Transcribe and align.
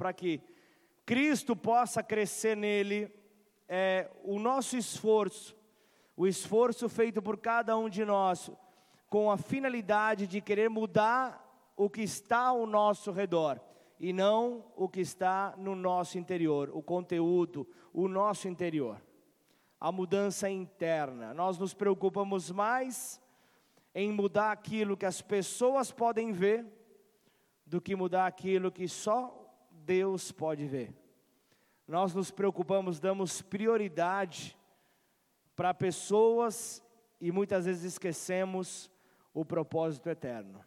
para 0.00 0.14
que 0.14 0.40
Cristo 1.04 1.54
possa 1.54 2.02
crescer 2.02 2.56
nele, 2.56 3.12
é 3.68 4.10
o 4.24 4.38
nosso 4.38 4.74
esforço, 4.74 5.54
o 6.16 6.26
esforço 6.26 6.88
feito 6.88 7.20
por 7.20 7.36
cada 7.36 7.76
um 7.76 7.86
de 7.86 8.02
nós, 8.02 8.50
com 9.10 9.30
a 9.30 9.36
finalidade 9.36 10.26
de 10.26 10.40
querer 10.40 10.70
mudar 10.70 11.46
o 11.76 11.90
que 11.90 12.00
está 12.00 12.44
ao 12.46 12.66
nosso 12.66 13.12
redor 13.12 13.60
e 13.98 14.10
não 14.10 14.64
o 14.74 14.88
que 14.88 15.02
está 15.02 15.52
no 15.58 15.76
nosso 15.76 16.16
interior, 16.16 16.70
o 16.72 16.82
conteúdo, 16.82 17.68
o 17.92 18.08
nosso 18.08 18.48
interior. 18.48 19.02
A 19.78 19.92
mudança 19.92 20.48
interna. 20.48 21.34
Nós 21.34 21.58
nos 21.58 21.74
preocupamos 21.74 22.50
mais 22.50 23.20
em 23.94 24.10
mudar 24.10 24.50
aquilo 24.50 24.96
que 24.96 25.04
as 25.04 25.20
pessoas 25.20 25.92
podem 25.92 26.32
ver 26.32 26.64
do 27.66 27.82
que 27.82 27.94
mudar 27.94 28.26
aquilo 28.26 28.72
que 28.72 28.88
só 28.88 29.39
Deus 29.90 30.30
pode 30.30 30.68
ver. 30.68 30.94
Nós 31.84 32.14
nos 32.14 32.30
preocupamos, 32.30 33.00
damos 33.00 33.42
prioridade 33.42 34.56
para 35.56 35.74
pessoas 35.74 36.80
e 37.20 37.32
muitas 37.32 37.64
vezes 37.64 37.82
esquecemos 37.82 38.88
o 39.34 39.44
propósito 39.44 40.08
eterno. 40.08 40.64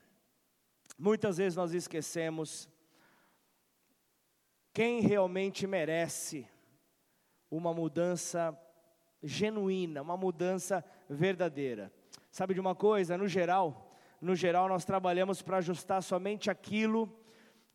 Muitas 0.98 1.38
vezes 1.38 1.56
nós 1.56 1.74
esquecemos 1.74 2.68
quem 4.74 5.00
realmente 5.00 5.66
merece 5.66 6.46
uma 7.50 7.74
mudança 7.74 8.54
genuína, 9.24 10.02
uma 10.02 10.18
mudança 10.18 10.84
verdadeira. 11.08 11.94
Sabe 12.30 12.54
de 12.54 12.60
uma 12.60 12.76
coisa? 12.76 13.18
No 13.18 13.30
geral, 13.30 13.90
no 14.20 14.36
geral 14.36 14.68
nós 14.68 14.84
trabalhamos 14.84 15.42
para 15.42 15.60
ajustar 15.60 16.04
somente 16.04 16.52
aquilo 16.52 17.10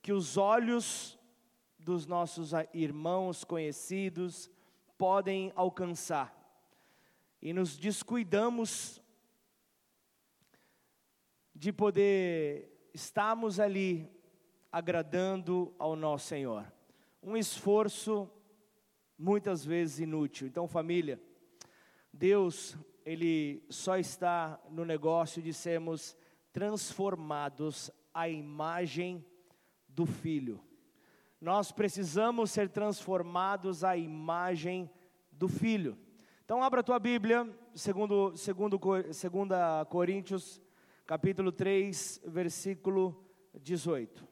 que 0.02 0.12
os 0.12 0.36
olhos 0.36 1.17
dos 1.88 2.04
nossos 2.04 2.50
irmãos 2.74 3.44
conhecidos 3.44 4.50
podem 4.98 5.50
alcançar. 5.56 6.36
E 7.40 7.50
nos 7.50 7.78
descuidamos 7.78 9.00
de 11.54 11.72
poder 11.72 12.90
estarmos 12.92 13.58
ali 13.58 14.06
agradando 14.70 15.74
ao 15.78 15.96
nosso 15.96 16.26
Senhor. 16.26 16.70
Um 17.22 17.38
esforço 17.38 18.30
muitas 19.16 19.64
vezes 19.64 20.00
inútil. 20.00 20.46
Então, 20.46 20.68
família, 20.68 21.18
Deus, 22.12 22.76
Ele 23.02 23.64
só 23.70 23.96
está 23.96 24.60
no 24.68 24.84
negócio 24.84 25.40
de 25.40 25.54
sermos 25.54 26.14
transformados 26.52 27.90
à 28.12 28.28
imagem 28.28 29.24
do 29.88 30.04
Filho. 30.04 30.67
Nós 31.40 31.70
precisamos 31.70 32.50
ser 32.50 32.68
transformados 32.68 33.84
à 33.84 33.96
imagem 33.96 34.90
do 35.30 35.48
Filho. 35.48 35.96
Então, 36.44 36.62
abra 36.62 36.80
a 36.80 36.82
tua 36.82 36.98
Bíblia, 36.98 37.48
segundo, 37.74 38.36
segundo, 38.36 38.80
segunda 39.12 39.86
Coríntios, 39.88 40.60
capítulo 41.06 41.52
3, 41.52 42.22
versículo 42.26 43.24
18. 43.54 44.26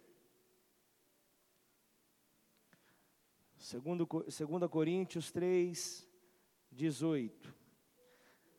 Segundo, 3.57 4.05
2 4.07 4.71
Coríntios 4.71 5.31
3, 5.31 6.09
18. 6.73 7.55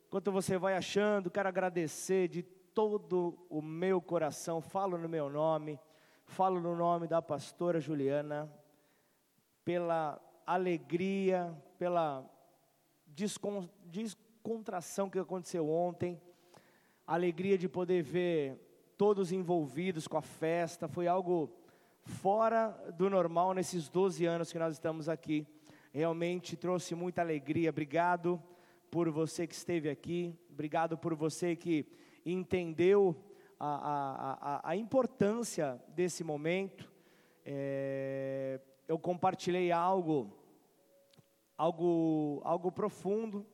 Enquanto 0.06 0.32
você 0.32 0.56
vai 0.56 0.74
achando, 0.74 1.30
quero 1.30 1.48
agradecer 1.48 2.28
de 2.28 2.42
todo 2.42 3.46
o 3.50 3.60
meu 3.60 4.00
coração, 4.00 4.62
falo 4.62 4.96
no 4.96 5.08
meu 5.08 5.28
nome, 5.28 5.78
falo 6.28 6.60
no 6.60 6.76
nome 6.76 7.08
da 7.08 7.20
pastora 7.20 7.80
Juliana, 7.80 8.48
pela 9.64 10.20
alegria, 10.46 11.52
pela 11.78 12.24
descontração 13.86 15.10
que 15.10 15.18
aconteceu 15.18 15.68
ontem, 15.68 16.20
alegria 17.06 17.58
de 17.58 17.68
poder 17.68 18.02
ver 18.02 18.92
todos 18.96 19.32
envolvidos 19.32 20.06
com 20.06 20.16
a 20.16 20.22
festa, 20.22 20.86
foi 20.86 21.08
algo 21.08 21.50
fora 22.02 22.68
do 22.96 23.08
normal 23.08 23.54
nesses 23.54 23.88
12 23.88 24.24
anos 24.26 24.52
que 24.52 24.58
nós 24.58 24.74
estamos 24.74 25.08
aqui. 25.08 25.46
Realmente 25.90 26.56
trouxe 26.56 26.94
muita 26.94 27.22
alegria. 27.22 27.70
Obrigado 27.70 28.40
por 28.90 29.10
você 29.10 29.46
que 29.46 29.54
esteve 29.54 29.88
aqui, 29.88 30.38
obrigado 30.50 30.96
por 30.96 31.14
você 31.14 31.56
que 31.56 31.86
entendeu 32.24 33.16
a, 33.58 34.60
a, 34.62 34.70
a, 34.70 34.76
importância 34.76 35.80
desse 35.88 36.22
momento. 36.22 36.90
É, 37.44 38.60
eu 38.86 38.98
compartilhei 38.98 39.72
algo, 39.72 40.32
algo, 41.56 42.40
algo 42.44 42.70
profundo 42.70 43.46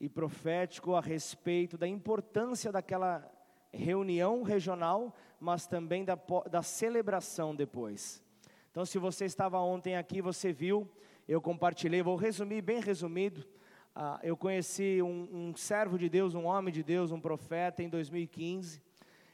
e 0.00 0.08
profético 0.08 0.94
a 0.94 1.00
respeito 1.00 1.76
da 1.76 1.86
importância 1.86 2.72
daquela 2.72 3.30
reunião 3.72 4.42
regional, 4.42 5.14
mas 5.40 5.66
também 5.66 6.04
da, 6.04 6.18
da 6.50 6.62
celebração 6.62 7.54
depois. 7.54 8.22
Então, 8.70 8.84
se 8.84 8.98
você 8.98 9.24
estava 9.24 9.58
ontem 9.60 9.96
aqui, 9.96 10.20
você 10.20 10.52
viu, 10.52 10.88
eu 11.28 11.40
compartilhei, 11.40 12.02
vou 12.02 12.16
resumir, 12.16 12.62
bem 12.62 12.80
resumido. 12.80 13.46
Ah, 13.94 14.18
eu 14.22 14.36
conheci 14.36 15.00
um, 15.00 15.28
um, 15.32 15.56
servo 15.56 15.96
de 15.96 16.08
Deus, 16.08 16.34
um 16.34 16.46
homem 16.46 16.74
de 16.74 16.82
Deus, 16.82 17.12
um 17.12 17.20
profeta 17.20 17.82
em 17.82 17.88
2015. 17.88 18.82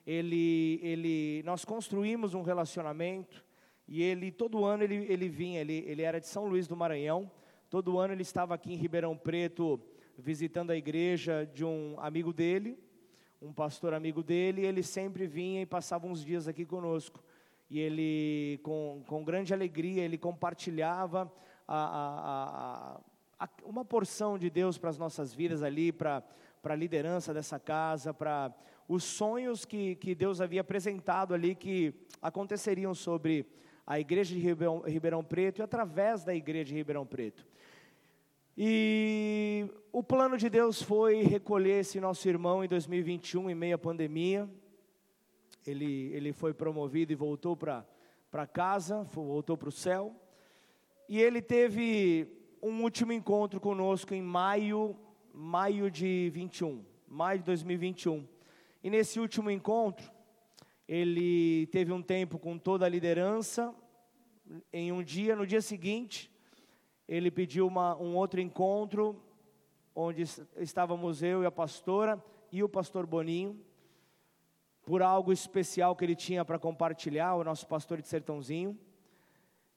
Ele, 0.06 0.80
ele, 0.82 1.42
nós 1.44 1.64
construímos 1.64 2.34
um 2.34 2.42
relacionamento 2.42 3.44
e 3.86 4.02
ele 4.02 4.30
todo 4.30 4.64
ano 4.64 4.82
ele, 4.82 5.06
ele 5.08 5.28
vinha, 5.28 5.60
ele, 5.60 5.84
ele 5.86 6.02
era 6.02 6.20
de 6.20 6.26
São 6.26 6.46
Luís 6.46 6.66
do 6.66 6.76
Maranhão. 6.76 7.30
Todo 7.68 7.98
ano 7.98 8.14
ele 8.14 8.22
estava 8.22 8.54
aqui 8.54 8.72
em 8.72 8.76
Ribeirão 8.76 9.16
Preto 9.16 9.80
visitando 10.18 10.70
a 10.70 10.76
igreja 10.76 11.48
de 11.52 11.64
um 11.64 11.96
amigo 11.98 12.32
dele 12.32 12.78
um 13.42 13.52
pastor 13.52 13.94
amigo 13.94 14.22
dele, 14.22 14.66
ele 14.66 14.82
sempre 14.82 15.26
vinha 15.26 15.62
e 15.62 15.66
passava 15.66 16.06
uns 16.06 16.22
dias 16.22 16.46
aqui 16.46 16.66
conosco. 16.66 17.22
E 17.70 17.80
ele, 17.80 18.60
com, 18.62 19.02
com 19.06 19.24
grande 19.24 19.54
alegria, 19.54 20.02
ele 20.02 20.18
compartilhava 20.18 21.32
a, 21.66 22.98
a, 23.38 23.44
a, 23.44 23.48
uma 23.64 23.84
porção 23.84 24.38
de 24.38 24.50
Deus 24.50 24.76
para 24.76 24.90
as 24.90 24.98
nossas 24.98 25.32
vidas 25.32 25.62
ali, 25.62 25.90
para 25.90 26.22
a 26.64 26.74
liderança 26.74 27.32
dessa 27.32 27.58
casa, 27.58 28.12
para 28.12 28.52
os 28.90 29.04
sonhos 29.04 29.64
que, 29.64 29.94
que 29.94 30.16
Deus 30.16 30.40
havia 30.40 30.62
apresentado 30.62 31.32
ali, 31.32 31.54
que 31.54 31.94
aconteceriam 32.20 32.92
sobre 32.92 33.46
a 33.86 34.00
igreja 34.00 34.34
de 34.34 34.40
Ribeirão, 34.40 34.80
Ribeirão 34.80 35.22
Preto 35.22 35.60
e 35.60 35.62
através 35.62 36.24
da 36.24 36.34
igreja 36.34 36.70
de 36.70 36.74
Ribeirão 36.74 37.06
Preto. 37.06 37.46
E 38.58 39.64
o 39.92 40.02
plano 40.02 40.36
de 40.36 40.50
Deus 40.50 40.82
foi 40.82 41.22
recolher 41.22 41.78
esse 41.78 42.00
nosso 42.00 42.28
irmão 42.28 42.64
em 42.64 42.68
2021, 42.68 43.48
em 43.50 43.54
meio 43.54 43.76
à 43.76 43.78
pandemia. 43.78 44.50
Ele, 45.64 46.10
ele 46.12 46.32
foi 46.32 46.52
promovido 46.52 47.12
e 47.12 47.14
voltou 47.14 47.56
para 47.56 48.46
casa, 48.52 49.04
voltou 49.04 49.56
para 49.56 49.68
o 49.68 49.72
céu. 49.72 50.12
E 51.08 51.20
ele 51.20 51.40
teve 51.40 52.26
um 52.60 52.82
último 52.82 53.12
encontro 53.12 53.60
conosco 53.60 54.12
em 54.14 54.20
maio, 54.20 54.96
maio 55.32 55.88
de 55.92 56.28
21, 56.34 56.84
maio 57.06 57.38
de 57.38 57.44
2021. 57.44 58.39
E 58.82 58.88
nesse 58.88 59.20
último 59.20 59.50
encontro, 59.50 60.10
ele 60.88 61.66
teve 61.66 61.92
um 61.92 62.02
tempo 62.02 62.38
com 62.38 62.58
toda 62.58 62.86
a 62.86 62.88
liderança. 62.88 63.74
Em 64.72 64.90
um 64.90 65.02
dia, 65.02 65.36
no 65.36 65.46
dia 65.46 65.60
seguinte, 65.60 66.30
ele 67.06 67.30
pediu 67.30 67.66
uma, 67.66 67.94
um 67.96 68.16
outro 68.16 68.40
encontro, 68.40 69.22
onde 69.94 70.22
estávamos 70.56 71.22
eu 71.22 71.42
e 71.42 71.46
a 71.46 71.50
pastora 71.50 72.22
e 72.50 72.62
o 72.62 72.68
pastor 72.68 73.06
Boninho, 73.06 73.60
por 74.82 75.02
algo 75.02 75.32
especial 75.32 75.94
que 75.94 76.04
ele 76.04 76.16
tinha 76.16 76.44
para 76.44 76.58
compartilhar, 76.58 77.34
o 77.34 77.44
nosso 77.44 77.66
pastor 77.66 78.00
de 78.00 78.08
Sertãozinho. 78.08 78.78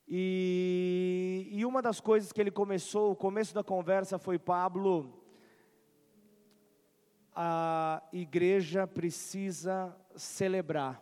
E, 0.07 1.49
e 1.51 1.65
uma 1.65 1.81
das 1.81 1.99
coisas 1.99 2.31
que 2.31 2.39
ele 2.39 2.51
começou, 2.51 3.11
o 3.11 3.15
começo 3.15 3.53
da 3.53 3.63
conversa 3.63 4.17
foi: 4.17 4.39
Pablo, 4.39 5.22
a 7.35 8.01
igreja 8.11 8.85
precisa 8.85 9.95
celebrar. 10.15 11.01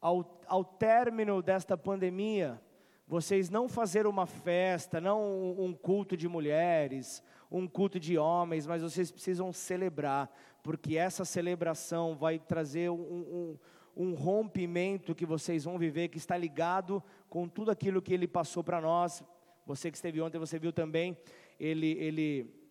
Ao, 0.00 0.38
ao 0.46 0.64
término 0.64 1.40
desta 1.40 1.76
pandemia, 1.76 2.60
vocês 3.06 3.50
não 3.50 3.68
fazer 3.68 4.06
uma 4.06 4.26
festa, 4.26 5.00
não 5.00 5.54
um 5.58 5.72
culto 5.72 6.16
de 6.16 6.28
mulheres, 6.28 7.22
um 7.50 7.66
culto 7.66 8.00
de 8.00 8.18
homens, 8.18 8.66
mas 8.66 8.82
vocês 8.82 9.10
precisam 9.10 9.52
celebrar, 9.52 10.30
porque 10.62 10.96
essa 10.96 11.24
celebração 11.24 12.16
vai 12.16 12.38
trazer 12.38 12.90
um, 12.90 12.96
um, 12.96 13.58
um 13.96 14.14
rompimento 14.14 15.14
que 15.14 15.26
vocês 15.26 15.64
vão 15.64 15.78
viver, 15.78 16.08
que 16.08 16.18
está 16.18 16.36
ligado 16.36 17.02
com 17.28 17.48
tudo 17.48 17.70
aquilo 17.70 18.02
que 18.02 18.12
ele 18.12 18.26
passou 18.26 18.64
para 18.64 18.80
nós. 18.80 19.22
Você 19.66 19.90
que 19.90 19.96
esteve 19.96 20.20
ontem, 20.20 20.38
você 20.38 20.58
viu 20.58 20.72
também, 20.72 21.16
ele, 21.58 21.92
ele 21.92 22.63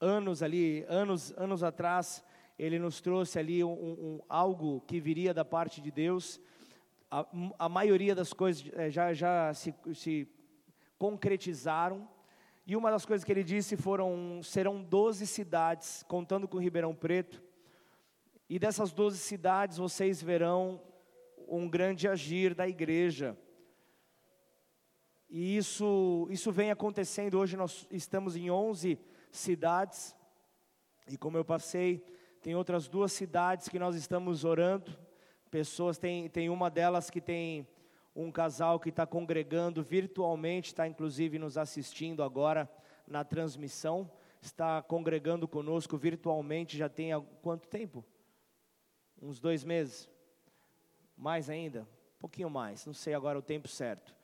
anos 0.00 0.42
ali, 0.42 0.84
anos, 0.88 1.32
anos 1.36 1.62
atrás, 1.62 2.24
ele 2.58 2.78
nos 2.78 3.00
trouxe 3.00 3.38
ali 3.38 3.62
um, 3.62 3.72
um, 3.72 4.20
algo 4.28 4.80
que 4.82 5.00
viria 5.00 5.32
da 5.32 5.44
parte 5.44 5.80
de 5.80 5.90
Deus 5.90 6.40
a, 7.10 7.26
a 7.58 7.68
maioria 7.68 8.14
das 8.14 8.32
coisas 8.32 8.70
é, 8.74 8.90
já, 8.90 9.12
já 9.12 9.52
se, 9.54 9.74
se 9.94 10.28
concretizaram. 10.98 12.08
E 12.66 12.76
uma 12.76 12.90
das 12.90 13.06
coisas 13.06 13.24
que 13.24 13.32
ele 13.32 13.44
disse 13.44 13.76
foram: 13.76 14.42
serão 14.42 14.82
12 14.82 15.26
cidades, 15.26 16.04
contando 16.06 16.46
com 16.46 16.58
Ribeirão 16.58 16.94
Preto. 16.94 17.42
E 18.48 18.58
dessas 18.58 18.92
12 18.92 19.18
cidades 19.18 19.78
vocês 19.78 20.22
verão 20.22 20.80
um 21.46 21.68
grande 21.68 22.06
agir 22.08 22.54
da 22.54 22.68
igreja. 22.68 23.36
E 25.30 25.56
isso, 25.56 26.26
isso 26.30 26.50
vem 26.50 26.70
acontecendo. 26.70 27.38
Hoje 27.38 27.56
nós 27.56 27.86
estamos 27.90 28.36
em 28.36 28.50
11 28.50 28.98
cidades. 29.30 30.14
E 31.08 31.16
como 31.16 31.36
eu 31.36 31.44
passei, 31.44 32.04
tem 32.42 32.54
outras 32.54 32.88
duas 32.88 33.12
cidades 33.12 33.68
que 33.68 33.78
nós 33.78 33.96
estamos 33.96 34.44
orando. 34.44 34.96
Pessoas, 35.50 35.98
tem, 35.98 36.28
tem 36.28 36.50
uma 36.50 36.70
delas 36.70 37.10
que 37.10 37.20
tem 37.20 37.66
um 38.14 38.30
casal 38.32 38.80
que 38.80 38.88
está 38.88 39.06
congregando 39.06 39.82
virtualmente, 39.82 40.68
está 40.68 40.86
inclusive 40.86 41.38
nos 41.38 41.56
assistindo 41.56 42.22
agora 42.22 42.68
na 43.06 43.24
transmissão, 43.24 44.10
está 44.42 44.82
congregando 44.82 45.46
conosco 45.48 45.96
virtualmente 45.96 46.76
já 46.76 46.88
tem 46.88 47.12
há 47.12 47.20
quanto 47.20 47.68
tempo? 47.68 48.04
Uns 49.20 49.40
dois 49.40 49.64
meses? 49.64 50.08
Mais 51.16 51.48
ainda? 51.48 51.82
Um 52.16 52.20
pouquinho 52.20 52.50
mais, 52.50 52.84
não 52.84 52.92
sei 52.92 53.14
agora 53.14 53.38
o 53.38 53.42
tempo 53.42 53.68
certo. 53.68 54.14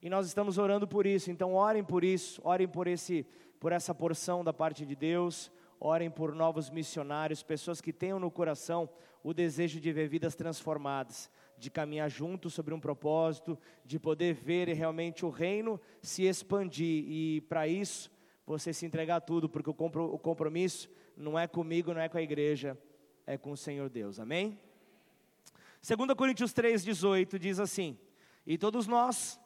E 0.00 0.10
nós 0.10 0.26
estamos 0.26 0.58
orando 0.58 0.88
por 0.88 1.06
isso, 1.06 1.30
então 1.30 1.54
orem 1.54 1.84
por 1.84 2.02
isso, 2.02 2.40
orem 2.44 2.66
por, 2.66 2.86
esse, 2.86 3.26
por 3.62 3.70
essa 3.70 3.94
porção 3.94 4.42
da 4.42 4.52
parte 4.52 4.84
de 4.84 4.96
Deus, 4.96 5.48
orem 5.78 6.10
por 6.10 6.34
novos 6.34 6.68
missionários, 6.68 7.44
pessoas 7.44 7.80
que 7.80 7.92
tenham 7.92 8.18
no 8.18 8.28
coração 8.28 8.90
o 9.22 9.32
desejo 9.32 9.78
de 9.78 9.92
ver 9.92 10.08
vidas 10.08 10.34
transformadas, 10.34 11.30
de 11.56 11.70
caminhar 11.70 12.10
juntos 12.10 12.54
sobre 12.54 12.74
um 12.74 12.80
propósito, 12.80 13.56
de 13.84 14.00
poder 14.00 14.34
ver 14.34 14.66
realmente 14.70 15.24
o 15.24 15.30
reino 15.30 15.80
se 16.02 16.24
expandir. 16.24 17.04
E 17.06 17.40
para 17.42 17.68
isso, 17.68 18.10
você 18.44 18.72
se 18.72 18.84
entregar 18.84 19.20
tudo, 19.20 19.48
porque 19.48 19.70
o 19.70 20.18
compromisso 20.18 20.90
não 21.16 21.38
é 21.38 21.46
comigo, 21.46 21.94
não 21.94 22.00
é 22.00 22.08
com 22.08 22.18
a 22.18 22.22
igreja, 22.22 22.76
é 23.24 23.38
com 23.38 23.52
o 23.52 23.56
Senhor 23.56 23.88
Deus. 23.88 24.18
Amém? 24.18 24.58
2 25.86 26.14
Coríntios 26.14 26.52
3,18 26.52 27.38
diz 27.38 27.60
assim: 27.60 27.96
E 28.44 28.58
todos 28.58 28.88
nós, 28.88 29.40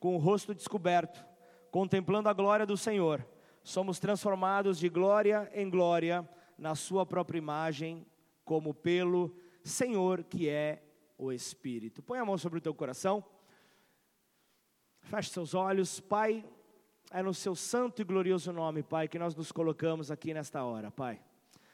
com 0.00 0.16
o 0.16 0.18
rosto 0.18 0.52
descoberto, 0.56 1.24
contemplando 1.70 2.28
a 2.28 2.32
glória 2.32 2.66
do 2.66 2.76
Senhor, 2.76 3.24
somos 3.62 3.98
transformados 3.98 4.78
de 4.78 4.88
glória 4.88 5.50
em 5.54 5.68
glória 5.68 6.28
na 6.56 6.74
Sua 6.74 7.06
própria 7.06 7.38
imagem, 7.38 8.06
como 8.44 8.74
pelo 8.74 9.34
Senhor 9.62 10.24
que 10.24 10.48
é 10.48 10.82
o 11.16 11.32
Espírito. 11.32 12.02
Põe 12.02 12.18
a 12.18 12.24
mão 12.24 12.38
sobre 12.38 12.58
o 12.58 12.62
teu 12.62 12.74
coração. 12.74 13.24
Feche 15.02 15.30
seus 15.30 15.54
olhos, 15.54 16.00
Pai. 16.00 16.44
É 17.10 17.22
no 17.22 17.34
seu 17.34 17.54
santo 17.56 18.00
e 18.00 18.04
glorioso 18.04 18.52
nome, 18.52 18.82
Pai, 18.82 19.08
que 19.08 19.18
nós 19.18 19.34
nos 19.34 19.50
colocamos 19.50 20.10
aqui 20.10 20.32
nesta 20.32 20.62
hora, 20.62 20.90
Pai. 20.90 21.20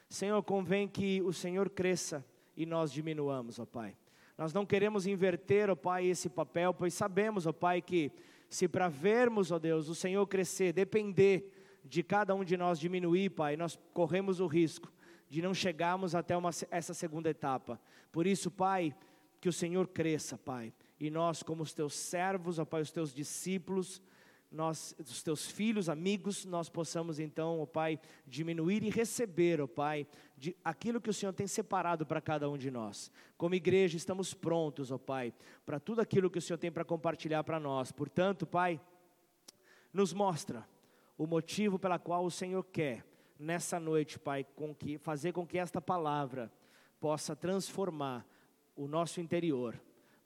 Senhor, 0.09 0.41
convém 0.41 0.87
que 0.87 1.21
o 1.21 1.31
Senhor 1.31 1.69
cresça 1.69 2.25
e 2.55 2.65
nós 2.65 2.91
diminuamos, 2.91 3.59
ó 3.59 3.65
Pai. 3.65 3.95
Nós 4.37 4.53
não 4.53 4.65
queremos 4.65 5.05
inverter, 5.05 5.69
ó 5.69 5.75
Pai, 5.75 6.05
esse 6.07 6.29
papel, 6.29 6.73
pois 6.73 6.93
sabemos, 6.93 7.45
ó 7.45 7.51
Pai, 7.51 7.81
que 7.81 8.11
se 8.49 8.67
para 8.67 8.87
vermos, 8.87 9.51
ó 9.51 9.59
Deus, 9.59 9.89
o 9.89 9.95
Senhor 9.95 10.25
crescer, 10.27 10.73
depender 10.73 11.56
de 11.87 12.03
cada 12.03 12.35
um 12.35 12.43
de 12.43 12.57
nós 12.57 12.79
diminuir, 12.79 13.29
Pai, 13.31 13.55
nós 13.55 13.79
corremos 13.93 14.39
o 14.39 14.47
risco 14.47 14.91
de 15.29 15.41
não 15.41 15.53
chegarmos 15.53 16.15
até 16.15 16.35
uma, 16.35 16.51
essa 16.71 16.93
segunda 16.93 17.29
etapa. 17.29 17.79
Por 18.11 18.25
isso, 18.25 18.49
Pai, 18.49 18.95
que 19.41 19.49
o 19.49 19.53
Senhor 19.53 19.87
cresça, 19.87 20.37
Pai, 20.37 20.73
e 20.99 21.09
nós, 21.09 21.43
como 21.43 21.63
os 21.63 21.73
teus 21.73 21.93
servos, 21.93 22.59
ó 22.59 22.65
Pai, 22.65 22.81
os 22.81 22.91
teus 22.91 23.13
discípulos, 23.13 24.01
nós, 24.49 24.95
os 24.97 25.21
teus 25.21 25.51
filhos, 25.51 25.89
amigos, 25.89 26.45
nós 26.45 26.69
possamos 26.69 27.19
então, 27.19 27.59
ó 27.59 27.65
Pai, 27.65 27.99
diminuir 28.25 28.83
e 28.83 28.89
receber, 28.89 29.61
ó 29.61 29.67
Pai, 29.67 30.07
de 30.37 30.55
aquilo 30.63 31.01
que 31.01 31.09
o 31.09 31.13
Senhor 31.13 31.33
tem 31.33 31.47
separado 31.47 32.05
para 32.05 32.21
cada 32.21 32.49
um 32.49 32.57
de 32.57 32.71
nós. 32.71 33.11
Como 33.37 33.55
igreja, 33.55 33.97
estamos 33.97 34.33
prontos, 34.33 34.91
ó 34.91 34.97
Pai, 34.97 35.33
para 35.65 35.79
tudo 35.79 36.01
aquilo 36.01 36.29
que 36.29 36.39
o 36.39 36.41
Senhor 36.41 36.57
tem 36.57 36.71
para 36.71 36.85
compartilhar 36.85 37.43
para 37.43 37.59
nós. 37.59 37.91
Portanto, 37.91 38.45
Pai, 38.45 38.79
nos 39.93 40.13
mostra 40.13 40.65
o 41.17 41.25
motivo 41.25 41.79
pela 41.79 41.97
qual 41.97 42.23
o 42.23 42.31
Senhor 42.31 42.63
quer 42.63 43.05
nessa 43.39 43.79
noite, 43.79 44.19
Pai, 44.19 44.43
com 44.55 44.73
que, 44.73 44.97
fazer 44.97 45.31
com 45.31 45.45
que 45.45 45.57
esta 45.57 45.81
palavra 45.81 46.51
possa 46.99 47.35
transformar 47.35 48.25
o 48.75 48.87
nosso 48.87 49.19
interior, 49.19 49.79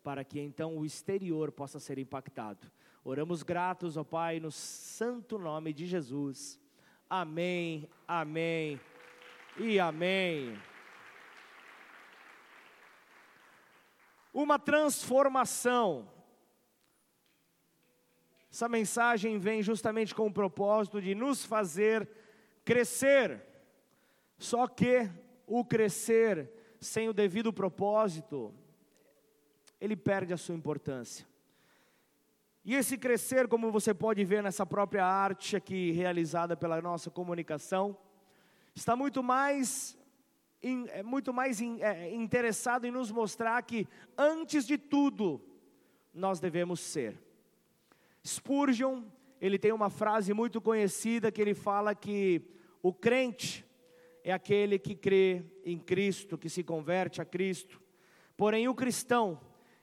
para 0.04 0.24
que 0.24 0.40
então 0.40 0.78
o 0.78 0.86
exterior 0.86 1.52
possa 1.52 1.80
ser 1.80 1.98
impactado. 1.98 2.72
Oramos 3.04 3.44
gratos, 3.44 3.98
ó 3.98 4.04
Pai, 4.04 4.40
no 4.40 4.52
santo 4.52 5.38
nome 5.38 5.74
de 5.74 5.86
Jesus. 5.86 6.60
Amém, 7.10 7.90
amém 8.08 8.80
e 9.58 9.80
amém. 9.80 10.58
Uma 14.34 14.58
transformação 14.58 16.08
essa 18.52 18.68
mensagem 18.68 19.40
vem 19.40 19.64
justamente 19.64 20.14
com 20.14 20.28
o 20.28 20.34
propósito 20.34 21.02
de 21.02 21.16
nos 21.16 21.46
fazer 21.46 22.10
crescer. 22.66 23.42
Só 24.38 24.68
que 24.68 25.10
o 25.48 25.64
crescer 25.64 26.52
sem 26.80 27.08
o 27.08 27.14
devido 27.14 27.54
propósito, 27.54 28.54
ele 29.80 29.96
perde 29.96 30.34
a 30.34 30.38
sua 30.38 30.54
importância. 30.54 31.26
E 32.66 32.76
esse 32.76 32.98
crescer, 32.98 33.48
como 33.48 33.72
você 33.72 33.94
pode 33.94 34.24
ver 34.26 34.44
nessa 34.44 34.66
própria 34.66 35.06
arte 35.06 35.56
aqui 35.56 35.92
realizada 35.92 36.58
pela 36.58 36.82
nossa 36.82 37.10
comunicação, 37.10 37.98
está 38.76 38.98
muito 38.98 39.24
mais, 39.24 39.98
é, 40.62 41.02
muito 41.02 41.34
mais 41.34 41.62
é, 41.62 42.14
interessado 42.14 42.86
em 42.86 42.92
nos 42.92 43.12
mostrar 43.12 43.62
que, 43.64 43.88
antes 44.18 44.68
de 44.68 44.78
tudo, 44.78 45.42
nós 46.14 46.40
devemos 46.40 46.82
ser. 46.82 47.31
Spurgeon, 48.26 49.04
ele 49.40 49.58
tem 49.58 49.72
uma 49.72 49.90
frase 49.90 50.34
muito 50.34 50.62
conhecida 50.62 51.32
que 51.32 51.42
ele 51.42 51.54
fala 51.54 51.96
que 51.96 52.42
o 52.82 52.94
crente 52.94 53.66
é 54.24 54.32
aquele 54.32 54.78
que 54.78 54.96
crê 54.96 55.44
em 55.66 55.80
Cristo, 55.80 56.38
que 56.38 56.50
se 56.50 56.64
converte 56.64 57.22
a 57.22 57.26
Cristo. 57.26 57.82
Porém, 58.38 58.68
o 58.68 58.76
cristão 58.76 59.40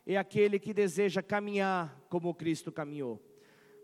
é 0.07 0.17
aquele 0.17 0.59
que 0.59 0.73
deseja 0.73 1.23
caminhar 1.23 2.01
como 2.09 2.35
Cristo 2.35 2.73
caminhou. 2.73 3.23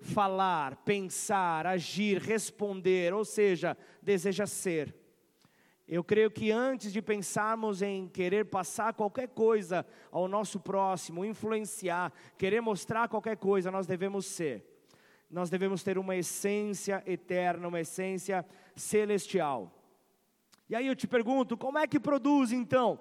Falar, 0.00 0.76
pensar, 0.76 1.66
agir, 1.66 2.18
responder, 2.18 3.12
ou 3.12 3.24
seja, 3.24 3.76
deseja 4.02 4.46
ser. 4.46 4.94
Eu 5.86 6.02
creio 6.02 6.30
que 6.30 6.50
antes 6.50 6.92
de 6.92 7.02
pensarmos 7.02 7.82
em 7.82 8.08
querer 8.08 8.46
passar 8.46 8.94
qualquer 8.94 9.28
coisa 9.28 9.86
ao 10.10 10.26
nosso 10.26 10.58
próximo, 10.58 11.24
influenciar, 11.24 12.10
querer 12.38 12.62
mostrar 12.62 13.06
qualquer 13.06 13.36
coisa, 13.36 13.70
nós 13.70 13.86
devemos 13.86 14.24
ser. 14.24 14.64
Nós 15.30 15.50
devemos 15.50 15.82
ter 15.82 15.98
uma 15.98 16.16
essência 16.16 17.02
eterna, 17.06 17.68
uma 17.68 17.80
essência 17.80 18.46
celestial. 18.74 19.70
E 20.70 20.74
aí 20.74 20.86
eu 20.86 20.96
te 20.96 21.06
pergunto, 21.06 21.56
como 21.56 21.76
é 21.76 21.86
que 21.86 22.00
produz 22.00 22.50
então? 22.50 22.98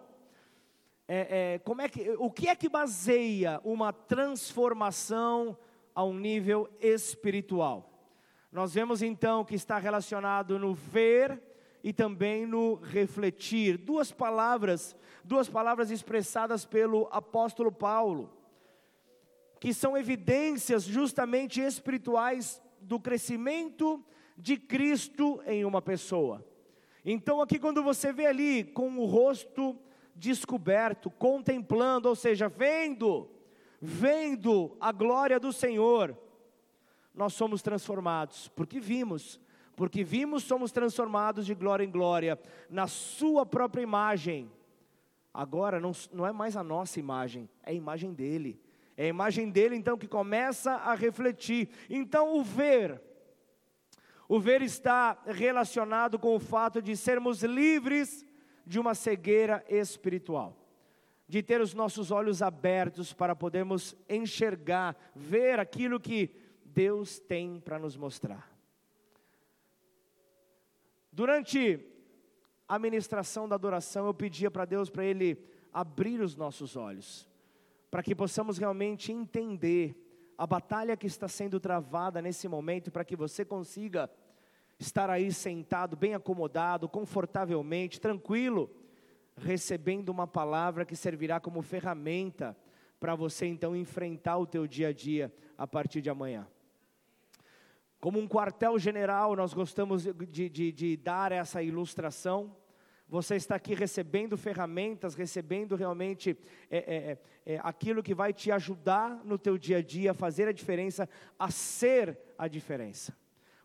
É, 1.07 1.53
é, 1.53 1.59
como 1.59 1.81
é 1.81 1.87
que, 1.87 2.09
o 2.17 2.29
que 2.29 2.49
é 2.49 2.55
que 2.55 2.67
baseia 2.67 3.61
uma 3.63 3.93
transformação 3.93 5.57
a 5.95 6.03
um 6.03 6.13
nível 6.13 6.69
espiritual? 6.81 7.89
Nós 8.51 8.73
vemos 8.73 9.01
então 9.01 9.45
que 9.45 9.55
está 9.55 9.77
relacionado 9.77 10.59
no 10.59 10.73
ver 10.73 11.52
e 11.83 11.91
também 11.91 12.45
no 12.45 12.75
refletir. 12.75 13.77
Duas 13.77 14.11
palavras, 14.11 14.95
duas 15.23 15.49
palavras 15.49 15.91
expressadas 15.91 16.65
pelo 16.65 17.09
apóstolo 17.11 17.71
Paulo, 17.71 18.31
que 19.59 19.73
são 19.73 19.97
evidências 19.97 20.83
justamente 20.83 21.61
espirituais 21.61 22.61
do 22.79 22.99
crescimento 22.99 24.03
de 24.37 24.57
Cristo 24.57 25.41
em 25.45 25.65
uma 25.65 25.81
pessoa. 25.81 26.45
Então, 27.05 27.41
aqui, 27.41 27.59
quando 27.59 27.83
você 27.83 28.13
vê 28.13 28.25
ali 28.25 28.63
com 28.63 28.97
o 28.97 29.05
rosto 29.05 29.77
descoberto, 30.15 31.11
contemplando, 31.11 32.07
ou 32.07 32.15
seja, 32.15 32.47
vendo, 32.47 33.29
vendo 33.81 34.77
a 34.79 34.91
glória 34.91 35.39
do 35.39 35.51
Senhor, 35.51 36.17
nós 37.13 37.33
somos 37.33 37.61
transformados, 37.61 38.47
porque 38.55 38.79
vimos 38.79 39.39
porque 39.75 40.03
vimos, 40.03 40.43
somos 40.43 40.71
transformados 40.71 41.45
de 41.45 41.55
glória 41.55 41.83
em 41.83 41.91
glória, 41.91 42.39
na 42.69 42.87
Sua 42.87 43.45
própria 43.45 43.81
imagem. 43.81 44.51
Agora 45.33 45.79
não, 45.79 45.91
não 46.11 46.27
é 46.27 46.31
mais 46.31 46.55
a 46.55 46.63
nossa 46.63 46.99
imagem, 46.99 47.49
é 47.63 47.71
a 47.71 47.73
imagem 47.73 48.13
dele. 48.13 48.61
É 48.95 49.05
a 49.05 49.09
imagem 49.09 49.49
dele 49.49 49.75
então 49.75 49.97
que 49.97 50.07
começa 50.07 50.73
a 50.73 50.93
refletir. 50.93 51.69
Então 51.89 52.37
o 52.37 52.43
ver, 52.43 53.01
o 54.29 54.39
ver 54.39 54.61
está 54.61 55.17
relacionado 55.25 56.19
com 56.19 56.35
o 56.35 56.39
fato 56.39 56.79
de 56.79 56.95
sermos 56.95 57.41
livres 57.41 58.23
de 58.65 58.79
uma 58.79 58.93
cegueira 58.93 59.65
espiritual. 59.67 60.55
de 61.27 61.41
ter 61.41 61.59
os 61.61 61.73
nossos 61.73 62.11
olhos 62.11 62.43
abertos 62.43 63.11
para 63.11 63.35
podermos 63.35 63.95
enxergar, 64.07 64.95
ver 65.15 65.59
aquilo 65.59 65.99
que 65.99 66.29
Deus 66.63 67.17
tem 67.19 67.59
para 67.59 67.79
nos 67.79 67.97
mostrar. 67.97 68.52
Durante 71.15 71.79
a 72.67 72.79
ministração 72.79 73.47
da 73.47 73.53
adoração, 73.53 74.07
eu 74.07 74.15
pedia 74.15 74.49
para 74.49 74.65
Deus 74.65 74.89
para 74.89 75.05
Ele 75.05 75.37
abrir 75.71 76.19
os 76.19 76.35
nossos 76.35 76.75
olhos, 76.75 77.29
para 77.91 78.01
que 78.01 78.15
possamos 78.15 78.57
realmente 78.57 79.11
entender 79.11 79.95
a 80.35 80.47
batalha 80.47 80.97
que 80.97 81.05
está 81.05 81.27
sendo 81.27 81.59
travada 81.59 82.19
nesse 82.19 82.47
momento, 82.47 82.89
para 82.89 83.05
que 83.05 83.15
você 83.15 83.45
consiga 83.45 84.09
estar 84.79 85.07
aí 85.07 85.31
sentado, 85.31 85.95
bem 85.95 86.15
acomodado, 86.15 86.89
confortavelmente, 86.89 88.01
tranquilo, 88.01 88.67
recebendo 89.37 90.09
uma 90.09 90.25
palavra 90.25 90.83
que 90.83 90.95
servirá 90.95 91.39
como 91.39 91.61
ferramenta 91.61 92.57
para 92.99 93.13
você 93.13 93.45
então 93.45 93.75
enfrentar 93.75 94.37
o 94.37 94.47
teu 94.47 94.65
dia 94.65 94.87
a 94.87 94.93
dia 94.93 95.31
a 95.55 95.67
partir 95.67 96.01
de 96.01 96.09
amanhã. 96.09 96.47
Como 98.03 98.19
um 98.19 98.27
quartel-general, 98.27 99.33
nós 99.33 99.53
gostamos 99.53 100.03
de, 100.03 100.49
de, 100.49 100.73
de 100.73 100.97
dar 100.97 101.31
essa 101.31 101.63
ilustração. 101.63 102.53
Você 103.07 103.37
está 103.37 103.55
aqui 103.55 103.73
recebendo 103.73 104.37
ferramentas, 104.37 105.15
recebendo 105.15 105.73
realmente 105.77 106.37
é, 106.69 106.77
é, 106.77 107.17
é, 107.53 107.61
aquilo 107.63 108.03
que 108.03 108.13
vai 108.13 108.33
te 108.33 108.51
ajudar 108.51 109.23
no 109.23 109.37
teu 109.37 109.57
dia 109.57 109.77
a 109.77 109.81
dia, 109.81 110.11
a 110.11 110.13
fazer 110.13 110.49
a 110.49 110.51
diferença, 110.51 111.07
a 111.39 111.49
ser 111.49 112.19
a 112.37 112.45
diferença. 112.49 113.15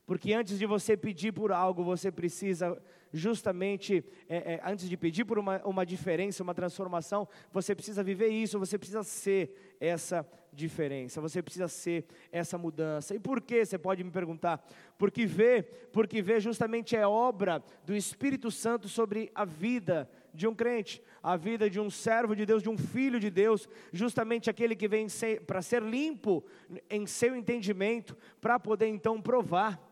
Porque 0.07 0.33
antes 0.33 0.57
de 0.57 0.67
você 0.67 0.97
pedir 0.97 1.33
por 1.33 1.51
algo, 1.51 1.83
você 1.83 2.09
precisa 2.13 2.81
justamente, 3.13 4.05
é, 4.29 4.55
é, 4.55 4.61
antes 4.65 4.89
de 4.89 4.97
pedir 4.97 5.25
por 5.25 5.41
uma, 5.41 5.61
uma 5.65 5.85
diferença, 5.85 6.45
uma 6.45 6.55
transformação, 6.55 7.27
você 7.53 7.75
precisa 7.75 8.05
viver 8.05 8.29
isso, 8.29 8.57
você 8.57 8.79
precisa 8.79 9.03
ser 9.03 9.77
essa 9.81 10.25
diferença, 10.59 11.21
você 11.21 11.43
precisa 11.43 11.69
ser 11.69 12.05
essa 12.33 12.59
mudança. 12.59 13.15
E 13.15 13.19
por 13.19 13.41
que? 13.41 13.65
Você 13.65 13.79
pode 13.79 14.03
me 14.03 14.11
perguntar. 14.11 14.67
Porque 14.99 15.25
ver, 15.25 15.89
porque 15.93 16.21
ver 16.21 16.41
justamente 16.41 16.97
é 16.97 17.07
obra 17.07 17.63
do 17.87 17.95
Espírito 17.95 18.51
Santo 18.51 18.89
sobre 18.89 19.31
a 19.35 19.45
vida 19.45 20.11
de 20.35 20.47
um 20.47 20.55
crente, 20.55 21.03
a 21.23 21.37
vida 21.37 21.71
de 21.71 21.81
um 21.81 21.89
servo 21.89 22.35
de 22.35 22.45
Deus, 22.45 22.63
de 22.63 22.69
um 22.69 22.77
filho 22.77 23.19
de 23.19 23.31
Deus, 23.31 23.69
justamente 23.93 24.51
aquele 24.51 24.77
que 24.77 24.89
vem 24.89 25.07
para 25.47 25.63
ser 25.63 25.83
limpo 25.83 26.45
em 26.91 27.07
seu 27.07 27.35
entendimento, 27.35 28.17
para 28.41 28.59
poder 28.59 28.89
então 28.89 29.23
provar 29.23 29.88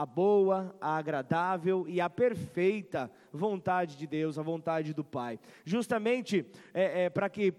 a 0.00 0.06
boa, 0.06 0.74
a 0.80 0.96
agradável 0.96 1.84
e 1.86 2.00
a 2.00 2.08
perfeita 2.08 3.10
vontade 3.30 3.98
de 3.98 4.06
Deus, 4.06 4.38
a 4.38 4.42
vontade 4.42 4.94
do 4.94 5.04
Pai. 5.04 5.38
Justamente 5.62 6.46
é, 6.72 7.04
é, 7.04 7.10
para 7.10 7.28
que, 7.28 7.52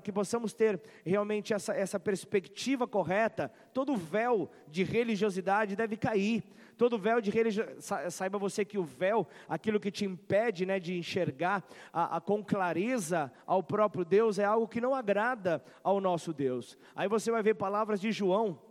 que 0.00 0.12
possamos 0.12 0.52
ter 0.52 0.80
realmente 1.04 1.52
essa, 1.52 1.74
essa 1.74 1.98
perspectiva 1.98 2.86
correta, 2.86 3.50
todo 3.74 3.96
véu 3.96 4.48
de 4.68 4.84
religiosidade 4.84 5.74
deve 5.74 5.96
cair. 5.96 6.44
Todo 6.76 6.96
véu 6.96 7.20
de 7.20 7.28
religiosidade, 7.28 8.12
saiba 8.12 8.38
você 8.38 8.64
que 8.64 8.78
o 8.78 8.84
véu, 8.84 9.26
aquilo 9.48 9.80
que 9.80 9.90
te 9.90 10.04
impede 10.04 10.64
né, 10.64 10.78
de 10.78 10.96
enxergar 10.96 11.64
a, 11.92 12.18
a, 12.18 12.20
com 12.20 12.40
clareza 12.40 13.32
ao 13.44 13.64
próprio 13.64 14.04
Deus, 14.04 14.38
é 14.38 14.44
algo 14.44 14.68
que 14.68 14.80
não 14.80 14.94
agrada 14.94 15.60
ao 15.82 16.00
nosso 16.00 16.32
Deus. 16.32 16.78
Aí 16.94 17.08
você 17.08 17.32
vai 17.32 17.42
ver 17.42 17.54
palavras 17.54 18.00
de 18.00 18.12
João, 18.12 18.69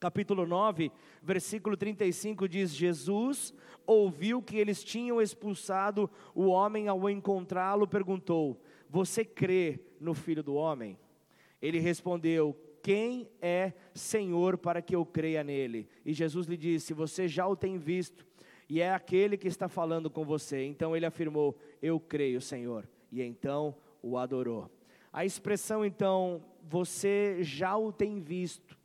capítulo 0.00 0.46
9, 0.46 0.90
versículo 1.22 1.76
35 1.76 2.48
diz: 2.48 2.74
Jesus 2.74 3.54
ouviu 3.86 4.42
que 4.42 4.56
eles 4.56 4.82
tinham 4.82 5.20
expulsado 5.20 6.10
o 6.34 6.46
homem 6.46 6.88
ao 6.88 7.08
encontrá-lo, 7.08 7.86
perguntou: 7.86 8.60
Você 8.88 9.24
crê 9.24 9.78
no 10.00 10.14
filho 10.14 10.42
do 10.42 10.54
homem? 10.54 10.98
Ele 11.60 11.78
respondeu: 11.78 12.56
Quem 12.82 13.28
é 13.42 13.74
Senhor 13.94 14.56
para 14.56 14.80
que 14.80 14.96
eu 14.96 15.04
creia 15.04 15.44
nele? 15.44 15.86
E 16.04 16.14
Jesus 16.14 16.46
lhe 16.46 16.56
disse: 16.56 16.94
Você 16.94 17.28
já 17.28 17.46
o 17.46 17.54
tem 17.54 17.76
visto, 17.76 18.26
e 18.68 18.80
é 18.80 18.92
aquele 18.92 19.36
que 19.36 19.48
está 19.48 19.68
falando 19.68 20.08
com 20.08 20.24
você. 20.24 20.64
Então 20.64 20.96
ele 20.96 21.04
afirmou: 21.04 21.56
Eu 21.82 22.00
creio, 22.00 22.40
Senhor. 22.40 22.88
E 23.12 23.22
então 23.22 23.76
o 24.02 24.16
adorou. 24.16 24.70
A 25.12 25.24
expressão 25.24 25.84
então, 25.84 26.42
você 26.62 27.38
já 27.42 27.76
o 27.76 27.92
tem 27.92 28.20
visto, 28.20 28.78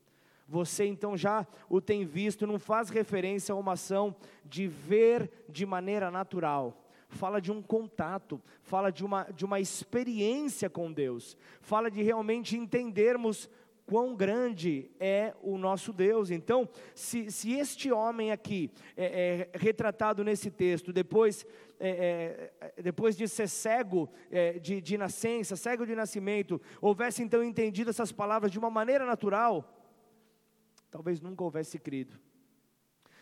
você 0.48 0.86
então 0.86 1.18
já 1.18 1.46
o 1.70 1.82
tem 1.82 2.06
visto, 2.06 2.46
não 2.46 2.60
faz 2.60 2.90
referência 2.90 3.54
a 3.54 3.58
uma 3.58 3.74
ação 3.74 4.16
de 4.44 4.68
ver 4.68 5.30
de 5.50 5.66
maneira 5.66 6.12
natural. 6.12 6.82
Fala 7.08 7.40
de 7.40 7.52
um 7.52 7.62
contato, 7.62 8.42
fala 8.62 8.92
de 8.92 9.06
uma, 9.06 9.24
de 9.24 9.46
uma 9.46 9.60
experiência 9.60 10.70
com 10.70 10.92
Deus, 10.92 11.38
fala 11.62 11.90
de 11.90 12.02
realmente 12.02 12.58
entendermos 12.58 13.50
quão 13.86 14.16
grande 14.16 14.90
é 15.00 15.34
o 15.42 15.58
nosso 15.58 15.94
Deus. 15.94 16.32
Então, 16.32 16.68
se, 16.94 17.32
se 17.32 17.54
este 17.54 17.92
homem 17.92 18.32
aqui, 18.32 18.72
é, 18.98 19.50
é 19.54 19.58
retratado 19.58 20.24
nesse 20.24 20.50
texto, 20.50 20.92
depois, 20.92 21.46
é, 21.80 22.52
é, 22.60 22.82
depois 22.82 23.16
de 23.16 23.28
ser 23.28 23.48
cego 23.48 24.10
é, 24.32 24.54
de, 24.54 24.82
de 24.82 24.98
nascença, 24.98 25.56
cego 25.56 25.86
de 25.86 25.96
nascimento, 25.96 26.60
houvesse 26.82 27.22
então 27.22 27.44
entendido 27.44 27.92
essas 27.92 28.12
palavras 28.12 28.52
de 28.52 28.58
uma 28.58 28.70
maneira 28.70 29.06
natural, 29.06 29.72
talvez 30.96 31.20
nunca 31.20 31.44
houvesse 31.44 31.78
crido. 31.78 32.18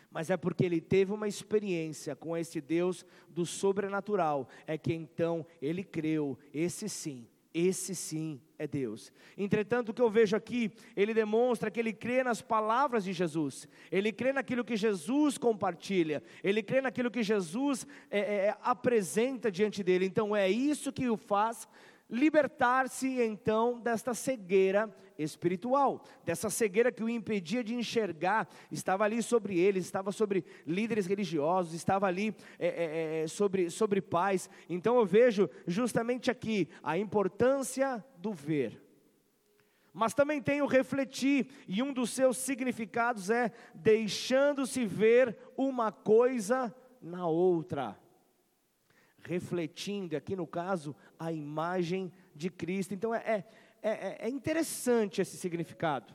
Mas 0.08 0.30
é 0.30 0.36
porque 0.36 0.64
ele 0.64 0.80
teve 0.80 1.10
uma 1.10 1.26
experiência 1.26 2.14
com 2.14 2.36
esse 2.36 2.60
Deus 2.60 3.04
do 3.28 3.44
sobrenatural, 3.44 4.48
é 4.64 4.78
que 4.78 4.94
então 4.94 5.44
ele 5.60 5.82
creu, 5.82 6.38
esse 6.52 6.88
sim, 6.88 7.26
esse 7.52 7.92
sim 7.92 8.40
é 8.56 8.68
Deus. 8.68 9.12
Entretanto, 9.36 9.88
o 9.88 9.92
que 9.92 10.00
eu 10.00 10.08
vejo 10.08 10.36
aqui, 10.36 10.70
ele 10.94 11.12
demonstra 11.12 11.68
que 11.68 11.80
ele 11.80 11.92
crê 11.92 12.22
nas 12.22 12.40
palavras 12.40 13.02
de 13.02 13.12
Jesus, 13.12 13.66
ele 13.90 14.12
crê 14.12 14.32
naquilo 14.32 14.64
que 14.64 14.76
Jesus 14.76 15.36
compartilha, 15.36 16.22
ele 16.44 16.62
crê 16.62 16.80
naquilo 16.80 17.10
que 17.10 17.24
Jesus 17.24 17.84
é, 18.08 18.20
é, 18.20 18.56
apresenta 18.62 19.50
diante 19.50 19.82
dele. 19.82 20.06
Então, 20.06 20.36
é 20.36 20.48
isso 20.48 20.92
que 20.92 21.10
o 21.10 21.16
faz 21.16 21.66
libertar-se 22.08 23.20
então 23.20 23.80
desta 23.80 24.14
cegueira 24.14 24.94
espiritual, 25.18 26.02
dessa 26.24 26.50
cegueira 26.50 26.90
que 26.90 27.02
o 27.02 27.08
impedia 27.08 27.62
de 27.62 27.74
enxergar, 27.74 28.48
estava 28.70 29.04
ali 29.04 29.22
sobre 29.22 29.58
ele, 29.58 29.78
estava 29.78 30.10
sobre 30.12 30.44
líderes 30.66 31.06
religiosos, 31.06 31.72
estava 31.72 32.06
ali 32.06 32.34
é, 32.58 33.22
é, 33.22 33.26
sobre, 33.26 33.70
sobre 33.70 34.00
pais. 34.00 34.50
Então 34.68 34.96
eu 34.96 35.06
vejo 35.06 35.48
justamente 35.66 36.30
aqui 36.30 36.68
a 36.82 36.98
importância 36.98 38.04
do 38.18 38.32
ver. 38.32 38.82
Mas 39.92 40.12
também 40.12 40.42
tem 40.42 40.60
o 40.60 40.66
refletir, 40.66 41.46
e 41.68 41.80
um 41.80 41.92
dos 41.92 42.10
seus 42.10 42.36
significados 42.38 43.30
é 43.30 43.52
deixando-se 43.72 44.84
ver 44.84 45.38
uma 45.56 45.92
coisa 45.92 46.74
na 47.00 47.28
outra 47.28 47.96
refletindo, 49.26 50.16
aqui 50.16 50.36
no 50.36 50.46
caso, 50.46 50.94
a 51.18 51.32
imagem 51.32 52.12
de 52.34 52.50
Cristo. 52.50 52.94
Então 52.94 53.14
é, 53.14 53.44
é, 53.82 53.90
é, 53.90 54.16
é 54.20 54.28
interessante 54.28 55.20
esse 55.20 55.36
significado. 55.36 56.14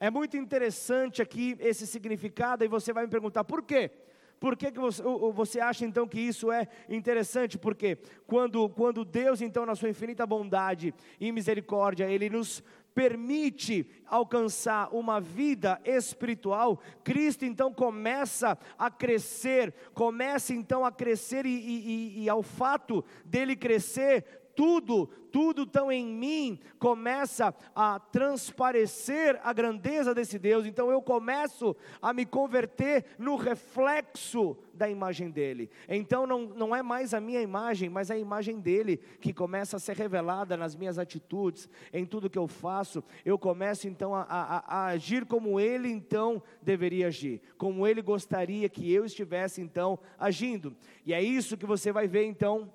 É 0.00 0.10
muito 0.10 0.36
interessante 0.36 1.20
aqui 1.20 1.56
esse 1.58 1.86
significado, 1.86 2.64
e 2.64 2.68
você 2.68 2.92
vai 2.92 3.04
me 3.04 3.10
perguntar 3.10 3.44
por 3.44 3.62
quê? 3.62 3.90
Por 4.38 4.56
que, 4.56 4.70
que 4.70 4.78
você, 4.78 5.02
você, 5.34 5.58
acha 5.58 5.84
então 5.84 6.06
que 6.06 6.20
isso 6.20 6.52
é 6.52 6.68
interessante? 6.88 7.58
Porque 7.58 7.98
quando, 8.26 8.68
quando 8.68 9.04
Deus, 9.04 9.40
então, 9.40 9.66
na 9.66 9.74
sua 9.74 9.88
infinita 9.88 10.24
bondade 10.24 10.94
e 11.18 11.32
misericórdia, 11.32 12.08
Ele 12.08 12.30
nos 12.30 12.62
permite 12.94 13.86
alcançar 14.06 14.94
uma 14.94 15.20
vida 15.20 15.80
espiritual, 15.84 16.80
Cristo 17.04 17.44
então 17.44 17.72
começa 17.72 18.58
a 18.78 18.90
crescer, 18.90 19.72
começa 19.94 20.52
então 20.52 20.84
a 20.84 20.90
crescer, 20.90 21.46
e, 21.46 21.50
e, 21.50 22.24
e 22.24 22.28
ao 22.28 22.42
fato 22.42 23.04
dele 23.24 23.54
crescer, 23.54 24.47
tudo, 24.58 25.06
tudo 25.30 25.64
tão 25.64 25.92
em 25.92 26.04
mim 26.04 26.58
começa 26.80 27.54
a 27.76 28.00
transparecer 28.00 29.38
a 29.44 29.52
grandeza 29.52 30.12
desse 30.12 30.36
Deus. 30.36 30.66
Então 30.66 30.90
eu 30.90 31.00
começo 31.00 31.76
a 32.02 32.12
me 32.12 32.26
converter 32.26 33.04
no 33.16 33.36
reflexo 33.36 34.56
da 34.74 34.90
imagem 34.90 35.30
dele. 35.30 35.70
Então 35.88 36.26
não, 36.26 36.40
não 36.40 36.74
é 36.74 36.82
mais 36.82 37.14
a 37.14 37.20
minha 37.20 37.40
imagem, 37.40 37.88
mas 37.88 38.10
a 38.10 38.18
imagem 38.18 38.58
dele 38.58 38.96
que 39.20 39.32
começa 39.32 39.76
a 39.76 39.80
ser 39.80 39.94
revelada 39.94 40.56
nas 40.56 40.74
minhas 40.74 40.98
atitudes, 40.98 41.68
em 41.92 42.04
tudo 42.04 42.28
que 42.28 42.38
eu 42.38 42.48
faço. 42.48 43.04
Eu 43.24 43.38
começo 43.38 43.86
então 43.86 44.12
a, 44.12 44.22
a, 44.22 44.58
a 44.66 44.86
agir 44.86 45.24
como 45.24 45.60
ele 45.60 45.88
então 45.88 46.42
deveria 46.60 47.06
agir, 47.06 47.40
como 47.56 47.86
ele 47.86 48.02
gostaria 48.02 48.68
que 48.68 48.92
eu 48.92 49.04
estivesse 49.04 49.60
então 49.60 50.00
agindo. 50.18 50.74
E 51.06 51.14
é 51.14 51.22
isso 51.22 51.56
que 51.56 51.64
você 51.64 51.92
vai 51.92 52.08
ver 52.08 52.24
então 52.24 52.72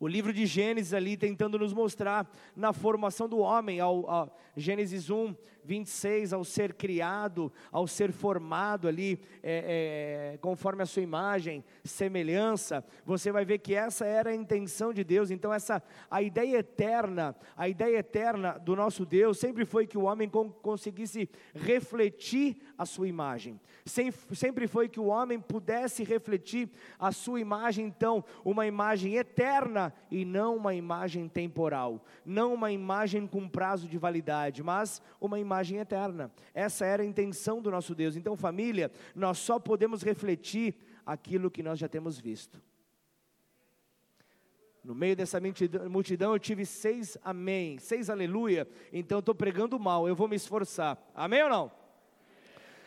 o 0.00 0.08
livro 0.08 0.32
de 0.32 0.46
Gênesis 0.46 0.94
ali 0.94 1.14
tentando 1.14 1.58
nos 1.58 1.74
mostrar 1.74 2.28
na 2.56 2.72
formação 2.72 3.28
do 3.28 3.38
homem, 3.38 3.78
ao, 3.78 4.10
ao 4.10 4.36
Gênesis 4.56 5.10
1, 5.10 5.36
26, 5.64 6.32
ao 6.32 6.44
ser 6.44 6.74
criado, 6.74 7.52
ao 7.70 7.86
ser 7.86 8.12
formado 8.12 8.88
ali, 8.88 9.20
é, 9.42 10.32
é, 10.34 10.38
conforme 10.38 10.82
a 10.82 10.86
sua 10.86 11.02
imagem, 11.02 11.64
semelhança, 11.84 12.84
você 13.04 13.30
vai 13.30 13.44
ver 13.44 13.58
que 13.58 13.74
essa 13.74 14.04
era 14.04 14.30
a 14.30 14.34
intenção 14.34 14.92
de 14.92 15.04
Deus. 15.04 15.30
Então, 15.30 15.52
essa 15.52 15.82
a 16.10 16.22
ideia 16.22 16.58
eterna, 16.58 17.36
a 17.56 17.68
ideia 17.68 17.98
eterna 17.98 18.58
do 18.58 18.74
nosso 18.74 19.04
Deus 19.04 19.38
sempre 19.38 19.64
foi 19.64 19.86
que 19.86 19.98
o 19.98 20.02
homem 20.02 20.28
conseguisse 20.62 21.28
refletir 21.54 22.56
a 22.76 22.86
sua 22.86 23.08
imagem. 23.08 23.60
Sempre 23.84 24.66
foi 24.66 24.88
que 24.88 25.00
o 25.00 25.06
homem 25.06 25.40
pudesse 25.40 26.04
refletir 26.04 26.70
a 26.98 27.12
sua 27.12 27.40
imagem, 27.40 27.86
então, 27.86 28.24
uma 28.44 28.66
imagem 28.66 29.16
eterna 29.16 29.92
e 30.10 30.24
não 30.24 30.56
uma 30.56 30.74
imagem 30.74 31.28
temporal, 31.28 32.04
não 32.24 32.54
uma 32.54 32.70
imagem 32.70 33.26
com 33.26 33.48
prazo 33.48 33.88
de 33.88 33.98
validade, 33.98 34.62
mas 34.62 35.02
uma 35.20 35.38
imagem 35.38 35.49
eterna. 35.80 36.30
Essa 36.54 36.84
era 36.84 37.02
a 37.02 37.06
intenção 37.06 37.60
do 37.60 37.70
nosso 37.70 37.94
Deus. 37.94 38.16
Então, 38.16 38.36
família, 38.36 38.90
nós 39.14 39.38
só 39.38 39.58
podemos 39.58 40.02
refletir 40.02 40.74
aquilo 41.04 41.50
que 41.50 41.62
nós 41.62 41.78
já 41.78 41.88
temos 41.88 42.18
visto. 42.18 42.62
No 44.82 44.94
meio 44.94 45.14
dessa 45.14 45.38
multidão 45.90 46.32
eu 46.32 46.38
tive 46.38 46.64
seis 46.64 47.16
amém, 47.22 47.78
seis 47.78 48.08
aleluia. 48.08 48.66
Então 48.92 49.18
estou 49.18 49.34
pregando 49.34 49.78
mal, 49.78 50.08
eu 50.08 50.16
vou 50.16 50.26
me 50.26 50.36
esforçar. 50.36 50.98
Amém 51.14 51.42
ou 51.42 51.50
não? 51.50 51.72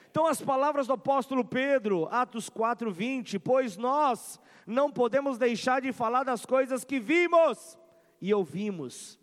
Então 0.10 0.26
as 0.26 0.42
palavras 0.42 0.88
do 0.88 0.94
apóstolo 0.94 1.46
Pedro, 1.46 2.08
Atos 2.10 2.50
4:20, 2.50 3.40
pois 3.40 3.78
nós 3.78 4.40
não 4.66 4.92
podemos 4.92 5.38
deixar 5.38 5.82
de 5.82 5.92
falar 5.92 6.24
das 6.24 6.46
coisas 6.46 6.84
que 6.84 7.00
vimos 7.00 7.78
e 8.20 8.34
ouvimos. 8.34 9.20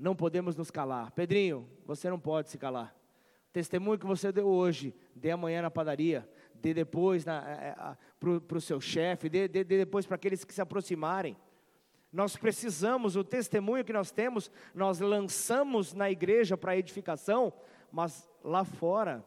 Não 0.00 0.16
podemos 0.16 0.56
nos 0.56 0.70
calar. 0.70 1.10
Pedrinho, 1.12 1.68
você 1.84 2.08
não 2.08 2.18
pode 2.18 2.48
se 2.48 2.56
calar. 2.56 2.96
O 3.50 3.52
testemunho 3.52 3.98
que 3.98 4.06
você 4.06 4.32
deu 4.32 4.46
hoje, 4.46 4.96
dê 5.14 5.30
amanhã 5.30 5.60
na 5.60 5.70
padaria, 5.70 6.26
dê 6.54 6.72
depois 6.72 7.22
para 7.22 7.44
é, 7.46 7.76
é, 7.78 8.56
o 8.56 8.60
seu 8.62 8.80
chefe, 8.80 9.28
dê, 9.28 9.46
dê, 9.46 9.62
dê 9.62 9.76
depois 9.76 10.06
para 10.06 10.14
aqueles 10.14 10.42
que 10.42 10.54
se 10.54 10.62
aproximarem. 10.62 11.36
Nós 12.10 12.34
precisamos, 12.34 13.14
o 13.14 13.22
testemunho 13.22 13.84
que 13.84 13.92
nós 13.92 14.10
temos, 14.10 14.50
nós 14.74 15.00
lançamos 15.00 15.92
na 15.92 16.10
igreja 16.10 16.56
para 16.56 16.78
edificação, 16.78 17.52
mas 17.92 18.26
lá 18.42 18.64
fora, 18.64 19.22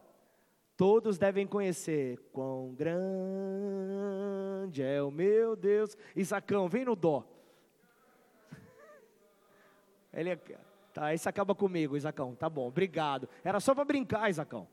todos 0.76 1.18
devem 1.18 1.46
conhecer 1.46 2.18
quão 2.32 2.74
grande 2.74 3.02
é 4.82 5.00
o 5.00 5.12
meu 5.12 5.54
Deus. 5.54 5.96
Isacão, 6.16 6.68
vem 6.68 6.84
no 6.84 6.96
dó. 6.96 7.24
Ele 10.14 10.30
é, 10.30 10.36
tá, 10.92 11.12
isso 11.12 11.28
acaba 11.28 11.54
comigo, 11.54 11.96
Isacão. 11.96 12.34
Tá 12.34 12.48
bom, 12.48 12.68
obrigado. 12.68 13.28
Era 13.42 13.60
só 13.60 13.74
para 13.74 13.84
brincar, 13.84 14.30
Isacão. 14.30 14.68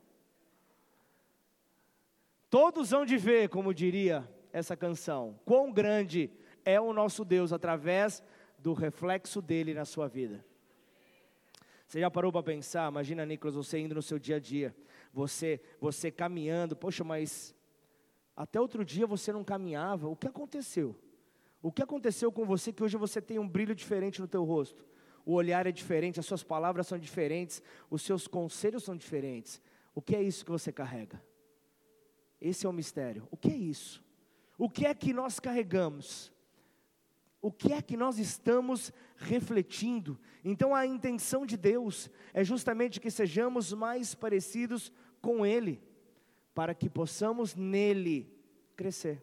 Todos 2.48 2.90
vão 2.90 3.04
de 3.04 3.16
ver, 3.16 3.48
como 3.48 3.72
diria 3.72 4.28
essa 4.52 4.76
canção, 4.76 5.38
quão 5.44 5.72
grande 5.72 6.30
é 6.64 6.80
o 6.80 6.92
nosso 6.92 7.24
Deus 7.24 7.52
através 7.52 8.22
do 8.58 8.74
reflexo 8.74 9.40
dele 9.40 9.74
na 9.74 9.84
sua 9.84 10.06
vida. 10.06 10.44
Você 11.86 12.00
já 12.00 12.10
parou 12.10 12.30
para 12.30 12.42
pensar? 12.42 12.90
Imagina, 12.90 13.26
Nicolas, 13.26 13.54
você 13.54 13.78
indo 13.78 13.94
no 13.94 14.02
seu 14.02 14.18
dia 14.18 14.36
a 14.36 14.38
dia, 14.38 14.74
você, 15.12 15.60
você 15.80 16.10
caminhando, 16.10 16.76
poxa, 16.76 17.02
mas 17.02 17.54
até 18.36 18.60
outro 18.60 18.84
dia 18.84 19.06
você 19.06 19.32
não 19.32 19.44
caminhava, 19.44 20.08
o 20.08 20.16
que 20.16 20.26
aconteceu? 20.26 20.96
O 21.60 21.70
que 21.70 21.82
aconteceu 21.82 22.32
com 22.32 22.44
você 22.44 22.72
que 22.72 22.82
hoje 22.82 22.96
você 22.96 23.20
tem 23.20 23.38
um 23.38 23.48
brilho 23.48 23.74
diferente 23.74 24.20
no 24.20 24.28
teu 24.28 24.44
rosto? 24.44 24.84
O 25.24 25.34
olhar 25.34 25.66
é 25.66 25.72
diferente, 25.72 26.18
as 26.18 26.26
suas 26.26 26.42
palavras 26.42 26.86
são 26.86 26.98
diferentes, 26.98 27.62
os 27.90 28.02
seus 28.02 28.26
conselhos 28.26 28.84
são 28.84 28.96
diferentes. 28.96 29.60
O 29.94 30.02
que 30.02 30.16
é 30.16 30.22
isso 30.22 30.44
que 30.44 30.50
você 30.50 30.72
carrega? 30.72 31.22
Esse 32.40 32.66
é 32.66 32.68
o 32.68 32.72
mistério. 32.72 33.28
O 33.30 33.36
que 33.36 33.48
é 33.48 33.56
isso? 33.56 34.04
O 34.58 34.68
que 34.68 34.86
é 34.86 34.94
que 34.94 35.12
nós 35.12 35.38
carregamos? 35.38 36.32
o 37.42 37.50
que 37.50 37.72
é 37.72 37.82
que 37.82 37.96
nós 37.96 38.20
estamos 38.20 38.92
refletindo. 39.16 40.18
Então, 40.44 40.72
a 40.72 40.86
intenção 40.86 41.44
de 41.44 41.56
Deus 41.56 42.08
é 42.32 42.44
justamente 42.44 43.00
que 43.00 43.10
sejamos 43.10 43.72
mais 43.72 44.14
parecidos 44.14 44.92
com 45.20 45.44
Ele, 45.44 45.82
para 46.54 46.72
que 46.72 46.88
possamos 46.88 47.56
nele 47.56 48.32
crescer. 48.76 49.20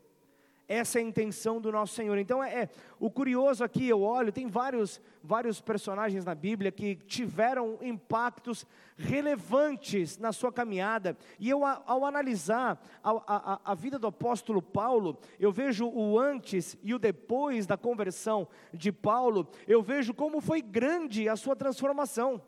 Essa 0.70 1.00
é 1.00 1.02
a 1.02 1.06
intenção 1.06 1.60
do 1.60 1.72
nosso 1.72 1.96
Senhor. 1.96 2.16
Então 2.20 2.44
é, 2.44 2.62
é, 2.62 2.70
o 3.00 3.10
curioso 3.10 3.64
aqui, 3.64 3.90
eu 3.90 4.04
olho, 4.04 4.32
tem 4.32 4.46
vários 4.46 5.02
vários 5.24 5.60
personagens 5.60 6.24
na 6.24 6.36
Bíblia 6.36 6.72
que 6.72 6.96
tiveram 6.96 7.80
impactos 7.82 8.68
relevantes 8.96 10.20
na 10.20 10.32
sua 10.32 10.54
caminhada. 10.54 11.18
E 11.40 11.50
eu 11.50 11.66
ao 11.66 12.06
analisar 12.06 12.80
a, 13.04 13.12
a, 13.12 13.72
a 13.72 13.74
vida 13.74 13.98
do 13.98 14.06
apóstolo 14.06 14.62
Paulo, 14.62 15.18
eu 15.40 15.52
vejo 15.52 15.88
o 15.88 16.20
antes 16.20 16.78
e 16.84 16.94
o 16.94 17.00
depois 17.00 17.66
da 17.66 17.76
conversão 17.76 18.48
de 18.72 18.92
Paulo, 18.92 19.48
eu 19.68 19.82
vejo 19.82 20.14
como 20.14 20.40
foi 20.40 20.62
grande 20.62 21.28
a 21.28 21.36
sua 21.36 21.56
transformação. 21.56 22.40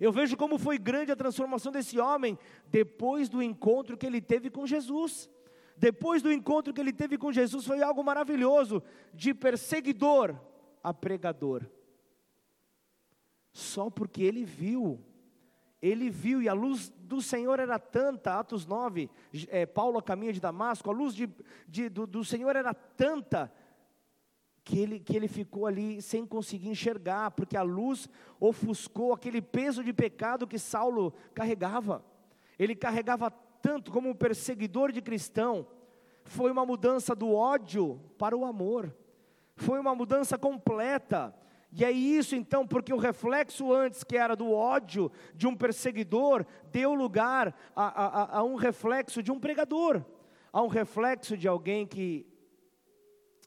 Eu 0.00 0.10
vejo 0.10 0.38
como 0.38 0.58
foi 0.58 0.78
grande 0.78 1.12
a 1.12 1.16
transformação 1.16 1.70
desse 1.70 2.00
homem 2.00 2.38
depois 2.68 3.28
do 3.28 3.42
encontro 3.42 3.98
que 3.98 4.06
ele 4.06 4.22
teve 4.22 4.48
com 4.48 4.66
Jesus. 4.66 5.28
Depois 5.80 6.20
do 6.20 6.30
encontro 6.30 6.74
que 6.74 6.80
ele 6.80 6.92
teve 6.92 7.16
com 7.16 7.32
Jesus, 7.32 7.64
foi 7.64 7.82
algo 7.82 8.04
maravilhoso, 8.04 8.82
de 9.14 9.32
perseguidor 9.32 10.38
a 10.84 10.92
pregador. 10.92 11.64
Só 13.50 13.88
porque 13.88 14.22
ele 14.22 14.44
viu, 14.44 15.00
ele 15.80 16.10
viu, 16.10 16.42
e 16.42 16.50
a 16.50 16.52
luz 16.52 16.90
do 16.90 17.22
Senhor 17.22 17.58
era 17.58 17.78
tanta, 17.78 18.38
Atos 18.38 18.66
9, 18.66 19.08
é, 19.48 19.64
Paulo 19.64 19.98
a 19.98 20.02
caminho 20.02 20.34
de 20.34 20.40
Damasco, 20.40 20.90
a 20.90 20.92
luz 20.92 21.14
de, 21.14 21.30
de, 21.66 21.88
do, 21.88 22.06
do 22.06 22.22
Senhor 22.26 22.54
era 22.56 22.74
tanta, 22.74 23.50
que 24.62 24.78
ele, 24.78 25.00
que 25.00 25.16
ele 25.16 25.28
ficou 25.28 25.66
ali 25.66 26.02
sem 26.02 26.26
conseguir 26.26 26.68
enxergar, 26.68 27.30
porque 27.30 27.56
a 27.56 27.62
luz 27.62 28.06
ofuscou 28.38 29.14
aquele 29.14 29.40
peso 29.40 29.82
de 29.82 29.94
pecado 29.94 30.46
que 30.46 30.58
Saulo 30.58 31.14
carregava. 31.32 32.04
Ele 32.58 32.74
carregava 32.74 33.32
tanto 33.62 33.90
como 33.90 34.08
um 34.08 34.14
perseguidor 34.14 34.92
de 34.92 35.02
cristão, 35.02 35.66
foi 36.24 36.50
uma 36.50 36.64
mudança 36.64 37.14
do 37.14 37.34
ódio 37.34 38.00
para 38.18 38.36
o 38.36 38.44
amor, 38.44 38.94
foi 39.56 39.78
uma 39.78 39.94
mudança 39.94 40.38
completa. 40.38 41.34
E 41.72 41.84
é 41.84 41.90
isso 41.90 42.34
então, 42.34 42.66
porque 42.66 42.92
o 42.92 42.98
reflexo 42.98 43.72
antes, 43.72 44.02
que 44.02 44.16
era 44.16 44.34
do 44.34 44.50
ódio 44.50 45.10
de 45.34 45.46
um 45.46 45.54
perseguidor, 45.54 46.44
deu 46.72 46.94
lugar 46.94 47.54
a, 47.76 48.34
a, 48.34 48.38
a 48.38 48.44
um 48.44 48.56
reflexo 48.56 49.22
de 49.22 49.30
um 49.30 49.38
pregador, 49.38 50.04
a 50.52 50.62
um 50.62 50.66
reflexo 50.66 51.36
de 51.36 51.46
alguém 51.46 51.86
que 51.86 52.26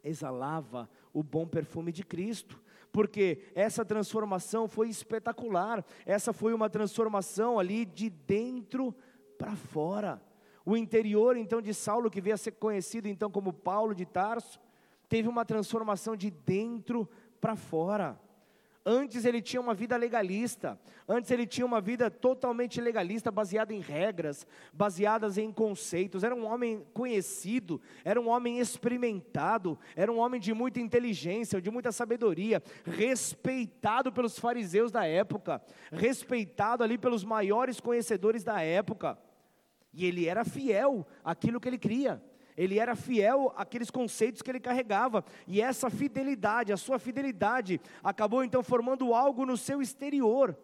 exalava 0.04 0.90
o 1.12 1.22
bom 1.22 1.46
perfume 1.46 1.92
de 1.92 2.04
Cristo. 2.04 2.62
Porque 2.94 3.42
essa 3.56 3.84
transformação 3.84 4.68
foi 4.68 4.88
espetacular, 4.88 5.84
essa 6.06 6.32
foi 6.32 6.54
uma 6.54 6.70
transformação 6.70 7.58
ali 7.58 7.86
de 7.86 8.10
dentro 8.10 8.96
para 9.44 9.58
fora. 9.58 10.22
O 10.66 10.78
interior 10.78 11.36
então 11.36 11.62
de 11.62 11.74
Saulo, 11.74 12.10
que 12.10 12.22
veio 12.22 12.34
a 12.34 12.38
ser 12.38 12.52
conhecido 12.54 13.10
então 13.10 13.30
como 13.30 13.52
Paulo 13.52 13.94
de 13.94 14.06
Tarso, 14.06 14.58
teve 15.10 15.28
uma 15.28 15.44
transformação 15.44 16.16
de 16.16 16.32
dentro 16.32 17.10
para 17.42 17.54
fora. 17.54 18.18
Antes 18.86 19.26
ele 19.26 19.42
tinha 19.42 19.60
uma 19.62 19.74
vida 19.74 19.98
legalista, 19.98 20.80
antes 21.08 21.30
ele 21.30 21.46
tinha 21.46 21.66
uma 21.66 21.82
vida 21.82 22.10
totalmente 22.10 22.80
legalista, 22.80 23.32
baseada 23.32 23.74
em 23.74 23.82
regras, 23.82 24.48
baseadas 24.72 25.38
em 25.38 25.52
conceitos. 25.52 26.24
Era 26.24 26.34
um 26.34 26.46
homem 26.46 26.86
conhecido, 26.94 27.82
era 28.06 28.20
um 28.20 28.30
homem 28.30 28.60
experimentado, 28.60 29.78
era 29.94 30.12
um 30.12 30.20
homem 30.20 30.40
de 30.40 30.54
muita 30.54 30.80
inteligência, 30.80 31.62
de 31.62 31.70
muita 31.70 31.92
sabedoria, 31.92 32.64
respeitado 32.86 34.10
pelos 34.10 34.40
fariseus 34.40 34.90
da 34.90 35.06
época, 35.06 35.62
respeitado 35.92 36.82
ali 36.82 36.98
pelos 36.98 37.26
maiores 37.26 37.82
conhecedores 37.82 38.42
da 38.42 38.62
época. 38.62 39.18
E 39.94 40.06
ele 40.06 40.28
era 40.28 40.44
fiel 40.44 41.06
àquilo 41.24 41.60
que 41.60 41.68
ele 41.68 41.78
cria. 41.78 42.22
Ele 42.58 42.80
era 42.80 42.96
fiel 42.96 43.54
àqueles 43.56 43.90
conceitos 43.90 44.42
que 44.42 44.52
ele 44.52 44.60
carregava, 44.60 45.26
e 45.48 45.60
essa 45.60 45.90
fidelidade, 45.90 46.72
a 46.72 46.78
sua 46.78 47.00
fidelidade, 47.00 47.82
acabou 48.04 48.44
então 48.44 48.62
formando 48.62 49.14
algo 49.14 49.46
no 49.46 49.58
seu 49.58 49.82
exterior, 49.82 50.56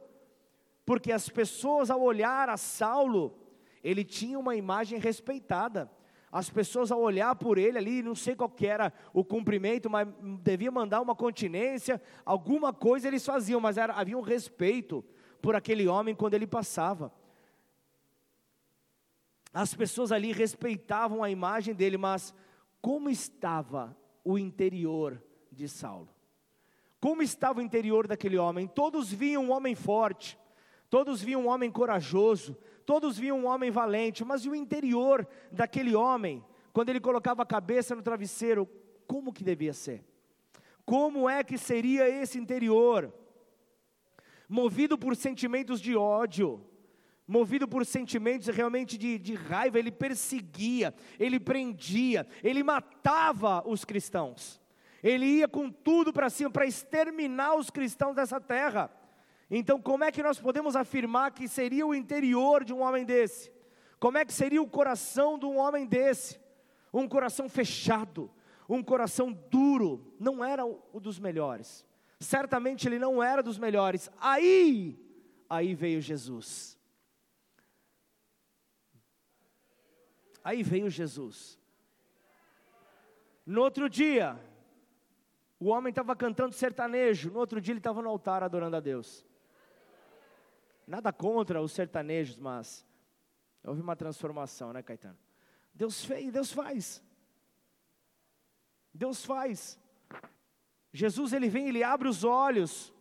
porque 0.85 1.11
as 1.11 1.29
pessoas, 1.29 1.89
ao 1.89 2.01
olhar 2.01 2.47
a 2.49 2.57
Saulo, 2.57 3.35
ele 3.83 4.03
tinha 4.03 4.37
uma 4.37 4.55
imagem 4.55 4.99
respeitada. 4.99 5.89
As 6.31 6.47
pessoas, 6.47 6.91
ao 6.91 7.01
olhar 7.01 7.35
por 7.35 7.57
ele 7.57 7.77
ali, 7.79 8.03
não 8.03 8.13
sei 8.13 8.35
qual 8.35 8.53
era 8.61 8.93
o 9.11 9.23
cumprimento, 9.23 9.89
mas 9.89 10.07
devia 10.41 10.69
mandar 10.69 11.01
uma 11.01 11.15
continência, 11.15 11.99
alguma 12.23 12.71
coisa 12.71 13.07
eles 13.07 13.25
faziam, 13.25 13.59
mas 13.59 13.77
era, 13.77 13.93
havia 13.93 14.17
um 14.17 14.21
respeito 14.21 15.03
por 15.41 15.55
aquele 15.55 15.87
homem 15.87 16.13
quando 16.13 16.35
ele 16.35 16.45
passava. 16.45 17.11
As 19.53 19.73
pessoas 19.73 20.11
ali 20.11 20.31
respeitavam 20.31 21.23
a 21.23 21.29
imagem 21.29 21.73
dele, 21.73 21.97
mas 21.97 22.33
como 22.81 23.09
estava 23.09 23.97
o 24.23 24.37
interior 24.37 25.21
de 25.51 25.67
Saulo? 25.67 26.09
Como 26.99 27.21
estava 27.21 27.59
o 27.59 27.63
interior 27.63 28.07
daquele 28.07 28.37
homem? 28.37 28.67
Todos 28.67 29.11
viam 29.11 29.45
um 29.45 29.51
homem 29.51 29.73
forte, 29.73 30.37
Todos 30.89 31.21
viam 31.21 31.43
um 31.43 31.47
homem 31.47 31.69
corajoso, 31.69 32.57
todos 32.85 33.17
viam 33.17 33.39
um 33.39 33.45
homem 33.45 33.69
valente, 33.69 34.25
mas 34.25 34.43
e 34.43 34.49
o 34.49 34.55
interior 34.55 35.27
daquele 35.51 35.93
homem, 35.93 36.43
quando 36.73 36.89
ele 36.89 36.99
colocava 36.99 37.43
a 37.43 37.45
cabeça 37.45 37.93
no 37.93 38.01
travesseiro, 38.01 38.67
como 39.05 39.31
que 39.31 39.43
devia 39.43 39.71
ser? 39.71 40.03
Como 40.83 41.29
é 41.29 41.43
que 41.43 41.59
seria 41.59 42.09
esse 42.09 42.39
interior? 42.39 43.13
Movido 44.47 44.97
por 44.97 45.15
sentimentos 45.15 45.79
de 45.79 45.95
ódio, 45.95 46.65
movido 47.29 47.67
por 47.67 47.85
sentimentos 47.85 48.47
realmente 48.47 48.97
de, 48.97 49.19
de 49.19 49.35
raiva, 49.35 49.77
ele 49.77 49.91
perseguia, 49.91 50.93
ele 51.19 51.39
prendia, 51.39 52.25
ele 52.43 52.63
matava 52.63 53.61
os 53.67 53.85
cristãos. 53.85 54.59
Ele 55.03 55.25
ia 55.25 55.47
com 55.47 55.69
tudo 55.69 56.11
para 56.11 56.29
cima 56.29 56.49
para 56.49 56.65
exterminar 56.65 57.55
os 57.55 57.69
cristãos 57.69 58.15
dessa 58.15 58.41
terra. 58.41 58.91
Então, 59.49 59.79
como 59.79 60.03
é 60.03 60.11
que 60.11 60.23
nós 60.23 60.39
podemos 60.39 60.75
afirmar 60.75 61.31
que 61.31 61.47
seria 61.47 61.85
o 61.85 61.93
interior 61.93 62.63
de 62.63 62.73
um 62.73 62.81
homem 62.81 63.05
desse? 63.05 63.51
Como 63.99 64.17
é 64.17 64.25
que 64.25 64.33
seria 64.33 64.61
o 64.61 64.67
coração 64.67 65.37
de 65.37 65.45
um 65.45 65.57
homem 65.57 65.85
desse? 65.85 66.39
Um 66.91 67.07
coração 67.07 67.47
fechado, 67.47 68.31
um 68.67 68.81
coração 68.81 69.31
duro, 69.31 70.15
não 70.19 70.43
era 70.43 70.65
o 70.65 70.99
dos 70.99 71.19
melhores. 71.19 71.85
Certamente 72.19 72.87
ele 72.87 72.97
não 72.97 73.21
era 73.21 73.43
dos 73.43 73.59
melhores. 73.59 74.09
Aí, 74.19 74.99
aí 75.47 75.75
veio 75.75 76.01
Jesus. 76.01 76.78
Aí 80.49 80.63
veio 80.63 80.89
Jesus. 80.89 81.59
No 83.45 83.61
outro 83.61 83.87
dia, 83.87 84.35
o 85.59 85.67
homem 85.67 85.91
estava 85.91 86.15
cantando 86.15 86.55
sertanejo, 86.55 87.29
no 87.29 87.37
outro 87.37 87.61
dia 87.61 87.73
ele 87.73 87.79
estava 87.79 88.01
no 88.01 88.09
altar 88.09 88.41
adorando 88.41 88.75
a 88.75 88.79
Deus. 88.79 89.23
Nada 90.87 91.13
contra 91.13 91.61
os 91.61 91.71
sertanejos, 91.71 92.35
mas 92.35 92.83
houve 93.63 93.79
uma 93.79 93.95
transformação, 93.95 94.73
né, 94.73 94.81
Caetano? 94.81 95.19
Deus 95.71 96.03
fez, 96.03 96.31
Deus 96.31 96.51
faz. 96.51 97.03
Deus 98.91 99.23
faz. 99.23 99.79
Jesus 100.91 101.31
ele 101.31 101.47
vem, 101.47 101.67
ele 101.67 101.83
abre 101.83 102.07
os 102.07 102.23
olhos. 102.23 102.91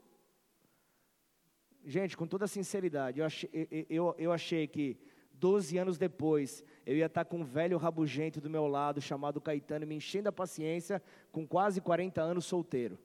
Gente, 1.82 2.14
com 2.14 2.26
toda 2.26 2.46
sinceridade, 2.46 3.20
eu 3.20 3.24
achei, 3.24 3.86
eu, 3.88 4.14
eu 4.18 4.32
achei 4.32 4.66
que 4.66 5.00
12 5.38 5.78
anos 5.78 5.96
depois, 5.96 6.64
eu 6.88 6.96
ia 6.96 7.04
estar 7.04 7.26
com 7.26 7.40
um 7.40 7.44
velho 7.44 7.76
rabugento 7.76 8.40
do 8.40 8.48
meu 8.48 8.66
lado, 8.66 8.98
chamado 8.98 9.42
Caetano, 9.42 9.86
me 9.86 9.94
enchendo 9.94 10.30
a 10.30 10.32
paciência, 10.32 11.02
com 11.30 11.46
quase 11.46 11.82
40 11.82 12.22
anos 12.22 12.46
solteiro. 12.46 12.98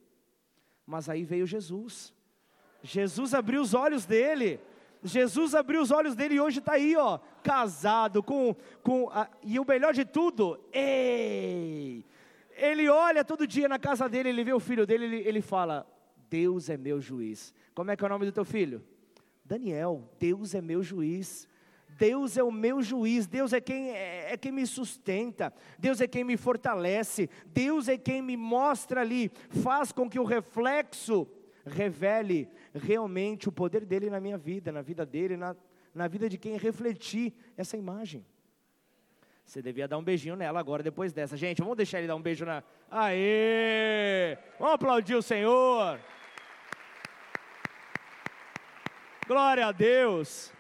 Mas 0.85 1.09
aí 1.09 1.25
veio 1.25 1.45
Jesus. 1.45 2.13
Jesus 2.81 3.33
abriu 3.33 3.61
os 3.61 3.73
olhos 3.73 4.05
dele. 4.05 4.57
Jesus 5.03 5.53
abriu 5.53 5.81
os 5.81 5.91
olhos 5.91 6.15
dele 6.15 6.35
e 6.35 6.39
hoje 6.39 6.59
está 6.59 6.75
aí, 6.75 6.95
ó, 6.95 7.19
casado 7.43 8.23
com, 8.23 8.55
com 8.81 9.09
a, 9.09 9.29
e 9.43 9.59
o 9.59 9.65
melhor 9.67 9.93
de 9.93 10.05
tudo, 10.05 10.57
ei, 10.71 12.05
ele 12.55 12.87
olha 12.87 13.25
todo 13.25 13.45
dia 13.45 13.67
na 13.67 13.77
casa 13.77 14.07
dele, 14.07 14.29
ele 14.29 14.45
vê 14.45 14.53
o 14.53 14.61
filho 14.61 14.87
dele, 14.87 15.03
ele, 15.03 15.27
ele 15.27 15.41
fala, 15.41 15.85
Deus 16.29 16.69
é 16.69 16.77
meu 16.77 17.01
juiz. 17.01 17.53
Como 17.75 17.91
é 17.91 17.97
que 17.97 18.03
é 18.05 18.07
o 18.07 18.09
nome 18.09 18.25
do 18.27 18.31
teu 18.31 18.45
filho? 18.45 18.81
Daniel, 19.43 20.09
Deus 20.17 20.55
é 20.55 20.61
meu 20.61 20.81
juiz. 20.81 21.49
Deus 21.97 22.37
é 22.37 22.43
o 22.43 22.51
meu 22.51 22.81
juiz, 22.81 23.27
Deus 23.27 23.53
é 23.53 23.61
quem, 23.61 23.91
é, 23.91 24.33
é, 24.33 24.37
quem 24.37 24.51
me 24.51 24.65
sustenta, 24.65 25.53
Deus 25.77 26.01
é 26.01 26.07
quem 26.07 26.23
me 26.23 26.37
fortalece, 26.37 27.29
Deus 27.47 27.87
é 27.87 27.97
quem 27.97 28.21
me 28.21 28.35
mostra 28.35 29.01
ali, 29.01 29.31
faz 29.49 29.91
com 29.91 30.09
que 30.09 30.19
o 30.19 30.23
reflexo 30.23 31.27
revele 31.65 32.49
realmente 32.73 33.47
o 33.47 33.51
poder 33.51 33.85
dele 33.85 34.09
na 34.09 34.19
minha 34.19 34.37
vida, 34.37 34.71
na 34.71 34.81
vida 34.81 35.05
dele, 35.05 35.37
na, 35.37 35.55
na 35.93 36.07
vida 36.07 36.27
de 36.27 36.37
quem 36.37 36.57
refletir 36.57 37.33
essa 37.55 37.77
imagem. 37.77 38.25
Você 39.45 39.61
devia 39.61 39.87
dar 39.87 39.97
um 39.97 40.03
beijinho 40.03 40.35
nela 40.35 40.59
agora, 40.59 40.81
depois 40.81 41.11
dessa. 41.11 41.35
Gente, 41.35 41.61
vamos 41.61 41.75
deixar 41.77 41.99
ele 41.99 42.07
dar 42.07 42.15
um 42.15 42.21
beijo 42.21 42.45
na. 42.45 42.63
Aê! 42.89 44.37
Vamos 44.57 44.75
aplaudir 44.75 45.15
o 45.15 45.21
Senhor. 45.21 45.99
Glória 49.27 49.67
a 49.67 49.71
Deus. 49.71 50.51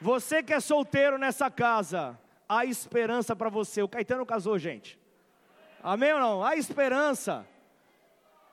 Você 0.00 0.42
que 0.42 0.52
é 0.52 0.60
solteiro 0.60 1.16
nessa 1.18 1.50
casa, 1.50 2.18
há 2.48 2.64
esperança 2.64 3.34
para 3.34 3.48
você. 3.48 3.82
O 3.82 3.88
Caetano 3.88 4.26
casou, 4.26 4.58
gente. 4.58 4.98
Amém 5.82 6.12
ou 6.12 6.20
não? 6.20 6.44
Há 6.44 6.56
esperança. 6.56 7.46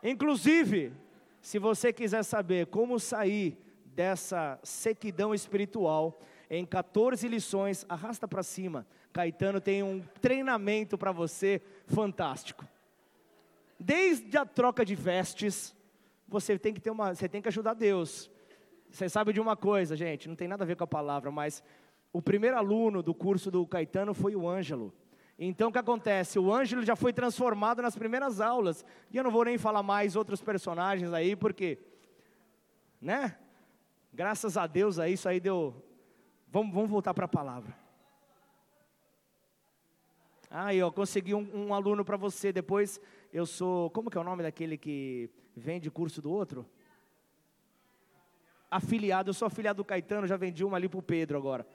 Inclusive, 0.02 0.94
se 1.42 1.60
você 1.60 1.92
quiser 1.92 2.24
saber 2.24 2.68
como 2.68 3.00
sair 3.00 3.58
dessa 3.86 4.60
sequidão 4.64 5.34
espiritual, 5.34 6.20
em 6.50 6.66
14 6.66 7.28
lições, 7.28 7.86
arrasta 7.90 8.28
para 8.28 8.44
cima. 8.44 8.86
Caetano 9.12 9.60
tem 9.60 9.84
um 9.84 10.02
treinamento 10.22 10.98
para 10.98 11.12
você 11.12 11.62
fantástico. 11.88 12.68
Desde 13.80 14.38
a 14.38 14.46
troca 14.46 14.86
de 14.86 14.96
vestes, 14.96 15.76
você 16.28 16.58
tem 16.58 16.74
que 16.74 16.80
ter 16.80 16.90
uma, 16.90 17.14
você 17.14 17.28
tem 17.28 17.42
que 17.42 17.48
ajudar 17.48 17.74
Deus. 17.74 18.30
Você 18.94 19.10
sabe 19.10 19.34
de 19.34 19.42
uma 19.42 19.58
coisa, 19.58 19.96
gente, 19.96 20.30
não 20.30 20.36
tem 20.36 20.48
nada 20.48 20.64
a 20.64 20.68
ver 20.68 20.76
com 20.76 20.84
a 20.84 20.88
palavra, 20.88 21.32
mas 21.32 21.64
o 22.14 22.22
primeiro 22.22 22.56
aluno 22.56 23.02
do 23.02 23.12
curso 23.12 23.50
do 23.50 23.66
Caetano 23.66 24.14
foi 24.14 24.36
o 24.36 24.48
Ângelo. 24.48 24.94
Então 25.38 25.70
o 25.70 25.72
que 25.72 25.80
acontece? 25.80 26.38
O 26.38 26.54
Ângelo 26.54 26.84
já 26.84 26.96
foi 26.96 27.12
transformado 27.12 27.82
nas 27.82 27.98
primeiras 27.98 28.40
aulas. 28.40 28.86
E 29.10 29.18
eu 29.18 29.24
não 29.24 29.32
vou 29.32 29.46
nem 29.46 29.58
falar 29.58 29.82
mais 29.82 30.16
outros 30.16 30.44
personagens 30.44 31.12
aí, 31.12 31.36
porque, 31.36 31.80
né? 33.02 33.36
Graças 34.14 34.58
a 34.58 34.68
Deus 34.68 35.00
aí, 35.00 35.14
isso 35.14 35.28
aí 35.28 35.40
deu. 35.40 35.84
Vamos, 36.48 36.72
vamos 36.72 36.92
voltar 36.92 37.16
para 37.16 37.26
a 37.26 37.28
palavra. 37.28 37.76
Aí, 40.52 40.84
ó, 40.84 40.92
consegui 40.92 41.34
um, 41.34 41.50
um 41.52 41.74
aluno 41.74 42.06
para 42.06 42.16
você. 42.16 42.54
Depois 42.54 43.02
eu 43.34 43.48
sou. 43.48 43.90
Como 43.90 44.12
que 44.12 44.20
é 44.20 44.22
o 44.22 44.24
nome 44.24 44.44
daquele 44.44 44.78
que 44.78 45.32
vende 45.58 45.90
curso 45.90 46.22
do 46.22 46.32
outro? 46.32 46.64
Afiliado. 48.76 49.30
Eu 49.30 49.34
sou 49.34 49.46
afiliado 49.46 49.78
do 49.78 49.86
Caetano, 49.86 50.26
já 50.26 50.36
vendi 50.36 50.64
uma 50.66 50.78
ali 50.78 50.90
para 50.90 51.00
o 51.00 51.04
Pedro 51.04 51.38
agora. 51.38 51.66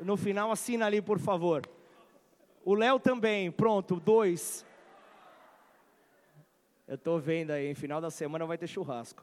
No 0.00 0.16
final, 0.16 0.50
assina 0.50 0.86
ali, 0.86 1.02
por 1.02 1.18
favor. 1.18 1.62
O 2.64 2.74
Léo 2.74 2.98
também, 2.98 3.50
pronto, 3.50 4.00
dois. 4.00 4.64
Eu 6.88 6.94
estou 6.94 7.18
vendo 7.18 7.50
aí, 7.50 7.70
em 7.70 7.74
final 7.74 8.00
da 8.00 8.10
semana 8.10 8.46
vai 8.46 8.56
ter 8.56 8.66
churrasco. 8.66 9.22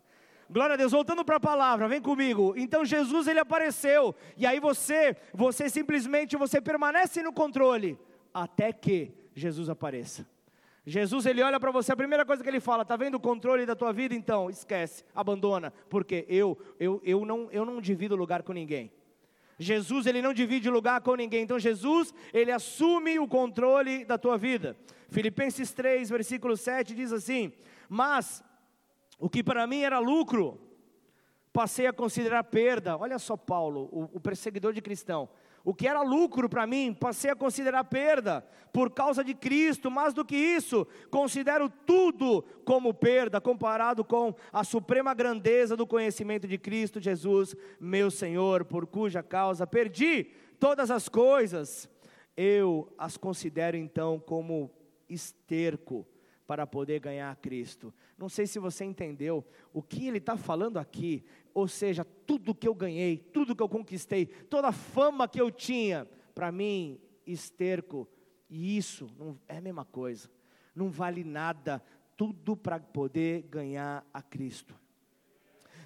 Glória 0.50 0.74
a 0.74 0.78
Deus, 0.78 0.92
voltando 0.92 1.24
para 1.26 1.38
a 1.38 1.40
palavra, 1.40 1.88
vem 1.88 2.02
comigo. 2.02 2.54
Então 2.58 2.86
Jesus 2.86 3.28
ele 3.28 3.40
apareceu, 3.40 4.14
e 4.38 4.46
aí 4.46 4.60
você, 4.60 5.16
você 5.34 5.70
simplesmente 5.70 6.36
você 6.36 6.60
permanece 6.60 7.24
no 7.24 7.32
controle 7.34 7.98
até 8.34 8.72
que 8.74 9.12
Jesus 9.34 9.70
apareça. 9.70 10.28
Jesus 10.86 11.28
ele 11.28 11.44
olha 11.44 11.60
para 11.60 11.72
você, 11.72 11.92
a 11.92 11.96
primeira 11.96 12.26
coisa 12.26 12.42
que 12.42 12.50
ele 12.50 12.60
fala, 12.60 12.84
tá 12.84 12.96
vendo 12.96 13.16
o 13.16 13.20
controle 13.20 13.66
da 13.66 13.76
tua 13.76 13.94
vida? 13.94 14.16
Então, 14.16 14.50
esquece, 14.50 15.04
abandona, 15.14 15.72
porque 15.90 16.26
eu 16.28 16.58
eu, 16.80 17.00
eu 17.04 17.24
não 17.24 17.50
eu 17.52 17.64
não 17.64 17.80
divido 17.80 18.16
lugar 18.16 18.42
com 18.42 18.52
ninguém. 18.52 18.92
Jesus 19.62 20.08
ele 20.08 20.22
não 20.22 20.34
divide 20.34 20.70
lugar 20.70 21.02
com 21.02 21.16
ninguém. 21.16 21.44
Então 21.44 21.60
Jesus, 21.60 22.14
ele 22.34 22.52
assume 22.52 23.20
o 23.20 23.28
controle 23.28 24.04
da 24.04 24.18
tua 24.18 24.38
vida. 24.38 24.76
Filipenses 25.10 25.72
3, 25.72 26.10
versículo 26.10 26.58
7 26.58 26.96
diz 26.96 27.14
assim: 27.14 27.54
"Mas 27.88 28.44
o 29.20 29.30
que 29.30 29.44
para 29.44 29.68
mim 29.68 29.82
era 29.82 30.00
lucro, 30.00 30.60
passei 31.54 31.86
a 31.86 31.94
considerar 31.94 32.44
perda". 32.46 32.98
Olha 32.98 33.20
só 33.20 33.38
Paulo, 33.38 33.88
o, 33.92 34.18
o 34.18 34.20
perseguidor 34.20 34.74
de 34.74 34.82
cristão. 34.82 35.30
O 35.64 35.74
que 35.74 35.88
era 35.88 36.02
lucro 36.02 36.50
para 36.50 36.66
mim, 36.66 36.94
passei 36.94 37.30
a 37.30 37.36
considerar 37.36 37.84
perda 37.84 38.46
por 38.74 38.92
causa 38.92 39.24
de 39.24 39.34
Cristo. 39.34 39.92
Mais 39.92 40.14
do 40.14 40.26
que 40.26 40.36
isso, 40.36 40.88
considero 41.10 41.70
tudo 41.70 42.44
como 42.66 42.94
perda 42.94 43.40
comparado 43.40 44.04
com 44.04 44.34
a 44.52 44.64
suprema 44.64 45.14
grandeza 45.14 45.78
do 45.78 45.86
conhecimento 45.86 46.48
de 46.48 46.58
Cristo 46.58 47.00
Jesus, 47.00 47.56
meu 47.80 48.10
Senhor, 48.10 48.66
por 48.66 48.88
cuja 48.88 49.22
causa 49.22 49.68
perdi 49.68 50.28
todas 50.60 50.90
as 50.90 51.08
coisas. 51.08 51.90
Eu 52.36 52.92
as 52.98 53.18
considero 53.18 53.78
então 53.78 54.20
como 54.20 54.72
esterco 55.10 56.08
para 56.48 56.68
poder 56.68 57.00
ganhar 57.00 57.34
Cristo. 57.38 57.94
Não 58.18 58.28
sei 58.28 58.46
se 58.46 58.60
você 58.60 58.84
entendeu 58.84 59.46
o 59.74 59.82
que 59.82 60.08
ele 60.08 60.18
está 60.18 60.36
falando 60.36 60.78
aqui, 60.78 61.24
ou 61.54 61.68
seja, 61.68 62.06
tudo 62.26 62.56
que 62.56 62.68
eu 62.68 62.74
ganhei, 62.74 63.18
tudo 63.18 63.56
que 63.56 63.64
eu 63.64 63.70
conquistei, 63.70 64.26
toda 64.26 64.70
a 64.70 64.72
fama 64.72 65.28
que 65.28 65.40
eu 65.40 65.52
tinha, 65.52 66.08
para 66.34 66.52
mim, 66.52 67.00
esterco, 67.26 68.08
e 68.50 68.78
isso 68.78 69.10
não 69.18 69.38
é 69.48 69.58
a 69.58 69.62
mesma 69.62 69.86
coisa, 69.86 70.30
não 70.76 70.90
vale 70.90 71.24
nada, 71.24 71.82
tudo 72.18 72.56
para 72.56 72.80
poder 72.80 73.44
ganhar 73.44 74.06
a 74.14 74.22
Cristo. 74.22 74.76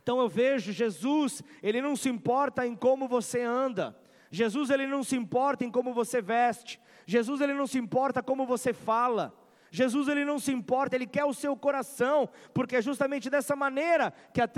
Então 0.02 0.20
eu 0.20 0.30
vejo 0.30 0.72
Jesus, 0.72 1.42
ele 1.64 1.82
não 1.82 1.96
se 1.96 2.10
importa 2.10 2.66
em 2.66 2.76
como 2.76 3.08
você 3.08 3.42
anda, 3.42 3.98
Jesus 4.30 4.70
ele 4.70 4.86
não 4.86 5.04
se 5.04 5.16
importa 5.16 5.64
em 5.64 5.72
como 5.72 5.94
você 5.94 6.22
veste, 6.22 6.80
Jesus 7.06 7.42
ele 7.42 7.54
não 7.54 7.66
se 7.66 7.78
importa 7.78 8.22
como 8.22 8.46
você 8.46 8.74
fala, 8.74 9.34
Jesus 9.76 10.08
ele 10.08 10.24
não 10.24 10.40
se 10.40 10.54
importa, 10.54 10.96
ele 10.96 11.06
quer 11.06 11.26
o 11.26 11.34
seu 11.34 11.56
coração, 11.58 12.30
porque 12.54 12.78
é 12.78 12.82
justamente 12.82 13.30
dessa 13.30 13.58
maneira 13.58 14.14
que 14.34 14.40
a, 14.40 14.50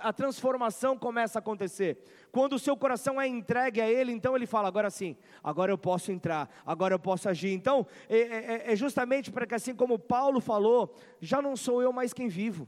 a 0.00 0.12
transformação 0.12 0.96
começa 0.96 1.38
a 1.38 1.40
acontecer. 1.40 2.02
Quando 2.32 2.54
o 2.54 2.58
seu 2.58 2.74
coração 2.74 3.20
é 3.20 3.28
entregue 3.28 3.82
a 3.82 3.88
ele, 3.88 4.12
então 4.12 4.34
ele 4.34 4.46
fala: 4.46 4.68
agora 4.68 4.88
sim, 4.88 5.14
agora 5.44 5.70
eu 5.70 5.76
posso 5.76 6.10
entrar, 6.10 6.48
agora 6.64 6.94
eu 6.94 6.98
posso 6.98 7.28
agir. 7.28 7.52
Então, 7.52 7.86
é, 8.08 8.18
é, 8.18 8.72
é 8.72 8.76
justamente 8.76 9.30
para 9.30 9.46
que, 9.46 9.54
assim 9.54 9.74
como 9.74 9.98
Paulo 9.98 10.40
falou, 10.40 10.96
já 11.20 11.42
não 11.42 11.54
sou 11.54 11.82
eu 11.82 11.92
mais 11.92 12.14
quem 12.14 12.28
vivo, 12.28 12.66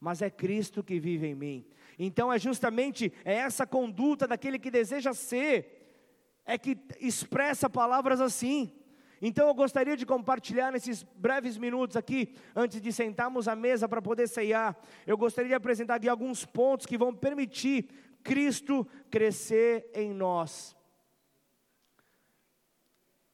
mas 0.00 0.20
é 0.20 0.28
Cristo 0.28 0.82
que 0.82 0.98
vive 0.98 1.28
em 1.28 1.36
mim. 1.36 1.66
Então 1.96 2.32
é 2.32 2.38
justamente 2.38 3.12
é 3.24 3.34
essa 3.34 3.66
conduta 3.66 4.26
daquele 4.26 4.58
que 4.58 4.70
deseja 4.70 5.12
ser 5.14 5.76
é 6.44 6.56
que 6.56 6.78
expressa 7.00 7.68
palavras 7.68 8.20
assim. 8.20 8.72
Então 9.20 9.48
eu 9.48 9.54
gostaria 9.54 9.96
de 9.96 10.06
compartilhar 10.06 10.70
nesses 10.70 11.02
breves 11.02 11.58
minutos 11.58 11.96
aqui, 11.96 12.34
antes 12.54 12.80
de 12.80 12.92
sentarmos 12.92 13.48
à 13.48 13.56
mesa 13.56 13.88
para 13.88 14.00
poder 14.00 14.28
ceiar, 14.28 14.76
eu 15.06 15.16
gostaria 15.16 15.48
de 15.48 15.54
apresentar 15.54 15.96
aqui 15.96 16.08
alguns 16.08 16.44
pontos 16.44 16.86
que 16.86 16.96
vão 16.96 17.14
permitir 17.14 17.88
Cristo 18.22 18.86
crescer 19.10 19.90
em 19.94 20.12
nós. 20.12 20.76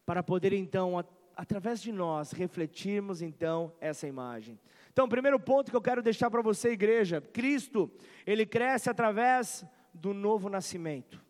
Para 0.07 0.23
poder 0.23 0.53
então, 0.53 1.03
através 1.37 1.81
de 1.81 1.91
nós, 1.91 2.33
refletirmos 2.33 3.23
então 3.23 3.73
essa 3.81 4.07
imagem. 4.07 4.59
Então, 4.93 5.09
primeiro 5.09 5.41
ponto 5.41 5.71
que 5.71 5.77
eu 5.77 5.83
quero 5.83 6.03
deixar 6.03 6.31
para 6.31 6.43
você, 6.43 6.71
igreja: 6.71 7.21
Cristo, 7.21 7.91
ele 8.27 8.45
cresce 8.47 8.89
através 8.91 9.65
do 9.93 10.13
novo 10.13 10.49
nascimento. 10.49 11.24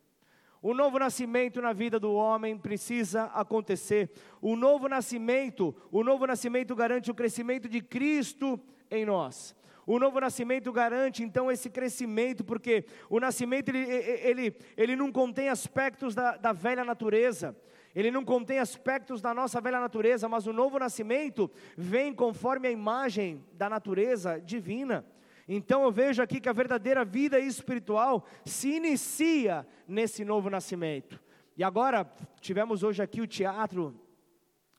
O 0.64 0.72
novo 0.72 0.98
nascimento 0.98 1.61
na 1.61 1.74
vida 1.74 2.00
do 2.00 2.14
homem 2.14 2.57
precisa 2.57 3.24
acontecer. 3.24 4.11
O 4.40 4.57
novo 4.57 4.88
nascimento, 4.88 5.77
o 5.92 6.03
novo 6.03 6.27
nascimento 6.27 6.74
garante 6.74 7.11
o 7.11 7.14
crescimento 7.14 7.68
de 7.68 7.83
Cristo 7.83 8.59
em 8.90 9.05
nós. 9.05 9.55
O 9.87 9.98
novo 9.98 10.18
nascimento 10.18 10.72
garante 10.72 11.22
então 11.22 11.53
esse 11.53 11.68
crescimento, 11.68 12.42
porque 12.42 12.87
o 13.11 13.20
nascimento 13.20 13.68
ele, 13.68 13.79
ele, 13.79 14.57
ele 14.74 14.96
não 14.96 15.12
contém 15.12 15.50
aspectos 15.50 16.14
da, 16.14 16.38
da 16.38 16.55
velha 16.55 16.83
natureza 16.83 17.55
ele 17.94 18.11
não 18.11 18.24
contém 18.24 18.59
aspectos 18.59 19.20
da 19.20 19.33
nossa 19.33 19.61
velha 19.61 19.79
natureza, 19.79 20.29
mas 20.29 20.48
o 20.48 20.53
novo 20.53 20.81
nascimento 20.81 21.48
vem 21.77 22.12
conforme 22.12 22.66
a 22.66 22.70
imagem 22.70 23.44
da 23.53 23.70
natureza 23.70 24.40
divina. 24.40 25.07
Então 25.46 25.83
eu 25.83 25.92
vejo 25.92 26.22
aqui 26.22 26.40
que 26.40 26.48
a 26.48 26.52
verdadeira 26.52 27.04
vida 27.04 27.38
espiritual 27.38 28.26
se 28.44 28.76
inicia 28.76 29.66
nesse 29.87 30.24
novo 30.24 30.48
nascimento. 30.48 31.20
E 31.57 31.62
agora 31.62 32.11
tivemos 32.40 32.83
hoje 32.83 33.02
aqui 33.02 33.20
o 33.20 33.26
teatro 33.26 33.94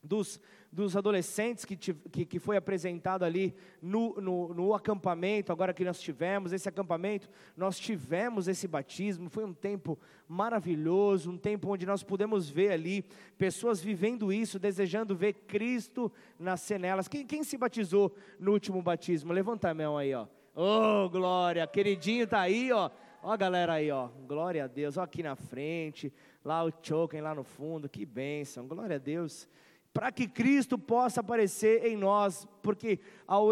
dos 0.04 0.39
dos 0.75 0.97
adolescentes 0.97 1.63
que, 1.63 1.78
que, 1.78 2.25
que 2.25 2.38
foi 2.38 2.58
apresentado 2.58 3.23
ali 3.23 3.56
no, 3.82 4.13
no, 4.19 4.54
no, 4.54 4.73
acampamento, 4.73 5.54
agora 5.54 5.73
que 5.73 5.86
nós 5.86 6.01
tivemos 6.01 6.51
esse 6.51 6.67
acampamento, 6.67 7.30
nós 7.56 7.80
tivemos 7.80 8.49
esse 8.49 8.67
batismo, 8.67 9.30
foi 9.30 9.45
um 9.45 9.54
tempo 9.54 9.97
maravilhoso, 10.28 11.32
um 11.32 11.38
tempo 11.38 11.71
onde 11.71 11.86
nós 11.86 12.04
pudemos 12.04 12.49
ver 12.49 12.71
ali 12.71 13.06
pessoas 13.38 13.80
vivendo 13.82 14.34
isso, 14.34 14.60
desejando 14.60 15.15
ver 15.15 15.34
Cristo 15.47 16.12
nascer 16.38 16.78
nelas. 16.78 17.08
Quem, 17.08 17.25
quem 17.25 17.41
se 17.41 17.58
batizou 17.58 18.13
no 18.38 18.51
último 18.51 18.82
batismo? 18.82 19.32
Levanta 19.32 19.69
a 19.69 19.73
mão 19.73 19.97
aí, 19.97 20.13
ó. 20.13 20.28
Oh, 20.55 21.09
glória, 21.09 21.67
queridinho 21.67 22.25
tá 22.25 22.39
aí, 22.39 22.71
ó. 22.71 22.89
Ó 23.21 23.31
a 23.31 23.37
galera 23.37 23.73
aí, 23.73 23.91
ó. 23.91 24.07
Glória 24.25 24.63
a 24.63 24.67
Deus. 24.67 24.97
Ó 24.97 25.01
aqui 25.01 25.21
na 25.21 25.35
frente, 25.35 26.13
lá 26.43 26.63
o 26.63 26.71
Choken 26.81 27.21
lá 27.21 27.35
no 27.35 27.43
fundo. 27.43 27.89
Que 27.89 28.05
bênção. 28.05 28.67
Glória 28.67 28.95
a 28.95 28.99
Deus 28.99 29.47
para 29.95 30.11
que 30.11 30.27
Cristo 30.27 30.77
possa 30.77 31.21
aparecer 31.21 31.85
em 31.85 31.95
nós, 31.95 32.45
porque 32.61 32.99
ao, 33.25 33.47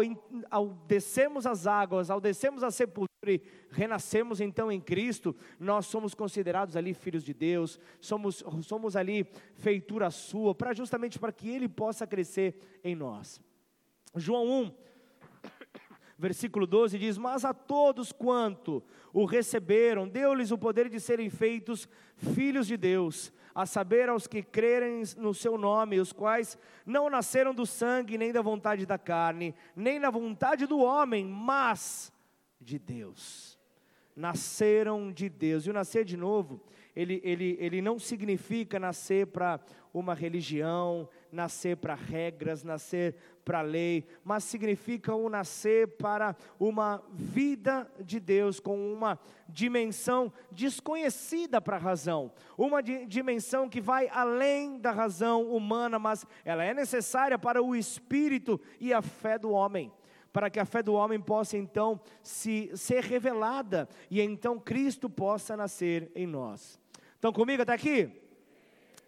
ao 0.50 0.68
descermos 0.86 1.46
as 1.46 1.66
águas, 1.66 2.10
ao 2.10 2.20
descermos 2.20 2.62
a 2.62 2.70
sepultura 2.70 3.14
renascermos 3.70 4.42
então 4.42 4.70
em 4.70 4.78
Cristo, 4.78 5.34
nós 5.58 5.86
somos 5.86 6.12
considerados 6.14 6.76
ali 6.76 6.92
filhos 6.92 7.24
de 7.24 7.32
Deus, 7.32 7.80
somos, 7.98 8.44
somos 8.60 8.94
ali 8.94 9.26
feitura 9.54 10.10
sua, 10.10 10.54
para 10.54 10.74
justamente 10.74 11.18
para 11.18 11.32
que 11.32 11.48
Ele 11.48 11.66
possa 11.66 12.06
crescer 12.06 12.80
em 12.84 12.94
nós. 12.94 13.40
João 14.14 14.46
1, 14.46 14.74
versículo 16.18 16.66
12 16.66 16.98
diz: 16.98 17.18
Mas 17.18 17.44
a 17.44 17.52
todos 17.52 18.12
quanto 18.12 18.82
o 19.12 19.24
receberam, 19.24 20.08
deu-lhes 20.08 20.50
o 20.50 20.58
poder 20.58 20.88
de 20.88 21.00
serem 21.00 21.30
feitos 21.30 21.88
filhos 22.16 22.66
de 22.66 22.76
Deus 22.76 23.32
a 23.54 23.64
saber 23.66 24.08
aos 24.08 24.26
que 24.26 24.42
crerem 24.42 25.04
no 25.16 25.32
seu 25.32 25.56
nome, 25.56 26.00
os 26.00 26.12
quais 26.12 26.58
não 26.84 27.08
nasceram 27.08 27.54
do 27.54 27.64
sangue, 27.64 28.18
nem 28.18 28.32
da 28.32 28.42
vontade 28.42 28.84
da 28.84 28.98
carne, 28.98 29.54
nem 29.76 30.00
da 30.00 30.10
vontade 30.10 30.66
do 30.66 30.80
homem, 30.80 31.24
mas 31.24 32.12
de 32.60 32.78
Deus. 32.78 33.56
Nasceram 34.16 35.12
de 35.12 35.28
Deus. 35.28 35.66
E 35.66 35.70
o 35.70 35.72
nascer 35.72 36.04
de 36.04 36.16
novo, 36.16 36.60
ele, 36.96 37.20
ele, 37.22 37.56
ele 37.60 37.80
não 37.80 37.98
significa 37.98 38.80
nascer 38.80 39.28
para 39.28 39.60
uma 39.92 40.14
religião, 40.14 41.08
nascer 41.30 41.76
para 41.76 41.94
regras, 41.94 42.64
nascer 42.64 43.16
para 43.44 43.60
lei, 43.60 44.06
mas 44.24 44.44
significa 44.44 45.14
o 45.14 45.28
nascer 45.28 45.88
para 45.96 46.34
uma 46.58 47.02
vida 47.12 47.90
de 48.00 48.18
Deus 48.18 48.58
com 48.58 48.92
uma 48.92 49.18
dimensão 49.48 50.32
desconhecida 50.50 51.60
para 51.60 51.76
a 51.76 51.80
razão, 51.80 52.32
uma 52.56 52.82
dimensão 52.82 53.68
que 53.68 53.80
vai 53.80 54.08
além 54.08 54.78
da 54.78 54.90
razão 54.90 55.42
humana, 55.54 55.98
mas 55.98 56.26
ela 56.44 56.64
é 56.64 56.72
necessária 56.72 57.38
para 57.38 57.62
o 57.62 57.76
espírito 57.76 58.60
e 58.80 58.92
a 58.92 59.02
fé 59.02 59.38
do 59.38 59.50
homem 59.50 59.92
para 60.32 60.50
que 60.50 60.58
a 60.58 60.64
fé 60.64 60.82
do 60.82 60.94
homem 60.94 61.20
possa 61.20 61.56
então 61.56 62.00
se 62.20 62.68
ser 62.74 63.04
revelada 63.04 63.88
e 64.10 64.20
então 64.20 64.58
Cristo 64.58 65.08
possa 65.08 65.56
nascer 65.56 66.10
em 66.12 66.26
nós. 66.26 66.76
Estão 67.14 67.32
comigo 67.32 67.62
até 67.62 67.72
aqui? 67.72 68.10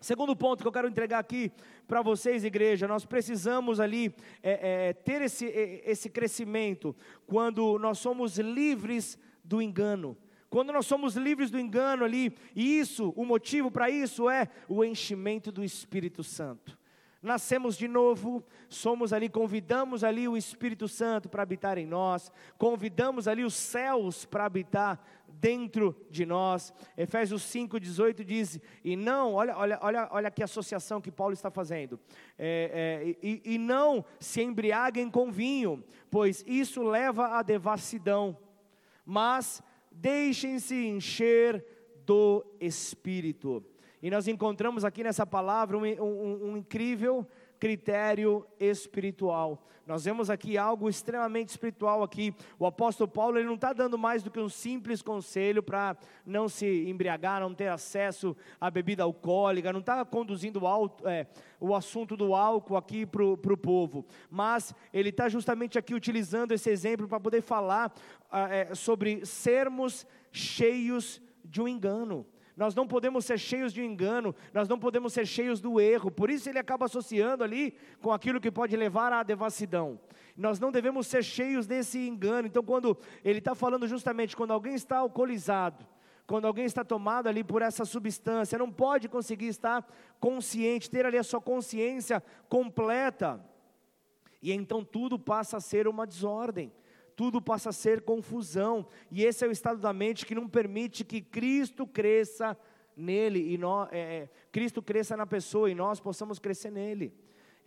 Segundo 0.00 0.36
ponto 0.36 0.62
que 0.62 0.68
eu 0.68 0.72
quero 0.72 0.88
entregar 0.88 1.18
aqui 1.18 1.50
para 1.86 2.02
vocês, 2.02 2.44
igreja, 2.44 2.86
nós 2.86 3.04
precisamos 3.04 3.80
ali 3.80 4.14
é, 4.42 4.88
é, 4.88 4.92
ter 4.92 5.22
esse, 5.22 5.46
esse 5.84 6.08
crescimento 6.10 6.94
quando 7.26 7.78
nós 7.78 7.98
somos 7.98 8.38
livres 8.38 9.18
do 9.42 9.62
engano. 9.62 10.16
Quando 10.48 10.72
nós 10.72 10.86
somos 10.86 11.16
livres 11.16 11.50
do 11.50 11.58
engano 11.58 12.04
ali, 12.04 12.36
e 12.54 12.78
isso, 12.78 13.12
o 13.16 13.24
motivo 13.24 13.70
para 13.70 13.90
isso 13.90 14.30
é 14.30 14.48
o 14.68 14.84
enchimento 14.84 15.50
do 15.50 15.64
Espírito 15.64 16.22
Santo 16.22 16.78
nascemos 17.26 17.76
de 17.76 17.88
novo, 17.88 18.42
somos 18.68 19.12
ali, 19.12 19.28
convidamos 19.28 20.04
ali 20.04 20.28
o 20.28 20.36
Espírito 20.36 20.86
Santo 20.86 21.28
para 21.28 21.42
habitar 21.42 21.76
em 21.76 21.84
nós, 21.84 22.32
convidamos 22.56 23.26
ali 23.26 23.44
os 23.44 23.54
céus 23.54 24.24
para 24.24 24.44
habitar 24.44 25.04
dentro 25.40 25.94
de 26.10 26.24
nós. 26.24 26.72
Efésios 26.96 27.42
5,18 27.42 28.24
diz: 28.24 28.60
e 28.84 28.96
não, 28.96 29.34
olha, 29.34 29.56
olha, 29.56 29.78
olha, 29.82 30.08
olha 30.10 30.30
que 30.30 30.42
associação 30.42 31.00
que 31.00 31.10
Paulo 31.10 31.32
está 31.32 31.50
fazendo, 31.50 31.98
é, 32.38 33.14
é, 33.22 33.26
e, 33.26 33.54
e 33.54 33.58
não 33.58 34.04
se 34.18 34.42
embriaguem 34.42 35.10
com 35.10 35.30
vinho, 35.30 35.82
pois 36.10 36.44
isso 36.46 36.82
leva 36.82 37.38
à 37.38 37.42
devassidão, 37.42 38.36
mas 39.04 39.62
deixem-se 39.90 40.74
encher 40.74 41.64
do 42.04 42.44
Espírito. 42.60 43.64
E 44.02 44.10
nós 44.10 44.28
encontramos 44.28 44.84
aqui 44.84 45.02
nessa 45.02 45.26
palavra 45.26 45.76
um, 45.76 45.84
um, 45.84 46.50
um 46.50 46.56
incrível 46.56 47.26
critério 47.58 48.46
espiritual. 48.58 49.62
Nós 49.86 50.04
vemos 50.04 50.30
aqui 50.30 50.58
algo 50.58 50.88
extremamente 50.88 51.50
espiritual 51.50 52.02
aqui. 52.02 52.34
O 52.58 52.66
apóstolo 52.66 53.08
Paulo 53.08 53.38
ele 53.38 53.46
não 53.46 53.54
está 53.54 53.72
dando 53.72 53.96
mais 53.96 54.20
do 54.20 54.32
que 54.32 54.40
um 54.40 54.48
simples 54.48 55.00
conselho 55.00 55.62
para 55.62 55.96
não 56.24 56.48
se 56.48 56.88
embriagar, 56.88 57.40
não 57.40 57.54
ter 57.54 57.68
acesso 57.68 58.36
à 58.60 58.68
bebida 58.68 59.04
alcoólica, 59.04 59.72
não 59.72 59.78
está 59.78 60.04
conduzindo 60.04 60.64
o, 60.64 60.90
é, 61.04 61.28
o 61.60 61.72
assunto 61.72 62.16
do 62.16 62.34
álcool 62.34 62.76
aqui 62.76 63.06
para 63.06 63.22
o 63.22 63.56
povo. 63.56 64.04
Mas 64.28 64.74
ele 64.92 65.10
está 65.10 65.28
justamente 65.28 65.78
aqui 65.78 65.94
utilizando 65.94 66.50
esse 66.50 66.68
exemplo 66.68 67.06
para 67.06 67.20
poder 67.20 67.40
falar 67.40 67.94
é, 68.50 68.74
sobre 68.74 69.24
sermos 69.24 70.04
cheios 70.32 71.22
de 71.44 71.62
um 71.62 71.68
engano 71.68 72.26
nós 72.56 72.74
não 72.74 72.88
podemos 72.88 73.26
ser 73.26 73.38
cheios 73.38 73.70
de 73.72 73.84
engano, 73.84 74.34
nós 74.52 74.66
não 74.66 74.78
podemos 74.78 75.12
ser 75.12 75.26
cheios 75.26 75.60
do 75.60 75.78
erro, 75.78 76.10
por 76.10 76.30
isso 76.30 76.48
ele 76.48 76.58
acaba 76.58 76.86
associando 76.86 77.44
ali 77.44 77.76
com 78.00 78.10
aquilo 78.10 78.40
que 78.40 78.50
pode 78.50 78.74
levar 78.74 79.12
à 79.12 79.22
devassidão. 79.22 80.00
Nós 80.34 80.58
não 80.58 80.72
devemos 80.72 81.06
ser 81.06 81.22
cheios 81.22 81.66
desse 81.66 81.98
engano, 81.98 82.48
então, 82.48 82.64
quando 82.64 82.96
ele 83.22 83.40
está 83.40 83.54
falando 83.54 83.86
justamente, 83.86 84.34
quando 84.34 84.52
alguém 84.52 84.74
está 84.74 84.98
alcoolizado, 84.98 85.86
quando 86.26 86.46
alguém 86.46 86.64
está 86.64 86.82
tomado 86.82 87.28
ali 87.28 87.44
por 87.44 87.60
essa 87.60 87.84
substância, 87.84 88.58
não 88.58 88.72
pode 88.72 89.06
conseguir 89.06 89.48
estar 89.48 89.86
consciente, 90.18 90.90
ter 90.90 91.04
ali 91.04 91.18
a 91.18 91.22
sua 91.22 91.40
consciência 91.40 92.22
completa, 92.48 93.38
e 94.40 94.50
então 94.50 94.82
tudo 94.82 95.18
passa 95.18 95.58
a 95.58 95.60
ser 95.60 95.86
uma 95.86 96.06
desordem 96.06 96.72
tudo 97.16 97.40
passa 97.40 97.70
a 97.70 97.72
ser 97.72 98.02
confusão, 98.02 98.86
e 99.10 99.24
esse 99.24 99.44
é 99.44 99.48
o 99.48 99.50
estado 99.50 99.80
da 99.80 99.92
mente 99.92 100.26
que 100.26 100.34
não 100.34 100.46
permite 100.46 101.02
que 101.02 101.22
Cristo 101.22 101.86
cresça 101.86 102.56
nele, 102.94 103.40
e 103.40 103.58
é, 103.90 103.98
é, 103.98 104.30
Cristo 104.52 104.82
cresça 104.82 105.16
na 105.16 105.26
pessoa 105.26 105.70
e 105.70 105.74
nós 105.74 105.98
possamos 105.98 106.38
crescer 106.38 106.70
nele. 106.70 107.12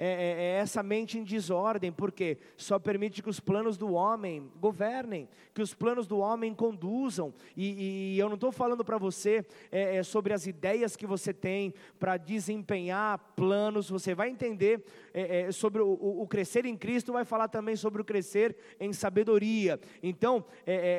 É, 0.01 0.07
é, 0.07 0.43
é, 0.43 0.59
essa 0.59 0.81
mente 0.81 1.19
em 1.19 1.25
desordem, 1.25 1.91
porque 1.91 2.37
só 2.55 2.79
permite 2.79 3.21
que 3.21 3.29
os 3.29 3.41
planos 3.41 3.77
do 3.77 3.91
homem 3.91 4.49
governem, 4.55 5.27
que 5.53 5.61
os 5.61 5.73
planos 5.73 6.07
do 6.07 6.19
homem 6.19 6.53
conduzam. 6.55 7.33
E, 7.53 8.13
e 8.13 8.19
eu 8.19 8.29
não 8.29 8.35
estou 8.35 8.49
falando 8.49 8.85
para 8.85 8.97
você 8.97 9.45
é, 9.69 9.97
é, 9.97 10.03
sobre 10.03 10.33
as 10.33 10.47
ideias 10.47 10.95
que 10.95 11.05
você 11.05 11.33
tem 11.33 11.73
para 11.99 12.15
desempenhar 12.15 13.19
planos, 13.35 13.89
você 13.89 14.15
vai 14.15 14.29
entender 14.29 14.85
é, 15.13 15.51
sobre 15.51 15.81
o, 15.81 15.91
o, 15.91 16.25
crescer 16.25 16.65
em 16.65 16.77
Cristo, 16.77 17.11
vai 17.11 17.25
falar 17.25 17.49
também 17.49 17.75
sobre 17.75 18.01
o 18.01 18.05
crescer 18.05 18.55
em 18.79 18.93
sabedoria. 18.93 19.77
Então, 20.01 20.45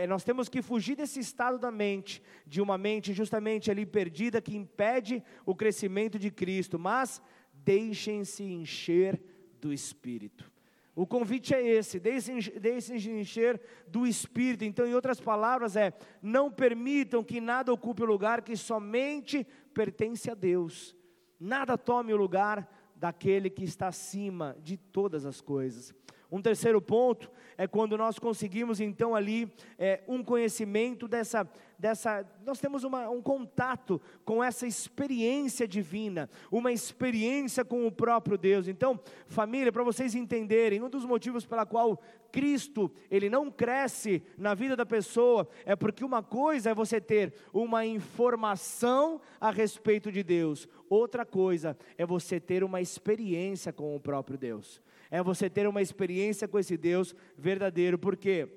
nós 0.08 0.24
temos 0.24 0.48
que 0.48 0.60
fugir 0.60 0.96
desse 0.96 1.20
estado 1.20 1.58
da 1.58 1.70
mente, 1.70 2.22
de 2.46 2.60
uma 2.60 2.76
mente 2.76 3.14
justamente 3.14 3.70
ali 3.70 3.86
perdida 3.86 4.42
que 4.42 4.54
impede 4.54 5.22
o 5.46 5.54
crescimento 5.54 6.18
de 6.18 6.30
Cristo, 6.30 6.78
mas 6.78 7.22
deixem-se 7.64 8.42
encher 8.42 9.20
do 9.60 9.72
Espírito. 9.72 10.50
O 10.94 11.06
convite 11.06 11.54
é 11.54 11.66
esse, 11.66 11.98
deixem-se 11.98 13.10
encher 13.10 13.60
do 13.86 14.06
Espírito. 14.06 14.64
Então, 14.64 14.86
em 14.86 14.94
outras 14.94 15.20
palavras, 15.20 15.76
é: 15.76 15.92
não 16.20 16.50
permitam 16.50 17.24
que 17.24 17.40
nada 17.40 17.72
ocupe 17.72 18.02
o 18.02 18.06
lugar 18.06 18.42
que 18.42 18.56
somente 18.56 19.46
pertence 19.72 20.30
a 20.30 20.34
Deus. 20.34 20.96
Nada 21.38 21.78
tome 21.78 22.12
o 22.12 22.16
lugar 22.16 22.68
daquele 22.94 23.48
que 23.48 23.64
está 23.64 23.88
acima 23.88 24.56
de 24.62 24.76
todas 24.76 25.24
as 25.24 25.40
coisas. 25.40 25.94
Um 26.30 26.40
terceiro 26.40 26.80
ponto 26.80 27.30
é 27.56 27.66
quando 27.66 27.96
nós 27.96 28.18
conseguimos 28.18 28.80
então 28.80 29.14
ali 29.14 29.52
é, 29.78 30.02
um 30.06 30.22
conhecimento 30.22 31.08
dessa, 31.08 31.48
dessa 31.80 32.24
nós 32.44 32.60
temos 32.60 32.84
uma, 32.84 33.08
um 33.08 33.22
contato 33.22 34.00
com 34.24 34.44
essa 34.44 34.66
experiência 34.66 35.66
divina, 35.66 36.28
uma 36.50 36.70
experiência 36.70 37.64
com 37.64 37.86
o 37.86 37.92
próprio 37.92 38.36
Deus. 38.36 38.68
Então, 38.68 39.00
família, 39.26 39.72
para 39.72 39.82
vocês 39.82 40.14
entenderem, 40.14 40.82
um 40.82 40.90
dos 40.90 41.04
motivos 41.04 41.46
pela 41.46 41.64
qual 41.64 42.00
Cristo 42.30 42.90
ele 43.10 43.28
não 43.28 43.50
cresce 43.50 44.22
na 44.36 44.54
vida 44.54 44.76
da 44.76 44.86
pessoa 44.86 45.48
é 45.64 45.74
porque 45.74 46.04
uma 46.04 46.22
coisa 46.22 46.70
é 46.70 46.74
você 46.74 47.00
ter 47.00 47.34
uma 47.52 47.84
informação 47.84 49.20
a 49.40 49.50
respeito 49.50 50.12
de 50.12 50.22
Deus, 50.22 50.68
outra 50.88 51.24
coisa 51.24 51.76
é 51.96 52.06
você 52.06 52.38
ter 52.38 52.62
uma 52.62 52.80
experiência 52.80 53.72
com 53.72 53.96
o 53.96 54.00
próprio 54.00 54.38
Deus. 54.38 54.80
É 55.10 55.20
você 55.22 55.50
ter 55.50 55.66
uma 55.66 55.82
experiência 55.82 56.46
com 56.46 56.58
esse 56.58 56.76
Deus 56.76 57.16
verdadeiro, 57.36 57.98
porque 57.98 58.48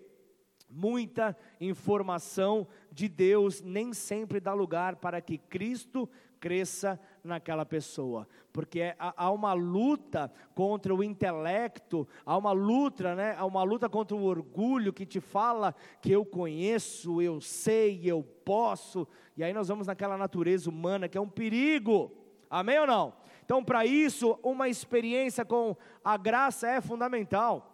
muita 0.74 1.38
informação 1.62 2.68
de 2.92 3.08
Deus 3.08 3.62
nem 3.62 3.94
sempre 3.94 4.40
dá 4.40 4.54
lugar 4.54 4.96
para 4.98 5.22
que 5.22 5.38
Cristo 5.38 6.10
cresça 6.40 7.00
naquela 7.24 7.66
pessoa, 7.66 8.28
porque 8.52 8.82
é, 8.82 8.96
há 9.00 9.32
uma 9.32 9.54
luta 9.54 10.30
contra 10.54 10.94
o 10.94 11.02
intelecto, 11.02 12.06
há 12.26 12.38
uma 12.38 12.52
luta, 12.52 13.16
né? 13.16 13.34
Há 13.38 13.46
uma 13.46 13.64
luta 13.64 13.88
contra 13.88 14.18
o 14.18 14.26
orgulho 14.26 14.92
que 14.92 15.06
te 15.06 15.22
fala 15.22 15.74
que 16.02 16.12
eu 16.12 16.26
conheço, 16.26 17.22
eu 17.22 17.40
sei, 17.40 18.02
eu 18.04 18.22
posso, 18.22 19.08
e 19.38 19.44
aí 19.44 19.54
nós 19.54 19.70
vamos 19.70 19.88
naquela 19.88 20.18
natureza 20.18 20.70
humana 20.70 21.08
que 21.08 21.18
é 21.18 21.22
um 21.22 21.30
perigo. 21.30 22.12
Amém 22.50 22.78
ou 22.78 22.88
não? 22.88 23.14
Então, 23.46 23.64
para 23.64 23.86
isso, 23.86 24.38
uma 24.44 24.68
experiência 24.68 25.46
com 25.46 25.78
a 26.04 26.18
graça 26.18 26.68
é 26.68 26.82
fundamental. 26.82 27.73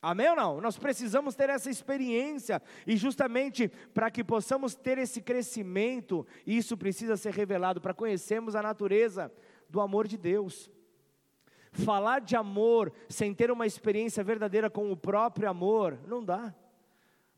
Amém 0.00 0.30
ou 0.30 0.36
não? 0.36 0.60
Nós 0.60 0.78
precisamos 0.78 1.34
ter 1.34 1.50
essa 1.50 1.70
experiência, 1.70 2.62
e 2.86 2.96
justamente 2.96 3.68
para 3.92 4.10
que 4.10 4.22
possamos 4.22 4.74
ter 4.74 4.98
esse 4.98 5.20
crescimento, 5.20 6.26
isso 6.46 6.76
precisa 6.76 7.16
ser 7.16 7.32
revelado 7.34 7.80
para 7.80 7.94
conhecermos 7.94 8.54
a 8.54 8.62
natureza 8.62 9.32
do 9.68 9.80
amor 9.80 10.06
de 10.06 10.16
Deus. 10.16 10.70
Falar 11.72 12.20
de 12.20 12.34
amor 12.34 12.92
sem 13.08 13.34
ter 13.34 13.50
uma 13.50 13.66
experiência 13.66 14.24
verdadeira 14.24 14.70
com 14.70 14.90
o 14.90 14.96
próprio 14.96 15.48
amor, 15.48 15.98
não 16.06 16.24
dá. 16.24 16.54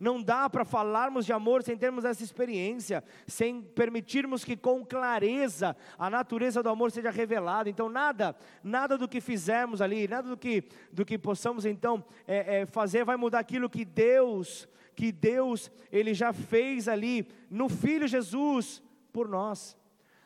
Não 0.00 0.22
dá 0.22 0.48
para 0.48 0.64
falarmos 0.64 1.26
de 1.26 1.32
amor 1.32 1.62
sem 1.62 1.76
termos 1.76 2.06
essa 2.06 2.24
experiência, 2.24 3.04
sem 3.26 3.60
permitirmos 3.60 4.42
que 4.42 4.56
com 4.56 4.82
clareza 4.82 5.76
a 5.98 6.08
natureza 6.08 6.62
do 6.62 6.70
amor 6.70 6.90
seja 6.90 7.10
revelada. 7.10 7.68
Então 7.68 7.90
nada, 7.90 8.34
nada 8.64 8.96
do 8.96 9.06
que 9.06 9.20
fizermos 9.20 9.82
ali, 9.82 10.08
nada 10.08 10.30
do 10.30 10.38
que, 10.38 10.64
do 10.90 11.04
que 11.04 11.18
possamos 11.18 11.66
então 11.66 12.02
é, 12.26 12.62
é, 12.62 12.66
fazer 12.66 13.04
vai 13.04 13.18
mudar 13.18 13.40
aquilo 13.40 13.68
que 13.68 13.84
Deus, 13.84 14.66
que 14.96 15.12
Deus 15.12 15.70
ele 15.92 16.14
já 16.14 16.32
fez 16.32 16.88
ali 16.88 17.28
no 17.50 17.68
Filho 17.68 18.08
Jesus 18.08 18.82
por 19.12 19.28
nós. 19.28 19.78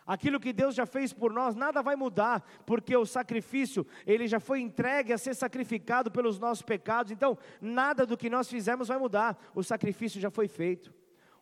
Aquilo 0.07 0.39
que 0.39 0.53
Deus 0.53 0.75
já 0.75 0.85
fez 0.85 1.15
por 1.15 1.33
nós, 1.33 1.55
nada 1.55 1.83
vai 1.83 1.97
mudar, 1.97 2.47
porque 2.67 2.95
o 2.95 3.07
sacrifício, 3.07 3.87
ele 4.07 4.29
já 4.29 4.39
foi 4.39 4.61
entregue 4.61 5.15
a 5.15 5.19
ser 5.19 5.35
sacrificado 5.35 6.11
pelos 6.11 6.39
nossos 6.39 6.63
pecados, 6.63 7.11
então 7.11 7.39
nada 7.61 8.05
do 8.05 8.17
que 8.17 8.29
nós 8.29 8.49
fizemos 8.49 8.89
vai 8.89 8.99
mudar, 8.99 9.43
o 9.55 9.63
sacrifício 9.63 10.21
já 10.21 10.31
foi 10.31 10.47
feito. 10.47 10.93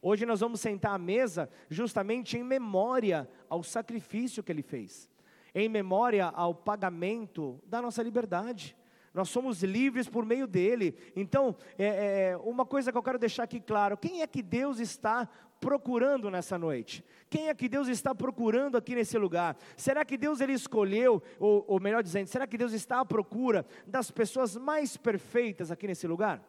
Hoje 0.00 0.24
nós 0.24 0.40
vamos 0.40 0.60
sentar 0.60 0.94
à 0.94 0.98
mesa 0.98 1.50
justamente 1.68 2.36
em 2.36 2.44
memória 2.44 3.28
ao 3.48 3.64
sacrifício 3.64 4.42
que 4.42 4.52
ele 4.52 4.62
fez, 4.62 5.10
em 5.52 5.68
memória 5.68 6.26
ao 6.26 6.54
pagamento 6.54 7.60
da 7.66 7.82
nossa 7.82 8.02
liberdade. 8.02 8.76
Nós 9.14 9.28
somos 9.28 9.62
livres 9.62 10.08
por 10.08 10.24
meio 10.24 10.46
dele. 10.46 10.96
Então, 11.14 11.54
é, 11.78 12.30
é, 12.30 12.36
uma 12.38 12.64
coisa 12.64 12.90
que 12.90 12.96
eu 12.96 13.02
quero 13.02 13.18
deixar 13.18 13.42
aqui 13.42 13.60
claro: 13.60 13.96
quem 13.96 14.22
é 14.22 14.26
que 14.26 14.42
Deus 14.42 14.78
está 14.78 15.28
procurando 15.60 16.30
nessa 16.30 16.58
noite? 16.58 17.04
Quem 17.28 17.48
é 17.48 17.54
que 17.54 17.68
Deus 17.68 17.88
está 17.88 18.14
procurando 18.14 18.76
aqui 18.76 18.94
nesse 18.94 19.18
lugar? 19.18 19.56
Será 19.76 20.04
que 20.04 20.16
Deus 20.16 20.40
ele 20.40 20.54
escolheu, 20.54 21.22
ou, 21.38 21.64
ou 21.68 21.80
melhor 21.80 22.02
dizendo, 22.02 22.26
será 22.26 22.46
que 22.46 22.56
Deus 22.56 22.72
está 22.72 23.00
à 23.00 23.04
procura 23.04 23.66
das 23.86 24.10
pessoas 24.10 24.56
mais 24.56 24.96
perfeitas 24.96 25.70
aqui 25.70 25.86
nesse 25.86 26.06
lugar? 26.06 26.42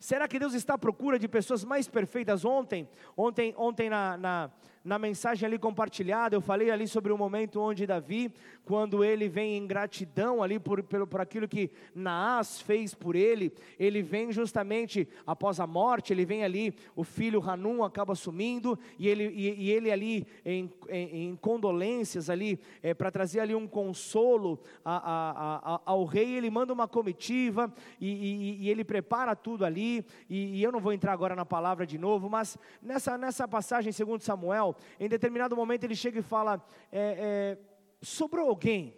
Será 0.00 0.26
que 0.26 0.38
Deus 0.38 0.54
está 0.54 0.74
à 0.74 0.78
procura 0.78 1.18
de 1.18 1.28
pessoas 1.28 1.62
mais 1.62 1.86
perfeitas? 1.86 2.42
Ontem, 2.42 2.88
ontem, 3.14 3.54
ontem 3.56 3.90
na, 3.90 4.16
na, 4.16 4.50
na 4.84 4.98
mensagem 4.98 5.46
ali 5.46 5.58
compartilhada, 5.58 6.34
eu 6.34 6.40
falei 6.40 6.70
ali 6.70 6.88
sobre 6.88 7.12
o 7.12 7.18
momento 7.18 7.60
onde 7.60 7.86
Davi, 7.86 8.32
quando 8.64 9.04
ele 9.04 9.28
vem 9.28 9.56
em 9.56 9.66
gratidão 9.66 10.42
ali 10.42 10.58
por, 10.58 10.82
por, 10.82 11.06
por 11.06 11.20
aquilo 11.20 11.46
que 11.46 11.70
Naás 11.94 12.60
fez 12.60 12.94
por 12.94 13.14
ele, 13.14 13.52
ele 13.78 14.02
vem 14.02 14.32
justamente 14.32 15.06
após 15.26 15.60
a 15.60 15.66
morte, 15.66 16.12
ele 16.12 16.24
vem 16.24 16.44
ali, 16.44 16.74
o 16.96 17.04
filho 17.04 17.42
Hanum 17.42 17.84
acaba 17.84 18.14
sumindo, 18.14 18.78
e 18.98 19.08
ele, 19.08 19.24
e, 19.28 19.66
e 19.66 19.70
ele 19.70 19.90
ali 19.90 20.26
em, 20.44 20.72
em, 20.88 21.24
em 21.24 21.36
condolências 21.36 22.30
ali, 22.30 22.58
é, 22.82 22.94
para 22.94 23.10
trazer 23.10 23.40
ali 23.40 23.54
um 23.54 23.66
consolo 23.66 24.58
a, 24.84 24.96
a, 24.96 25.74
a, 25.74 25.80
ao 25.84 26.04
rei, 26.04 26.36
ele 26.36 26.48
manda 26.48 26.72
uma 26.72 26.88
comitiva, 26.88 27.72
e, 28.00 28.60
e 28.60 28.70
ele 28.70 28.84
prepara 28.84 29.36
tudo 29.36 29.64
ali, 29.64 30.04
e, 30.28 30.62
eu 30.62 30.72
não 30.72 30.80
vou 30.80 30.92
entrar 30.92 31.12
agora 31.12 31.34
na 31.34 31.44
palavra 31.44 31.86
de 31.86 31.98
novo, 31.98 32.30
mas 32.30 32.56
nessa, 32.82 33.18
nessa 33.18 33.46
passagem, 33.46 33.92
segundo 33.92 34.22
Samuel, 34.22 34.69
em 34.98 35.08
determinado 35.08 35.56
momento 35.56 35.84
ele 35.84 35.94
chega 35.94 36.18
e 36.18 36.22
fala: 36.22 36.64
é, 36.90 37.56
é, 37.56 37.58
sobrou 38.02 38.48
alguém. 38.48 38.96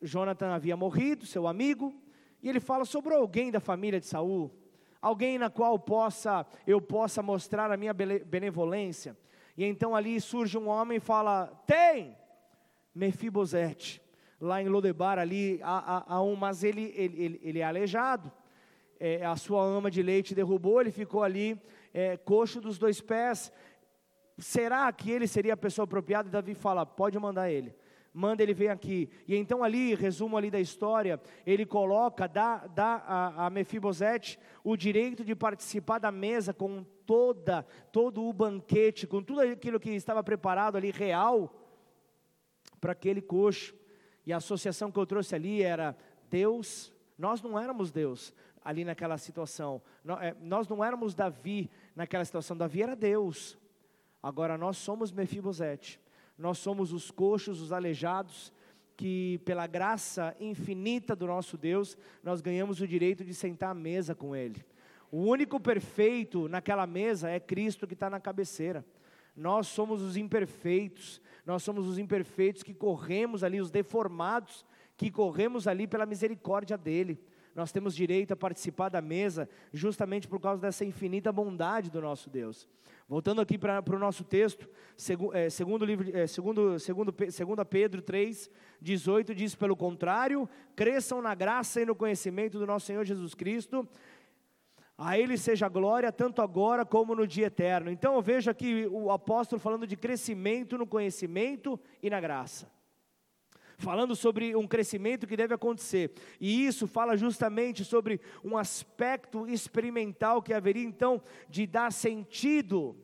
Jonathan 0.00 0.52
havia 0.52 0.76
morrido, 0.76 1.26
seu 1.26 1.46
amigo, 1.46 1.94
e 2.42 2.48
ele 2.48 2.60
fala: 2.60 2.84
sobrou 2.84 3.18
alguém 3.18 3.50
da 3.50 3.60
família 3.60 4.00
de 4.00 4.06
Saul, 4.06 4.50
alguém 5.00 5.38
na 5.38 5.48
qual 5.48 5.78
possa 5.78 6.46
eu 6.66 6.80
possa 6.80 7.22
mostrar 7.22 7.70
a 7.70 7.76
minha 7.76 7.94
benevolência. 7.94 9.16
E 9.56 9.64
então 9.64 9.94
ali 9.94 10.20
surge 10.20 10.58
um 10.58 10.68
homem 10.68 10.96
e 10.96 11.00
fala: 11.00 11.46
tem, 11.66 12.16
Mefibosete. 12.94 14.02
Lá 14.40 14.60
em 14.60 14.68
Lodebar 14.68 15.18
ali 15.18 15.60
há, 15.62 15.96
há, 15.98 16.14
há 16.14 16.22
um, 16.22 16.34
mas 16.34 16.64
ele, 16.64 16.92
ele, 16.96 17.22
ele, 17.22 17.40
ele 17.42 17.58
é 17.60 17.64
aleijado. 17.64 18.30
É, 18.98 19.24
a 19.24 19.36
sua 19.36 19.62
ama 19.64 19.90
de 19.90 20.02
leite 20.02 20.34
derrubou, 20.34 20.80
ele 20.80 20.90
ficou 20.90 21.22
ali 21.22 21.60
é, 21.92 22.16
coxo 22.16 22.60
dos 22.60 22.78
dois 22.78 23.00
pés, 23.00 23.52
será 24.38 24.90
que 24.92 25.10
ele 25.10 25.26
seria 25.26 25.54
a 25.54 25.56
pessoa 25.56 25.84
apropriada? 25.84 26.28
E 26.28 26.32
Davi 26.32 26.54
fala: 26.54 26.84
pode 26.84 27.18
mandar 27.18 27.50
ele. 27.50 27.74
Manda 28.14 28.42
ele 28.42 28.52
vir 28.52 28.68
aqui. 28.68 29.08
E 29.26 29.34
então 29.34 29.64
ali, 29.64 29.94
resumo 29.94 30.36
ali 30.36 30.50
da 30.50 30.60
história, 30.60 31.18
ele 31.46 31.64
coloca, 31.64 32.28
dá, 32.28 32.66
dá 32.66 33.02
a, 33.06 33.46
a 33.46 33.50
Mefibosete 33.50 34.38
o 34.62 34.76
direito 34.76 35.24
de 35.24 35.34
participar 35.34 35.98
da 35.98 36.12
mesa 36.12 36.52
com 36.52 36.84
toda, 37.06 37.62
todo 37.90 38.22
o 38.22 38.32
banquete, 38.32 39.06
com 39.06 39.22
tudo 39.22 39.40
aquilo 39.40 39.80
que 39.80 39.90
estava 39.90 40.22
preparado 40.22 40.76
ali, 40.76 40.90
real, 40.90 41.54
para 42.78 42.92
aquele 42.92 43.22
coxo. 43.22 43.74
E 44.26 44.32
a 44.32 44.36
associação 44.36 44.92
que 44.92 44.98
eu 44.98 45.06
trouxe 45.06 45.34
ali 45.34 45.62
era 45.62 45.96
Deus, 46.28 46.92
nós 47.16 47.40
não 47.40 47.58
éramos 47.58 47.90
Deus 47.90 48.34
ali 48.64 48.84
naquela 48.84 49.18
situação, 49.18 49.82
é, 50.20 50.36
nós 50.40 50.68
não 50.68 50.84
éramos 50.84 51.14
Davi 51.14 51.70
naquela 51.96 52.24
situação, 52.24 52.56
Davi 52.56 52.82
era 52.82 52.94
Deus. 52.94 53.58
Agora 54.22 54.56
nós 54.56 54.76
somos 54.76 55.10
Mefibosete, 55.10 56.00
nós 56.38 56.58
somos 56.58 56.92
os 56.92 57.10
coxos, 57.10 57.60
os 57.60 57.72
aleijados, 57.72 58.52
que 58.96 59.38
pela 59.44 59.66
graça 59.66 60.36
infinita 60.38 61.16
do 61.16 61.26
nosso 61.26 61.58
Deus, 61.58 61.96
nós 62.22 62.40
ganhamos 62.40 62.80
o 62.80 62.86
direito 62.86 63.24
de 63.24 63.34
sentar 63.34 63.70
à 63.70 63.74
mesa 63.74 64.14
com 64.14 64.36
Ele. 64.36 64.64
O 65.10 65.18
único 65.18 65.58
perfeito 65.58 66.48
naquela 66.48 66.86
mesa 66.86 67.28
é 67.28 67.40
Cristo 67.40 67.86
que 67.86 67.94
está 67.94 68.08
na 68.08 68.20
cabeceira. 68.20 68.84
Nós 69.34 69.66
somos 69.66 70.02
os 70.02 70.16
imperfeitos, 70.16 71.20
nós 71.44 71.62
somos 71.62 71.88
os 71.88 71.98
imperfeitos 71.98 72.62
que 72.62 72.72
corremos 72.72 73.42
ali, 73.42 73.60
os 73.60 73.70
deformados, 73.70 74.64
que 74.96 75.10
corremos 75.10 75.66
ali 75.66 75.86
pela 75.86 76.06
misericórdia 76.06 76.78
dEle. 76.78 77.18
Nós 77.54 77.72
temos 77.72 77.94
direito 77.94 78.32
a 78.32 78.36
participar 78.36 78.88
da 78.88 79.02
mesa, 79.02 79.48
justamente 79.72 80.26
por 80.26 80.40
causa 80.40 80.62
dessa 80.62 80.84
infinita 80.84 81.32
bondade 81.32 81.90
do 81.90 82.00
nosso 82.00 82.30
Deus. 82.30 82.68
Voltando 83.12 83.42
aqui 83.42 83.58
para 83.58 83.84
o 83.94 83.98
nosso 83.98 84.24
texto, 84.24 84.66
segundo, 84.96 85.36
é, 85.36 85.50
segundo, 85.50 85.84
livro, 85.84 86.16
é, 86.16 86.26
segundo, 86.26 86.78
segundo, 86.78 87.14
segundo 87.30 87.62
Pedro 87.62 88.00
3, 88.00 88.50
18, 88.80 89.34
diz: 89.34 89.54
Pelo 89.54 89.76
contrário, 89.76 90.48
cresçam 90.74 91.20
na 91.20 91.34
graça 91.34 91.82
e 91.82 91.84
no 91.84 91.94
conhecimento 91.94 92.58
do 92.58 92.66
nosso 92.66 92.86
Senhor 92.86 93.04
Jesus 93.04 93.34
Cristo, 93.34 93.86
a 94.96 95.18
Ele 95.18 95.36
seja 95.36 95.68
glória, 95.68 96.10
tanto 96.10 96.40
agora 96.40 96.86
como 96.86 97.14
no 97.14 97.26
dia 97.26 97.48
eterno. 97.48 97.90
Então 97.90 98.14
eu 98.14 98.22
vejo 98.22 98.50
aqui 98.50 98.88
o 98.90 99.10
apóstolo 99.10 99.60
falando 99.60 99.86
de 99.86 99.94
crescimento 99.94 100.78
no 100.78 100.86
conhecimento 100.86 101.78
e 102.02 102.08
na 102.08 102.18
graça. 102.18 102.66
Falando 103.76 104.16
sobre 104.16 104.56
um 104.56 104.66
crescimento 104.66 105.26
que 105.26 105.36
deve 105.36 105.52
acontecer, 105.52 106.14
e 106.40 106.64
isso 106.66 106.86
fala 106.86 107.14
justamente 107.14 107.84
sobre 107.84 108.22
um 108.42 108.56
aspecto 108.56 109.46
experimental 109.46 110.40
que 110.40 110.54
haveria 110.54 110.84
então 110.84 111.20
de 111.50 111.66
dar 111.66 111.92
sentido 111.92 112.96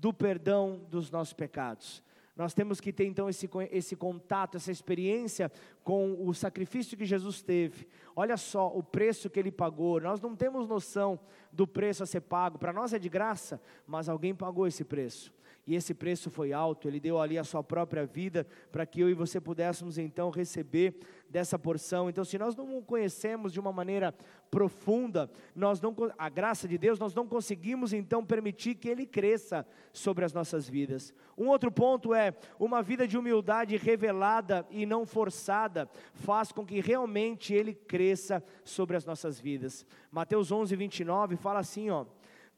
do 0.00 0.12
perdão 0.12 0.80
dos 0.90 1.10
nossos 1.10 1.32
pecados. 1.32 2.02
Nós 2.36 2.54
temos 2.54 2.80
que 2.80 2.92
ter 2.92 3.04
então 3.04 3.28
esse, 3.28 3.50
esse 3.72 3.96
contato, 3.96 4.56
essa 4.56 4.70
experiência 4.70 5.50
com 5.82 6.24
o 6.24 6.32
sacrifício 6.32 6.96
que 6.96 7.04
Jesus 7.04 7.42
teve. 7.42 7.88
Olha 8.14 8.36
só 8.36 8.68
o 8.68 8.80
preço 8.80 9.28
que 9.28 9.40
ele 9.40 9.50
pagou. 9.50 10.00
Nós 10.00 10.20
não 10.20 10.36
temos 10.36 10.68
noção 10.68 11.18
do 11.52 11.66
preço 11.66 12.04
a 12.04 12.06
ser 12.06 12.20
pago. 12.20 12.56
Para 12.56 12.72
nós 12.72 12.92
é 12.92 12.98
de 12.98 13.08
graça, 13.08 13.60
mas 13.84 14.08
alguém 14.08 14.34
pagou 14.34 14.68
esse 14.68 14.84
preço 14.84 15.32
e 15.68 15.74
esse 15.74 15.92
preço 15.92 16.30
foi 16.30 16.50
alto, 16.50 16.88
ele 16.88 16.98
deu 16.98 17.20
ali 17.20 17.36
a 17.36 17.44
sua 17.44 17.62
própria 17.62 18.06
vida 18.06 18.46
para 18.72 18.86
que 18.86 19.02
eu 19.02 19.10
e 19.10 19.12
você 19.12 19.38
pudéssemos 19.38 19.98
então 19.98 20.30
receber 20.30 20.98
dessa 21.28 21.58
porção. 21.58 22.08
Então, 22.08 22.24
se 22.24 22.38
nós 22.38 22.56
não 22.56 22.78
o 22.78 22.82
conhecemos 22.82 23.52
de 23.52 23.60
uma 23.60 23.70
maneira 23.70 24.14
profunda, 24.50 25.30
nós 25.54 25.78
não 25.78 25.94
a 26.16 26.30
graça 26.30 26.66
de 26.66 26.78
Deus, 26.78 26.98
nós 26.98 27.14
não 27.14 27.28
conseguimos 27.28 27.92
então 27.92 28.24
permitir 28.24 28.76
que 28.76 28.88
ele 28.88 29.04
cresça 29.04 29.66
sobre 29.92 30.24
as 30.24 30.32
nossas 30.32 30.66
vidas. 30.66 31.12
Um 31.36 31.48
outro 31.48 31.70
ponto 31.70 32.14
é 32.14 32.32
uma 32.58 32.82
vida 32.82 33.06
de 33.06 33.18
humildade 33.18 33.76
revelada 33.76 34.66
e 34.70 34.86
não 34.86 35.04
forçada 35.04 35.86
faz 36.14 36.50
com 36.50 36.64
que 36.64 36.80
realmente 36.80 37.52
ele 37.52 37.74
cresça 37.74 38.42
sobre 38.64 38.96
as 38.96 39.04
nossas 39.04 39.38
vidas. 39.38 39.84
Mateus 40.10 40.50
11, 40.50 40.74
29 40.74 41.36
fala 41.36 41.60
assim, 41.60 41.90
ó: 41.90 42.06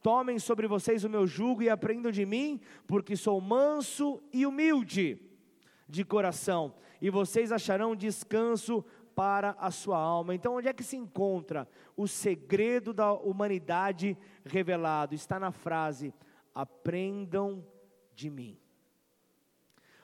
Tomem 0.02 0.38
sobre 0.38 0.66
vocês 0.66 1.04
o 1.04 1.10
meu 1.10 1.26
jugo 1.26 1.62
e 1.62 1.68
aprendam 1.68 2.10
de 2.10 2.24
mim, 2.24 2.60
porque 2.86 3.16
sou 3.16 3.40
manso 3.40 4.22
e 4.32 4.46
humilde 4.46 5.20
de 5.86 6.04
coração, 6.04 6.74
e 7.00 7.10
vocês 7.10 7.50
acharão 7.50 7.96
descanso 7.96 8.84
para 9.14 9.56
a 9.58 9.70
sua 9.70 9.98
alma. 9.98 10.34
Então, 10.34 10.54
onde 10.54 10.68
é 10.68 10.72
que 10.72 10.84
se 10.84 10.96
encontra 10.96 11.68
o 11.96 12.06
segredo 12.06 12.92
da 12.94 13.12
humanidade 13.12 14.16
revelado? 14.44 15.14
Está 15.14 15.38
na 15.38 15.52
frase: 15.52 16.14
aprendam 16.54 17.66
de 18.14 18.30
mim. 18.30 18.58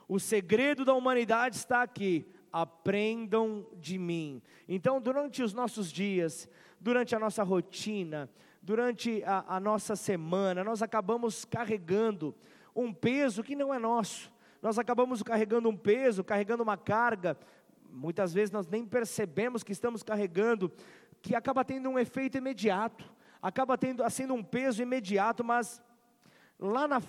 O 0.09 0.21
segredo 0.21 0.85
da 0.85 0.95
humanidade 0.95 1.57
está 1.57 1.83
aqui. 1.83 2.29
Aprendam 2.53 3.67
de 3.75 3.99
mim. 3.99 4.43
Então, 4.69 5.01
durante 5.01 5.43
os 5.43 5.53
nossos 5.53 5.91
dias, 5.91 6.49
durante 6.81 7.15
a 7.15 7.19
nossa 7.19 7.43
rotina, 7.43 8.31
durante 8.67 9.23
a, 9.23 9.45
a 9.47 9.61
nossa 9.61 9.95
semana, 9.95 10.65
nós 10.65 10.83
acabamos 10.83 11.45
carregando 11.45 12.35
um 12.75 12.93
peso 12.93 13.45
que 13.45 13.55
não 13.55 13.73
é 13.73 13.79
nosso. 13.79 14.29
Nós 14.61 14.77
acabamos 14.77 15.23
carregando 15.23 15.69
um 15.69 15.77
peso, 15.77 16.25
carregando 16.25 16.65
uma 16.65 16.77
carga, 16.77 17.39
muitas 17.89 18.35
vezes 18.35 18.51
nós 18.51 18.67
nem 18.67 18.85
percebemos 18.85 19.63
que 19.63 19.71
estamos 19.71 20.03
carregando, 20.03 20.73
que 21.23 21.33
acaba 21.33 21.65
tendo 21.65 21.89
um 21.89 21.97
efeito 21.97 22.39
imediato, 22.39 23.09
acaba 23.41 23.79
tendo, 23.79 24.03
sendo 24.11 24.35
um 24.35 24.43
peso 24.43 24.83
imediato, 24.83 25.45
mas 25.45 25.81
lá 26.59 26.89
na, 26.89 27.01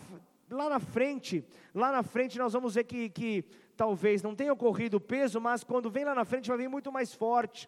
lá 0.51 0.69
na 0.69 0.79
frente, 0.79 1.43
lá 1.73 1.91
na 1.91 2.03
frente 2.03 2.37
nós 2.37 2.53
vamos 2.53 2.75
ver 2.75 2.83
que, 2.83 3.09
que 3.09 3.43
talvez 3.75 4.21
não 4.21 4.35
tenha 4.35 4.53
ocorrido 4.53 4.97
o 4.97 5.01
peso, 5.01 5.41
mas 5.41 5.63
quando 5.63 5.89
vem 5.89 6.05
lá 6.05 6.13
na 6.13 6.23
frente 6.23 6.49
vai 6.49 6.57
vir 6.59 6.69
muito 6.69 6.91
mais 6.91 7.15
forte, 7.15 7.67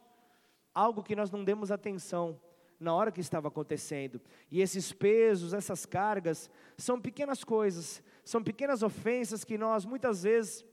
algo 0.75 1.01
que 1.01 1.15
nós 1.15 1.31
não 1.31 1.43
demos 1.43 1.71
atenção 1.71 2.39
na 2.79 2.93
hora 2.93 3.11
que 3.11 3.19
estava 3.19 3.47
acontecendo. 3.47 4.21
E 4.49 4.61
esses 4.61 4.93
pesos, 4.93 5.53
essas 5.53 5.85
cargas, 5.85 6.49
são 6.77 6.99
pequenas 6.99 7.43
coisas, 7.43 8.01
são 8.23 8.41
pequenas 8.41 8.81
ofensas 8.81 9.43
que 9.43 9.57
nós 9.57 9.85
muitas 9.85 10.23
vezes 10.23 10.65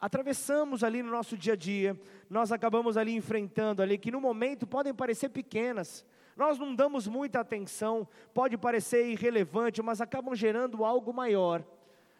atravessamos 0.00 0.84
ali 0.84 1.02
no 1.02 1.10
nosso 1.10 1.36
dia 1.36 1.54
a 1.54 1.56
dia, 1.56 1.98
nós 2.28 2.52
acabamos 2.52 2.96
ali 2.96 3.14
enfrentando 3.14 3.82
ali, 3.82 3.98
que 3.98 4.12
no 4.12 4.20
momento 4.20 4.66
podem 4.66 4.94
parecer 4.94 5.28
pequenas, 5.28 6.04
nós 6.36 6.58
não 6.58 6.74
damos 6.74 7.08
muita 7.08 7.40
atenção, 7.40 8.06
pode 8.32 8.56
parecer 8.56 9.08
irrelevante, 9.08 9.82
mas 9.82 10.00
acabam 10.00 10.34
gerando 10.34 10.84
algo 10.84 11.12
maior 11.12 11.64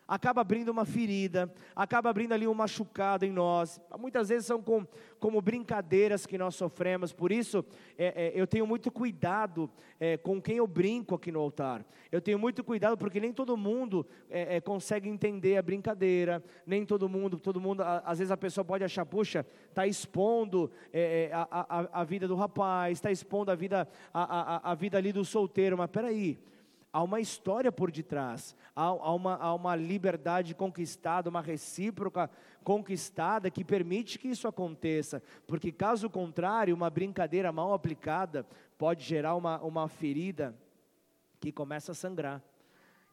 acaba 0.09 0.41
abrindo 0.41 0.71
uma 0.71 0.87
ferida, 0.87 1.53
acaba 1.77 2.09
abrindo 2.09 2.33
ali 2.33 2.49
um 2.49 2.55
machucado 2.55 3.27
em 3.27 3.31
nós. 3.31 3.79
Muitas 3.99 4.31
vezes 4.31 4.47
são 4.47 4.63
com, 4.63 4.87
como 5.21 5.43
brincadeiras 5.43 6.25
que 6.25 6.39
nós 6.39 6.55
sofremos, 6.55 7.13
por 7.13 7.31
isso 7.31 7.63
é, 7.99 8.29
é, 8.29 8.33
eu 8.35 8.47
tenho 8.47 8.67
muito 8.67 8.91
cuidado 8.91 9.71
é, 10.01 10.17
com 10.17 10.41
quem 10.41 10.57
eu 10.57 10.67
brinco 10.67 11.15
aqui 11.15 11.31
no 11.31 11.41
altar. 11.41 11.85
Eu 12.11 12.23
tenho 12.23 12.39
muito 12.39 12.65
cuidado 12.65 12.97
porque 12.97 13.21
nem 13.21 13.35
todo 13.35 13.55
mundo 13.55 14.07
é, 14.31 14.57
é, 14.57 14.61
consegue 14.63 15.11
entender 15.11 15.59
a 15.59 15.63
brincadeira, 15.63 16.43
nem 16.67 16.87
todo 16.87 17.07
mundo, 17.07 17.39
todo 17.39 17.61
mundo, 17.61 17.83
às 17.83 18.19
vezes 18.19 18.31
a 18.31 18.37
pessoa 18.37 18.65
pode 18.65 18.83
achar, 18.83 19.05
puxa, 19.05 19.45
está 19.69 19.87
expondo 19.87 20.71
é, 20.91 21.31
a, 21.35 21.47
a, 21.51 22.01
a, 22.01 22.05
vida 22.05 22.27
do 22.27 22.35
rapaz, 22.35 22.97
está 22.97 23.11
expondo 23.11 23.51
a 23.51 23.55
vida, 23.55 23.87
a, 24.15 24.57
a, 24.69 24.73
a 24.73 24.75
vida 24.75 24.97
ali 24.97 25.13
do 25.13 25.25
solteiro, 25.25 25.77
mas 25.77 25.91
peraí, 25.91 26.39
há 26.93 27.03
uma 27.03 27.21
história 27.21 27.71
por 27.71 27.91
detrás, 27.91 28.57
há, 28.75 28.85
há, 28.85 29.15
uma, 29.15 29.37
há 29.37 29.55
uma 29.55 29.77
liberdade 29.77 30.55
conquistada, 30.55 31.29
uma 31.29 31.41
recíproca 31.41 32.31
conquistada 32.65 33.51
que 33.51 33.65
permite 33.65 34.19
que 34.19 34.29
isso 34.29 34.49
aconteça, 34.49 35.23
porque 35.47 35.71
caso 35.73 36.09
contrário, 36.09 36.75
uma 36.75 36.91
brincadeira 36.91 37.53
mal 37.53 37.73
aplicada 37.73 38.47
pode 38.77 39.05
gerar 39.05 39.35
uma, 39.37 39.61
uma 39.63 39.89
ferida 39.89 40.55
que 41.41 41.53
começa 41.53 41.93
a 41.93 41.95
sangrar. 41.95 42.43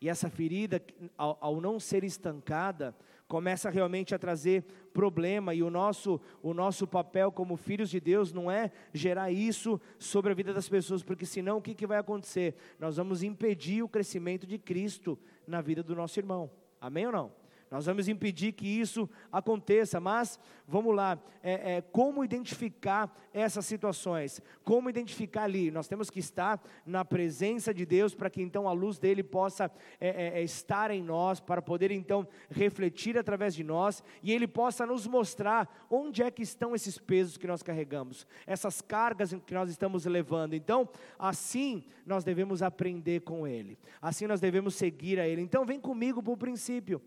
E 0.02 0.10
essa 0.10 0.30
ferida, 0.30 0.82
ao, 1.18 1.38
ao 1.40 1.62
não 1.62 1.80
ser 1.80 2.04
estancada, 2.04 2.96
começa 3.28 3.70
realmente 3.70 4.14
a 4.14 4.20
trazer 4.20 4.64
problema 4.94 5.54
e 5.54 5.64
o 5.64 5.70
nosso 5.70 6.22
o 6.42 6.54
nosso 6.54 6.88
papel 6.88 7.32
como 7.32 7.58
filhos 7.58 7.90
de 7.90 8.00
Deus 8.00 8.32
não 8.32 8.50
é 8.50 8.72
gerar 8.94 9.32
isso 9.32 9.80
sobre 9.98 10.32
a 10.32 10.36
vida 10.36 10.54
das 10.54 10.70
pessoas, 10.70 11.04
porque 11.04 11.26
senão 11.26 11.58
o 11.58 11.62
que, 11.62 11.74
que 11.74 11.88
vai 11.88 11.98
acontecer? 11.98 12.56
Nós 12.80 12.98
vamos 12.98 13.24
impedir 13.24 13.84
o 13.84 13.90
crescimento 13.90 14.46
de 14.46 14.58
Cristo 14.58 15.18
na 15.48 15.62
vida 15.62 15.82
do 15.84 15.96
nosso 15.96 16.20
irmão. 16.20 16.50
Amém 16.80 17.08
ou 17.08 17.12
não? 17.12 17.45
Nós 17.70 17.88
vamos 17.88 18.08
impedir 18.08 18.52
que 18.52 18.68
isso 18.68 19.10
aconteça, 19.32 20.00
mas 20.00 20.40
vamos 20.68 20.96
lá, 20.96 21.20
é, 21.42 21.78
é, 21.78 21.82
como 21.82 22.24
identificar 22.24 23.14
essas 23.34 23.66
situações? 23.66 24.40
Como 24.64 24.90
identificar 24.90 25.44
ali? 25.44 25.72
Nós 25.72 25.88
temos 25.88 26.10
que 26.10 26.20
estar 26.20 26.62
na 26.86 27.04
presença 27.04 27.74
de 27.74 27.86
Deus 27.86 28.14
para 28.14 28.30
que 28.30 28.42
então 28.42 28.70
a 28.70 28.72
luz 28.72 29.00
dele 29.00 29.24
possa 29.24 29.70
é, 30.00 30.10
é, 30.10 30.40
é, 30.40 30.44
estar 30.44 30.92
em 30.92 31.04
nós, 31.04 31.40
para 31.40 31.62
poder 31.62 31.90
então 31.90 32.28
refletir 32.52 33.18
através 33.18 33.56
de 33.56 33.64
nós 33.64 34.04
e 34.22 34.32
ele 34.32 34.48
possa 34.48 34.86
nos 34.86 35.08
mostrar 35.08 35.88
onde 35.90 36.22
é 36.22 36.30
que 36.30 36.44
estão 36.44 36.76
esses 36.76 37.00
pesos 37.00 37.36
que 37.36 37.48
nós 37.48 37.64
carregamos, 37.64 38.28
essas 38.46 38.80
cargas 38.80 39.34
que 39.46 39.54
nós 39.56 39.72
estamos 39.72 40.06
levando. 40.06 40.54
Então, 40.54 40.88
assim 41.18 41.84
nós 42.06 42.24
devemos 42.24 42.62
aprender 42.62 43.22
com 43.22 43.48
ele, 43.48 43.78
assim 44.00 44.28
nós 44.28 44.40
devemos 44.40 44.76
seguir 44.76 45.20
a 45.20 45.28
ele. 45.28 45.42
Então, 45.42 45.66
vem 45.66 45.80
comigo 45.80 46.22
para 46.22 46.34
o 46.34 46.38
princípio. 46.38 47.02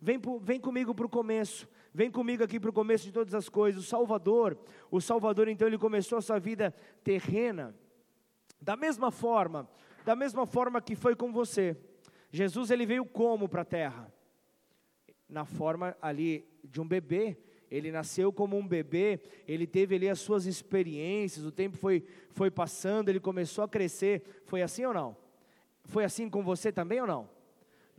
Vem, 0.00 0.18
vem 0.40 0.58
comigo 0.58 0.94
para 0.94 1.04
o 1.04 1.08
começo, 1.08 1.68
vem 1.92 2.10
comigo 2.10 2.42
aqui 2.42 2.58
para 2.58 2.70
o 2.70 2.72
começo 2.72 3.04
de 3.04 3.12
todas 3.12 3.34
as 3.34 3.48
coisas. 3.48 3.84
O 3.84 3.86
Salvador, 3.86 4.56
o 4.90 5.00
Salvador 5.00 5.46
então 5.48 5.68
ele 5.68 5.76
começou 5.76 6.16
a 6.16 6.22
sua 6.22 6.38
vida 6.38 6.74
terrena, 7.04 7.74
da 8.60 8.76
mesma 8.76 9.10
forma, 9.10 9.68
da 10.04 10.16
mesma 10.16 10.46
forma 10.46 10.80
que 10.80 10.94
foi 10.94 11.14
com 11.14 11.30
você. 11.30 11.76
Jesus 12.30 12.70
ele 12.70 12.86
veio 12.86 13.04
como 13.04 13.48
para 13.48 13.62
a 13.62 13.64
terra? 13.64 14.12
Na 15.28 15.44
forma 15.44 15.96
ali 16.00 16.48
de 16.64 16.80
um 16.80 16.88
bebê, 16.88 17.36
ele 17.70 17.92
nasceu 17.92 18.32
como 18.32 18.56
um 18.56 18.66
bebê, 18.66 19.20
ele 19.46 19.66
teve 19.66 19.94
ali 19.94 20.08
as 20.08 20.18
suas 20.18 20.46
experiências, 20.46 21.44
o 21.44 21.52
tempo 21.52 21.76
foi, 21.76 22.04
foi 22.30 22.50
passando, 22.50 23.08
ele 23.08 23.20
começou 23.20 23.62
a 23.62 23.68
crescer. 23.68 24.42
Foi 24.44 24.62
assim 24.62 24.84
ou 24.84 24.94
não? 24.94 25.16
Foi 25.84 26.04
assim 26.04 26.28
com 26.28 26.42
você 26.42 26.72
também 26.72 27.00
ou 27.00 27.06
não? 27.06 27.39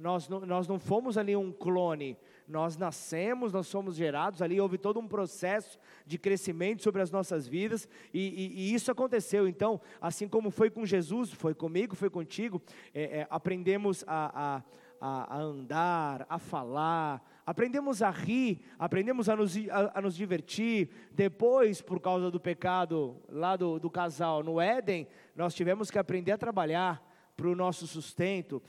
Nós 0.02 0.28
não, 0.28 0.40
nós 0.42 0.68
não 0.68 0.80
fomos 0.80 1.18
ali 1.18 1.36
um 1.36 1.52
clone, 1.52 2.18
nós 2.48 2.76
nascemos, 2.76 3.54
nós 3.54 3.68
somos 3.68 3.96
gerados 3.96 4.42
ali, 4.42 4.60
houve 4.60 4.78
todo 4.78 5.00
um 5.00 5.08
processo 5.08 5.80
de 6.06 6.18
crescimento 6.18 6.82
sobre 6.82 7.02
as 7.02 7.12
nossas 7.12 7.48
vidas, 7.48 7.88
e, 8.14 8.20
e, 8.20 8.62
e 8.62 8.74
isso 8.74 8.92
aconteceu. 8.92 9.48
Então, 9.48 9.80
assim 10.02 10.28
como 10.28 10.50
foi 10.50 10.70
com 10.70 10.86
Jesus, 10.86 11.32
foi 11.32 11.54
comigo, 11.54 11.96
foi 11.96 12.10
contigo, 12.10 12.62
é, 12.94 13.20
é, 13.20 13.28
aprendemos 13.30 14.04
a, 14.08 14.58
a 14.58 14.64
a, 15.04 15.40
andar, 15.40 16.28
a 16.30 16.38
falar, 16.38 17.28
aprendemos 17.44 18.04
a 18.04 18.12
rir, 18.12 18.62
aprendemos 18.78 19.28
a 19.30 19.36
nos, 19.36 19.58
a, 19.68 19.98
a 19.98 20.02
nos, 20.02 20.16
divertir. 20.16 20.90
Depois, 21.12 21.82
por 21.82 22.00
causa 22.00 22.30
do 22.30 22.40
pecado 22.40 23.18
lá 23.28 23.56
do, 23.56 23.80
do 23.80 23.90
casal 23.90 24.44
no 24.44 24.62
Éden, 24.62 25.08
nós 25.36 25.56
tivemos 25.56 25.90
que 25.90 25.98
aprender 25.98 26.34
a 26.34 26.38
trabalhar 26.38 27.04
para 27.42 27.50
o 27.50 27.56
nosso 27.56 27.88
sustento. 27.88 28.62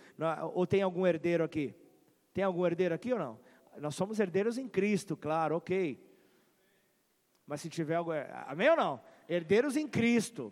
Ou 0.55 0.67
tem 0.67 0.81
algum 0.81 1.07
herdeiro 1.07 1.45
aqui? 1.45 1.75
Tem 2.33 2.43
algum 2.43 2.65
herdeiro 2.65 2.95
aqui 2.95 3.13
ou 3.13 3.19
não? 3.19 3.39
Nós 3.79 3.95
somos 3.95 4.19
herdeiros 4.19 4.57
em 4.57 4.67
Cristo, 4.67 5.15
claro, 5.15 5.57
ok. 5.57 6.03
Mas 7.47 7.61
se 7.61 7.69
tiver 7.69 7.97
algo. 7.97 8.13
Amém 8.47 8.71
ou 8.71 8.77
não? 8.77 9.01
Herdeiros 9.29 9.77
em 9.77 9.87
Cristo. 9.87 10.51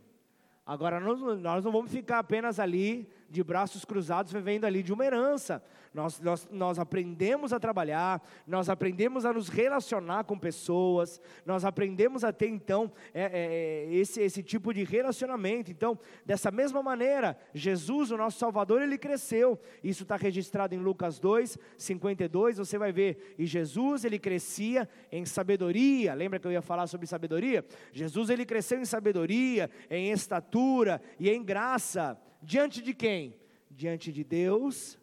Agora, 0.67 1.01
nós 1.01 1.65
não 1.65 1.73
vamos 1.73 1.91
ficar 1.91 2.19
apenas 2.19 2.61
ali 2.61 3.11
de 3.31 3.45
braços 3.45 3.85
cruzados 3.85 4.33
vivendo 4.33 4.65
ali 4.65 4.83
de 4.83 4.93
uma 4.93 5.05
herança. 5.05 5.63
Nós, 5.95 6.21
nós, 6.21 6.49
nós 6.51 6.79
aprendemos 6.79 7.53
a 7.53 7.59
trabalhar, 7.59 8.23
nós 8.47 8.69
aprendemos 8.69 9.25
a 9.25 9.33
nos 9.33 9.49
relacionar 9.49 10.25
com 10.25 10.39
pessoas, 10.39 11.21
nós 11.45 11.65
aprendemos 11.65 12.23
a 12.23 12.33
ter 12.33 12.49
então 12.49 12.93
é, 13.15 13.23
é, 13.23 13.29
é, 13.33 13.95
esse, 13.95 14.21
esse 14.21 14.43
tipo 14.43 14.73
de 14.73 14.85
relacionamento. 14.85 15.71
Então, 15.71 15.99
dessa 16.25 16.51
mesma 16.51 16.83
maneira, 16.83 17.37
Jesus, 17.55 18.11
o 18.11 18.17
nosso 18.17 18.39
Salvador, 18.39 18.83
ele 18.83 18.99
cresceu. 18.99 19.59
Isso 19.83 20.03
está 20.05 20.17
registrado 20.17 20.75
em 20.75 20.79
Lucas 20.79 21.19
2, 21.19 21.59
52. 21.77 22.59
Você 22.59 22.79
vai 22.79 22.93
ver, 22.93 23.35
e 23.39 23.47
Jesus 23.47 24.05
ele 24.05 24.19
crescia 24.19 24.89
em 25.11 25.25
sabedoria. 25.25 26.15
Lembra 26.15 26.39
que 26.39 26.47
eu 26.47 26.53
ia 26.53 26.63
falar 26.63 26.87
sobre 26.87 27.07
sabedoria? 27.07 27.65
Jesus 27.93 28.31
ele 28.31 28.45
cresceu 28.45 28.81
em 28.81 28.85
sabedoria, 28.85 29.71
em 29.89 30.11
estatura 30.11 31.01
e 31.19 31.29
em 31.29 31.43
graça. 31.43 32.19
Diante 32.43 32.81
de 32.83 32.95
quem? 32.95 33.35
Diante 33.71 34.13
de 34.13 34.25
Deus 34.25 34.99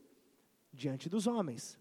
diante 0.77 1.09
dos 1.09 1.25
homens. 1.25 1.77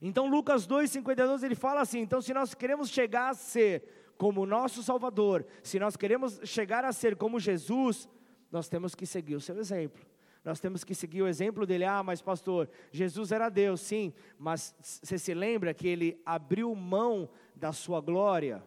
Então, 0.00 0.28
Lucas 0.28 0.66
2,52 0.66 1.42
ele 1.42 1.54
fala 1.54 1.80
assim: 1.80 2.00
então, 2.00 2.20
se 2.20 2.32
nós 2.32 2.54
queremos 2.54 2.90
chegar 2.90 3.30
a 3.30 3.34
ser 3.34 3.82
como 4.16 4.42
o 4.42 4.46
nosso 4.46 4.82
Salvador, 4.82 5.46
se 5.62 5.78
nós 5.78 5.96
queremos 5.96 6.40
chegar 6.44 6.84
a 6.84 6.92
ser 6.92 7.16
como 7.16 7.40
Jesus, 7.40 8.08
nós 8.52 8.68
temos 8.68 8.94
que 8.94 9.06
seguir 9.06 9.34
o 9.34 9.40
seu 9.40 9.58
exemplo. 9.58 10.04
Nós 10.42 10.58
temos 10.58 10.84
que 10.84 10.94
seguir 10.94 11.22
o 11.22 11.28
exemplo 11.28 11.66
dele. 11.66 11.84
Ah, 11.84 12.02
mas 12.02 12.22
pastor, 12.22 12.68
Jesus 12.90 13.30
era 13.30 13.50
Deus, 13.50 13.80
sim, 13.80 14.12
mas 14.38 14.74
você 14.80 15.18
se 15.18 15.34
lembra 15.34 15.74
que 15.74 15.86
ele 15.86 16.20
abriu 16.24 16.74
mão 16.74 17.28
da 17.54 17.72
sua 17.72 18.00
glória? 18.00 18.62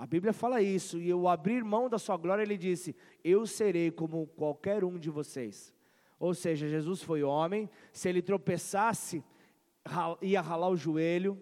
A 0.00 0.06
Bíblia 0.06 0.32
fala 0.32 0.62
isso, 0.62 0.98
e 0.98 1.12
o 1.12 1.28
abrir 1.28 1.62
mão 1.62 1.86
da 1.86 1.98
sua 1.98 2.16
glória, 2.16 2.42
ele 2.42 2.56
disse: 2.56 2.96
Eu 3.22 3.46
serei 3.46 3.90
como 3.90 4.26
qualquer 4.28 4.82
um 4.82 4.98
de 4.98 5.10
vocês. 5.10 5.74
Ou 6.18 6.32
seja, 6.32 6.66
Jesus 6.66 7.02
foi 7.02 7.22
homem, 7.22 7.68
se 7.92 8.08
ele 8.08 8.22
tropeçasse, 8.22 9.22
ia 10.22 10.40
ralar 10.40 10.70
o 10.70 10.76
joelho. 10.76 11.38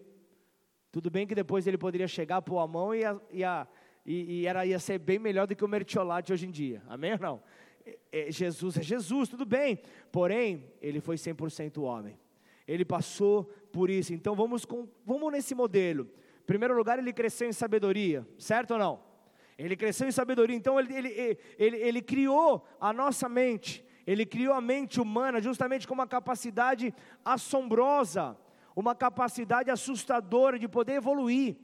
Tudo 0.91 1.09
bem 1.09 1.25
que 1.25 1.37
depois 1.37 1.69
ele 1.69 1.79
poderia 1.79 2.09
chegar, 2.09 2.43
pôr 2.43 2.59
a 2.59 2.67
mão 2.67 2.93
e, 2.93 3.03
ia, 3.31 3.69
e, 4.05 4.41
e 4.41 4.47
era, 4.49 4.67
ia 4.67 4.81
ser 4.81 4.99
bem 4.99 5.21
melhor 5.21 5.47
do 5.47 5.55
que 5.55 5.65
o 5.65 5.69
mertiolate 5.69 6.33
hoje 6.33 6.49
em 6.49 6.51
dia. 6.51 6.83
Amém 6.89 7.13
ou 7.13 7.19
não? 7.21 7.43
É, 7.87 7.99
é, 8.11 8.33
Jesus 8.33 8.77
é 8.77 8.83
Jesus, 8.83 9.29
tudo 9.29 9.47
bem. 9.47 9.79
Porém, 10.11 10.65
ele 10.83 11.01
foi 11.01 11.15
100% 11.15 11.81
homem. 11.81 12.19
Ele 12.67 12.85
passou 12.85 13.45
por 13.71 13.89
isso. 13.89 14.13
Então 14.13 14.35
vamos, 14.35 14.65
com, 14.65 14.89
vamos 15.07 15.31
nesse 15.31 15.55
modelo. 15.55 16.09
Primeiro 16.49 16.75
lugar, 16.75 16.99
ele 16.99 17.13
cresceu 17.13 17.49
em 17.49 17.53
sabedoria, 17.53 18.27
certo 18.39 18.73
ou 18.73 18.79
não? 18.79 18.95
Ele 19.57 19.77
cresceu 19.77 20.09
em 20.09 20.13
sabedoria, 20.13 20.57
então 20.57 20.81
ele, 20.81 20.95
ele, 20.95 21.39
ele, 21.59 21.77
ele 21.77 22.03
criou 22.03 22.67
a 22.81 22.93
nossa 22.93 23.29
mente 23.29 23.87
ele 24.09 24.25
criou 24.25 24.55
a 24.55 24.61
mente 24.63 24.99
humana 24.99 25.39
justamente 25.39 25.87
com 25.87 25.93
uma 25.93 26.07
capacidade 26.07 26.95
assombrosa, 27.23 28.39
uma 28.75 28.95
capacidade 28.95 29.71
assustadora 29.71 30.59
de 30.59 30.67
poder 30.67 30.95
evoluir, 30.95 31.57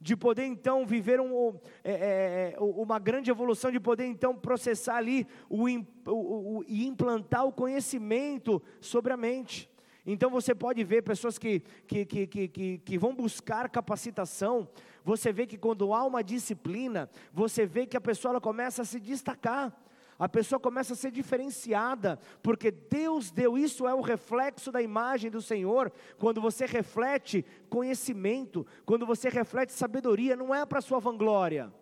de 0.00 0.16
poder 0.16 0.44
então 0.44 0.86
viver 0.86 1.20
um, 1.20 1.58
é, 1.82 1.92
é, 1.92 2.54
é 2.54 2.60
uma 2.60 3.00
grande 3.00 3.28
evolução, 3.28 3.72
de 3.72 3.80
poder 3.80 4.04
então 4.06 4.36
processar 4.36 4.98
ali 4.98 5.26
o, 5.48 5.68
o, 5.68 6.58
o, 6.58 6.64
e 6.68 6.86
implantar 6.86 7.44
o 7.44 7.52
conhecimento 7.52 8.62
sobre 8.80 9.12
a 9.12 9.16
mente. 9.16 9.68
Então 10.06 10.30
você 10.30 10.54
pode 10.54 10.82
ver 10.82 11.02
pessoas 11.02 11.38
que, 11.38 11.60
que, 11.86 12.04
que, 12.04 12.26
que, 12.26 12.78
que, 12.78 12.98
vão 12.98 13.14
buscar 13.14 13.68
capacitação, 13.68 14.68
você 15.04 15.32
vê 15.32 15.46
que 15.46 15.58
quando 15.58 15.92
há 15.92 16.04
uma 16.04 16.22
disciplina, 16.22 17.08
você 17.32 17.66
vê 17.66 17.86
que 17.86 17.96
a 17.96 18.00
pessoa 18.00 18.32
ela 18.32 18.40
começa 18.40 18.82
a 18.82 18.84
se 18.84 18.98
destacar. 18.98 19.76
A 20.18 20.28
pessoa 20.28 20.60
começa 20.60 20.92
a 20.92 20.96
ser 20.96 21.10
diferenciada, 21.10 22.18
porque 22.42 22.70
Deus 22.70 23.30
deu, 23.30 23.56
isso 23.56 23.88
é 23.88 23.94
o 23.94 24.02
reflexo 24.02 24.70
da 24.70 24.82
imagem 24.82 25.30
do 25.30 25.40
Senhor, 25.40 25.90
quando 26.18 26.42
você 26.42 26.66
reflete 26.66 27.42
conhecimento, 27.70 28.66
quando 28.84 29.06
você 29.06 29.30
reflete 29.30 29.72
sabedoria, 29.72 30.36
não 30.36 30.54
é 30.54 30.66
para 30.66 30.82
sua 30.82 31.00
vanglória, 31.00 31.72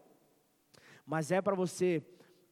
mas 1.04 1.32
é 1.32 1.42
para 1.42 1.56
você 1.56 2.00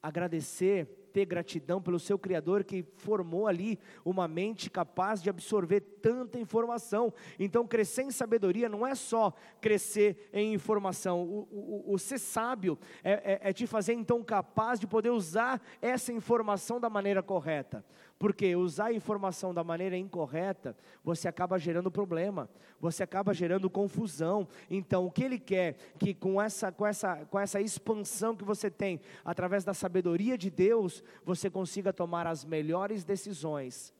agradecer 0.02 1.05
ter 1.16 1.24
gratidão 1.24 1.80
pelo 1.80 1.98
seu 1.98 2.18
Criador 2.18 2.62
que 2.62 2.84
formou 2.98 3.46
ali 3.46 3.78
uma 4.04 4.28
mente 4.28 4.68
capaz 4.68 5.22
de 5.22 5.30
absorver 5.30 5.80
tanta 6.06 6.38
informação. 6.38 7.12
Então, 7.36 7.66
crescer 7.66 8.02
em 8.02 8.12
sabedoria 8.12 8.68
não 8.68 8.86
é 8.86 8.94
só 8.94 9.34
crescer 9.60 10.30
em 10.32 10.54
informação, 10.54 11.24
o, 11.24 11.48
o, 11.50 11.94
o 11.94 11.98
ser 11.98 12.20
sábio 12.20 12.78
é, 13.02 13.40
é, 13.42 13.50
é 13.50 13.52
te 13.52 13.66
fazer 13.66 13.94
então 13.94 14.22
capaz 14.22 14.78
de 14.78 14.86
poder 14.86 15.10
usar 15.10 15.60
essa 15.82 16.12
informação 16.12 16.78
da 16.78 16.88
maneira 16.88 17.24
correta. 17.24 17.84
Porque 18.20 18.54
usar 18.54 18.86
a 18.86 18.92
informação 18.92 19.52
da 19.52 19.64
maneira 19.64 19.96
incorreta, 19.96 20.76
você 21.02 21.26
acaba 21.26 21.58
gerando 21.58 21.90
problema, 21.90 22.48
você 22.80 23.02
acaba 23.02 23.34
gerando 23.34 23.68
confusão. 23.68 24.46
Então, 24.70 25.06
o 25.06 25.10
que 25.10 25.24
ele 25.24 25.40
quer 25.40 25.76
que 25.98 26.14
com 26.14 26.40
essa, 26.40 26.70
com 26.70 26.86
essa, 26.86 27.26
com 27.26 27.38
essa 27.40 27.60
expansão 27.60 28.36
que 28.36 28.44
você 28.44 28.70
tem, 28.70 29.00
através 29.24 29.64
da 29.64 29.74
sabedoria 29.74 30.38
de 30.38 30.50
Deus, 30.50 31.02
você 31.24 31.50
consiga 31.50 31.92
tomar 31.92 32.28
as 32.28 32.44
melhores 32.44 33.02
decisões 33.02 33.95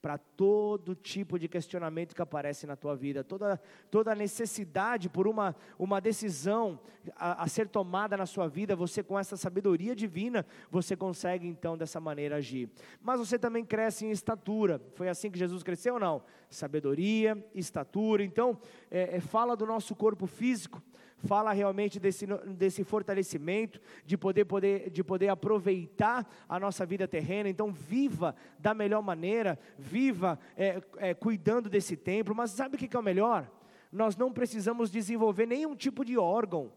para 0.00 0.16
todo 0.16 0.94
tipo 0.94 1.38
de 1.38 1.46
questionamento 1.46 2.14
que 2.14 2.22
aparece 2.22 2.66
na 2.66 2.74
tua 2.74 2.96
vida, 2.96 3.22
toda, 3.22 3.60
toda 3.90 4.14
necessidade 4.14 5.08
por 5.08 5.28
uma, 5.28 5.54
uma 5.78 6.00
decisão 6.00 6.80
a, 7.16 7.44
a, 7.44 7.48
ser 7.48 7.68
tomada 7.68 8.16
na 8.16 8.26
sua 8.26 8.48
vida, 8.48 8.74
você 8.74 9.02
com 9.02 9.18
essa 9.18 9.36
sabedoria 9.36 9.94
divina, 9.94 10.46
você 10.70 10.96
consegue 10.96 11.46
então 11.46 11.76
dessa 11.76 12.00
maneira 12.00 12.36
agir. 12.36 12.70
Mas 13.02 13.18
você 13.18 13.38
também 13.38 13.64
cresce 13.64 14.06
em 14.06 14.10
estatura, 14.10 14.80
foi 14.94 15.08
assim 15.08 15.30
que 15.30 15.38
Jesus 15.38 15.62
cresceu 15.62 15.94
ou 15.94 16.00
não? 16.00 16.22
Sabedoria, 16.48 17.42
estatura, 17.54 18.24
então 18.24 18.58
é, 18.90 19.16
é, 19.16 19.20
fala 19.20 19.56
do 19.56 19.66
nosso 19.66 19.94
corpo 19.94 20.26
físico, 20.26 20.82
fala 21.26 21.52
realmente 21.52 22.00
desse, 22.00 22.26
desse 22.26 22.84
fortalecimento, 22.84 23.80
de 24.04 24.16
poder, 24.16 24.44
poder, 24.44 24.90
de 24.90 25.04
poder 25.04 25.28
aproveitar 25.28 26.28
a 26.48 26.58
nossa 26.58 26.84
vida 26.86 27.06
terrena. 27.06 27.48
Então, 27.48 27.72
viva 27.72 28.34
da 28.58 28.74
melhor 28.74 29.02
maneira, 29.02 29.58
viva 29.78 30.38
é, 30.56 30.82
é, 30.96 31.14
cuidando 31.14 31.68
desse 31.68 31.96
templo. 31.96 32.34
Mas 32.34 32.50
sabe 32.50 32.76
o 32.76 32.78
que 32.78 32.94
é 32.94 32.98
o 32.98 33.02
melhor? 33.02 33.50
Nós 33.92 34.16
não 34.16 34.32
precisamos 34.32 34.90
desenvolver 34.90 35.46
nenhum 35.46 35.74
tipo 35.74 36.04
de 36.04 36.16
órgão, 36.16 36.72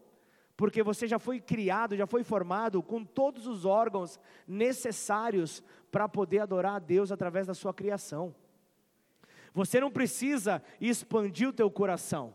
porque 0.58 0.82
você 0.82 1.08
já 1.08 1.20
foi 1.20 1.40
criado, 1.40 1.96
já 1.96 2.08
foi 2.08 2.24
formado 2.24 2.82
com 2.82 3.04
todos 3.04 3.48
os 3.48 3.66
órgãos 3.66 4.20
necessários 4.48 5.64
para 5.92 6.10
poder 6.10 6.40
adorar 6.40 6.76
a 6.76 6.80
Deus 6.80 7.12
através 7.12 7.48
da 7.48 7.54
sua 7.54 7.74
criação. 7.74 8.36
Você 9.54 9.80
não 9.80 9.92
precisa 9.92 10.64
expandir 10.82 11.48
o 11.48 11.54
teu 11.54 11.70
coração. 11.70 12.34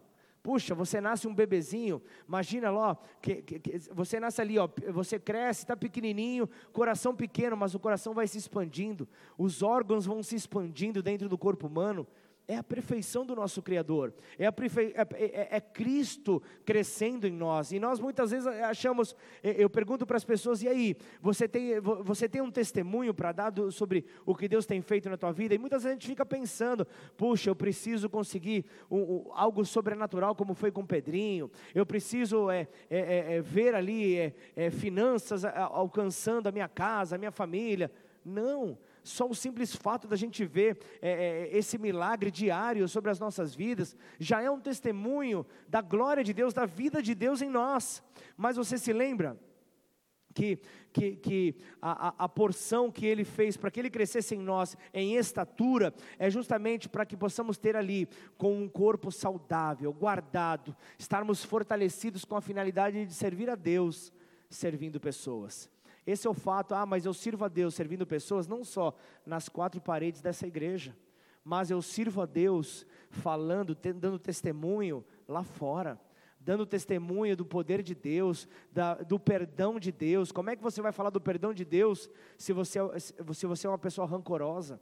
Puxa, 0.48 0.74
você 0.74 0.98
nasce 0.98 1.28
um 1.28 1.34
bebezinho, 1.34 2.00
imagina 2.26 2.70
lá, 2.70 2.96
que, 3.20 3.42
que, 3.42 3.58
que, 3.58 3.78
você 3.92 4.18
nasce 4.18 4.40
ali, 4.40 4.58
ó, 4.58 4.66
você 4.90 5.18
cresce, 5.18 5.60
está 5.60 5.76
pequenininho, 5.76 6.48
coração 6.72 7.14
pequeno, 7.14 7.54
mas 7.54 7.74
o 7.74 7.78
coração 7.78 8.14
vai 8.14 8.26
se 8.26 8.38
expandindo, 8.38 9.06
os 9.36 9.62
órgãos 9.62 10.06
vão 10.06 10.22
se 10.22 10.34
expandindo 10.34 11.02
dentro 11.02 11.28
do 11.28 11.36
corpo 11.36 11.66
humano 11.66 12.06
é 12.48 12.56
a 12.56 12.64
perfeição 12.64 13.26
do 13.26 13.36
nosso 13.36 13.60
Criador, 13.60 14.14
é, 14.38 14.46
é, 14.46 14.48
é, 14.48 15.56
é, 15.56 15.60
Cristo 15.60 16.42
crescendo 16.64 17.26
em 17.26 17.30
nós, 17.30 17.72
e 17.72 17.78
nós 17.78 18.00
muitas 18.00 18.30
vezes 18.30 18.46
achamos, 18.46 19.14
eu 19.42 19.68
pergunto 19.68 20.06
para 20.06 20.16
as 20.16 20.24
pessoas, 20.24 20.62
e 20.62 20.68
aí, 20.68 20.96
você 21.20 21.46
tem, 21.46 21.78
você 21.78 22.26
tem 22.26 22.40
um 22.40 22.50
testemunho 22.50 23.12
para 23.12 23.32
dar 23.32 23.50
do, 23.50 23.70
sobre 23.70 24.06
o 24.24 24.34
que 24.34 24.48
Deus 24.48 24.64
tem 24.64 24.80
feito 24.80 25.10
na 25.10 25.18
tua 25.18 25.30
vida, 25.30 25.54
e 25.54 25.58
muitas 25.58 25.82
vezes 25.82 25.98
a 25.98 26.00
gente 26.00 26.08
fica 26.08 26.24
pensando, 26.24 26.86
puxa, 27.18 27.50
eu 27.50 27.54
preciso 27.54 28.08
conseguir 28.08 28.64
um, 28.90 28.98
um, 28.98 29.30
algo 29.34 29.62
sobrenatural 29.62 30.34
como 30.34 30.54
foi 30.54 30.72
com 30.72 30.86
Pedrinho, 30.86 31.50
eu 31.74 31.84
preciso 31.84 32.50
é, 32.50 32.66
é, 32.88 32.98
é, 32.98 33.34
é 33.34 33.40
ver 33.42 33.74
ali 33.74 34.32
finanças 34.72 35.44
alcançando 35.44 36.48
a 36.48 36.52
minha 36.52 36.68
casa, 36.68 37.16
a 37.16 37.18
minha 37.18 37.30
família, 37.30 37.92
não, 38.24 38.78
só 39.08 39.28
o 39.28 39.34
simples 39.34 39.74
fato 39.74 40.06
da 40.06 40.16
gente 40.16 40.44
ver 40.44 40.78
é, 41.00 41.10
é, 41.10 41.56
esse 41.56 41.78
milagre 41.78 42.30
diário 42.30 42.86
sobre 42.88 43.10
as 43.10 43.18
nossas 43.18 43.54
vidas 43.54 43.96
já 44.18 44.42
é 44.42 44.50
um 44.50 44.60
testemunho 44.60 45.46
da 45.68 45.80
glória 45.80 46.22
de 46.22 46.32
Deus, 46.32 46.52
da 46.52 46.66
vida 46.66 47.02
de 47.02 47.14
Deus 47.14 47.40
em 47.40 47.48
nós. 47.48 48.02
Mas 48.36 48.56
você 48.56 48.76
se 48.76 48.92
lembra 48.92 49.38
que, 50.34 50.58
que, 50.92 51.16
que 51.16 51.56
a, 51.80 52.08
a, 52.08 52.14
a 52.24 52.28
porção 52.28 52.92
que 52.92 53.06
Ele 53.06 53.24
fez 53.24 53.56
para 53.56 53.70
que 53.70 53.80
Ele 53.80 53.90
crescesse 53.90 54.34
em 54.34 54.40
nós 54.40 54.76
em 54.92 55.16
estatura 55.16 55.92
é 56.18 56.30
justamente 56.30 56.88
para 56.88 57.06
que 57.06 57.16
possamos 57.16 57.58
ter 57.58 57.74
ali 57.76 58.08
com 58.36 58.62
um 58.62 58.68
corpo 58.68 59.10
saudável, 59.10 59.92
guardado, 59.92 60.76
estarmos 60.98 61.44
fortalecidos 61.44 62.24
com 62.24 62.36
a 62.36 62.40
finalidade 62.40 63.06
de 63.06 63.14
servir 63.14 63.50
a 63.50 63.54
Deus, 63.54 64.12
servindo 64.48 65.00
pessoas. 65.00 65.70
Esse 66.10 66.26
é 66.26 66.30
o 66.30 66.34
fato, 66.34 66.74
ah, 66.74 66.86
mas 66.86 67.04
eu 67.04 67.12
sirvo 67.12 67.44
a 67.44 67.48
Deus 67.48 67.74
servindo 67.74 68.06
pessoas, 68.06 68.46
não 68.46 68.64
só 68.64 68.96
nas 69.26 69.46
quatro 69.46 69.78
paredes 69.78 70.22
dessa 70.22 70.46
igreja, 70.46 70.96
mas 71.44 71.70
eu 71.70 71.82
sirvo 71.82 72.22
a 72.22 72.26
Deus 72.26 72.86
falando, 73.10 73.74
dando 73.74 74.18
testemunho 74.18 75.04
lá 75.28 75.42
fora 75.44 76.00
dando 76.40 76.64
testemunho 76.64 77.36
do 77.36 77.44
poder 77.44 77.82
de 77.82 77.94
Deus, 77.94 78.48
da, 78.72 78.94
do 78.94 79.20
perdão 79.20 79.78
de 79.78 79.92
Deus. 79.92 80.32
Como 80.32 80.48
é 80.48 80.56
que 80.56 80.62
você 80.62 80.80
vai 80.80 80.92
falar 80.92 81.10
do 81.10 81.20
perdão 81.20 81.52
de 81.52 81.62
Deus 81.62 82.08
se 82.38 82.54
você, 82.54 82.78
se 82.98 83.46
você 83.46 83.66
é 83.66 83.70
uma 83.70 83.76
pessoa 83.76 84.06
rancorosa? 84.06 84.80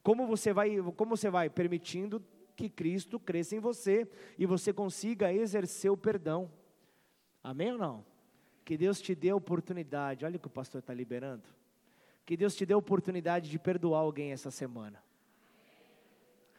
Como 0.00 0.28
você 0.28 0.52
vai, 0.52 0.76
como 0.94 1.16
você 1.16 1.28
vai 1.28 1.50
permitindo 1.50 2.22
que 2.54 2.68
Cristo 2.68 3.18
cresça 3.18 3.56
em 3.56 3.58
você 3.58 4.08
e 4.38 4.46
você 4.46 4.72
consiga 4.72 5.32
exercer 5.32 5.90
o 5.90 5.96
perdão? 5.96 6.52
Amém 7.42 7.72
ou 7.72 7.78
não? 7.78 8.04
Que 8.68 8.76
Deus 8.76 9.00
te 9.00 9.14
dê 9.14 9.32
oportunidade. 9.32 10.26
Olha 10.26 10.36
o 10.36 10.38
que 10.38 10.46
o 10.46 10.50
pastor 10.50 10.80
está 10.80 10.92
liberando. 10.92 11.44
Que 12.26 12.36
Deus 12.36 12.54
te 12.54 12.66
dê 12.66 12.74
oportunidade 12.74 13.48
de 13.48 13.58
perdoar 13.58 14.00
alguém 14.00 14.30
essa 14.30 14.50
semana. 14.50 15.02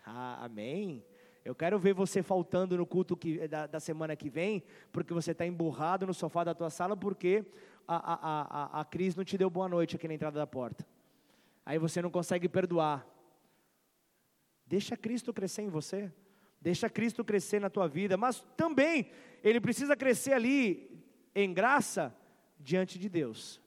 Ah, 0.03 0.43
amém. 0.45 1.05
Eu 1.45 1.53
quero 1.53 1.77
ver 1.77 1.93
você 1.93 2.23
faltando 2.23 2.75
no 2.75 2.83
culto 2.83 3.15
que, 3.15 3.47
da, 3.47 3.67
da 3.67 3.79
semana 3.79 4.15
que 4.15 4.27
vem, 4.27 4.63
porque 4.91 5.13
você 5.13 5.33
está 5.33 5.45
emburrado 5.45 6.07
no 6.07 6.13
sofá 6.15 6.43
da 6.43 6.55
tua 6.55 6.71
sala, 6.71 6.97
porque 6.97 7.45
a, 7.87 7.97
a, 7.97 8.79
a, 8.79 8.81
a 8.81 8.85
Cris 8.85 9.15
não 9.15 9.23
te 9.23 9.37
deu 9.37 9.47
boa 9.47 9.69
noite 9.69 9.95
aqui 9.95 10.07
na 10.07 10.15
entrada 10.15 10.39
da 10.39 10.47
porta. 10.47 10.87
Aí 11.63 11.77
você 11.77 12.01
não 12.01 12.09
consegue 12.09 12.49
perdoar. 12.49 13.05
Deixa 14.65 14.97
Cristo 14.97 15.31
crescer 15.31 15.61
em 15.61 15.69
você. 15.69 16.11
Deixa 16.59 16.89
Cristo 16.89 17.23
crescer 17.23 17.61
na 17.61 17.69
tua 17.69 17.87
vida. 17.87 18.17
Mas 18.17 18.43
também, 18.57 19.11
Ele 19.43 19.61
precisa 19.61 19.95
crescer 19.95 20.33
ali 20.33 20.88
em 21.33 21.53
graça 21.53 22.15
diante 22.59 22.99
de 22.99 23.07
Deus. 23.07 23.61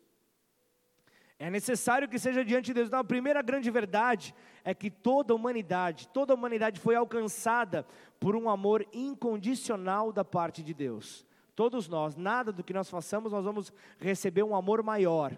É 1.38 1.50
necessário 1.50 2.08
que 2.08 2.18
seja 2.18 2.44
diante 2.44 2.66
de 2.66 2.74
Deus. 2.74 2.86
Então, 2.86 3.00
a 3.00 3.04
primeira 3.04 3.42
grande 3.42 3.70
verdade 3.70 4.32
é 4.62 4.72
que 4.72 4.90
toda 4.90 5.32
a 5.32 5.36
humanidade, 5.36 6.06
toda 6.08 6.32
a 6.32 6.36
humanidade 6.36 6.78
foi 6.78 6.94
alcançada 6.94 7.84
por 8.20 8.36
um 8.36 8.48
amor 8.48 8.86
incondicional 8.92 10.12
da 10.12 10.24
parte 10.24 10.62
de 10.62 10.72
Deus. 10.72 11.26
Todos 11.56 11.88
nós, 11.88 12.14
nada 12.14 12.52
do 12.52 12.62
que 12.62 12.72
nós 12.72 12.88
façamos, 12.88 13.32
nós 13.32 13.44
vamos 13.44 13.72
receber 13.98 14.42
um 14.42 14.54
amor 14.54 14.82
maior. 14.82 15.36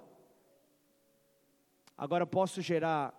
Agora, 1.97 2.27
posso 2.27 2.61
gerar 2.61 3.19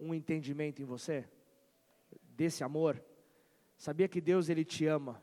um 0.00 0.12
entendimento 0.12 0.82
em 0.82 0.84
você 0.84 1.28
desse 2.22 2.64
amor? 2.64 3.00
Sabia 3.78 4.08
que 4.08 4.20
Deus 4.20 4.48
ele 4.48 4.64
te 4.64 4.84
ama 4.86 5.22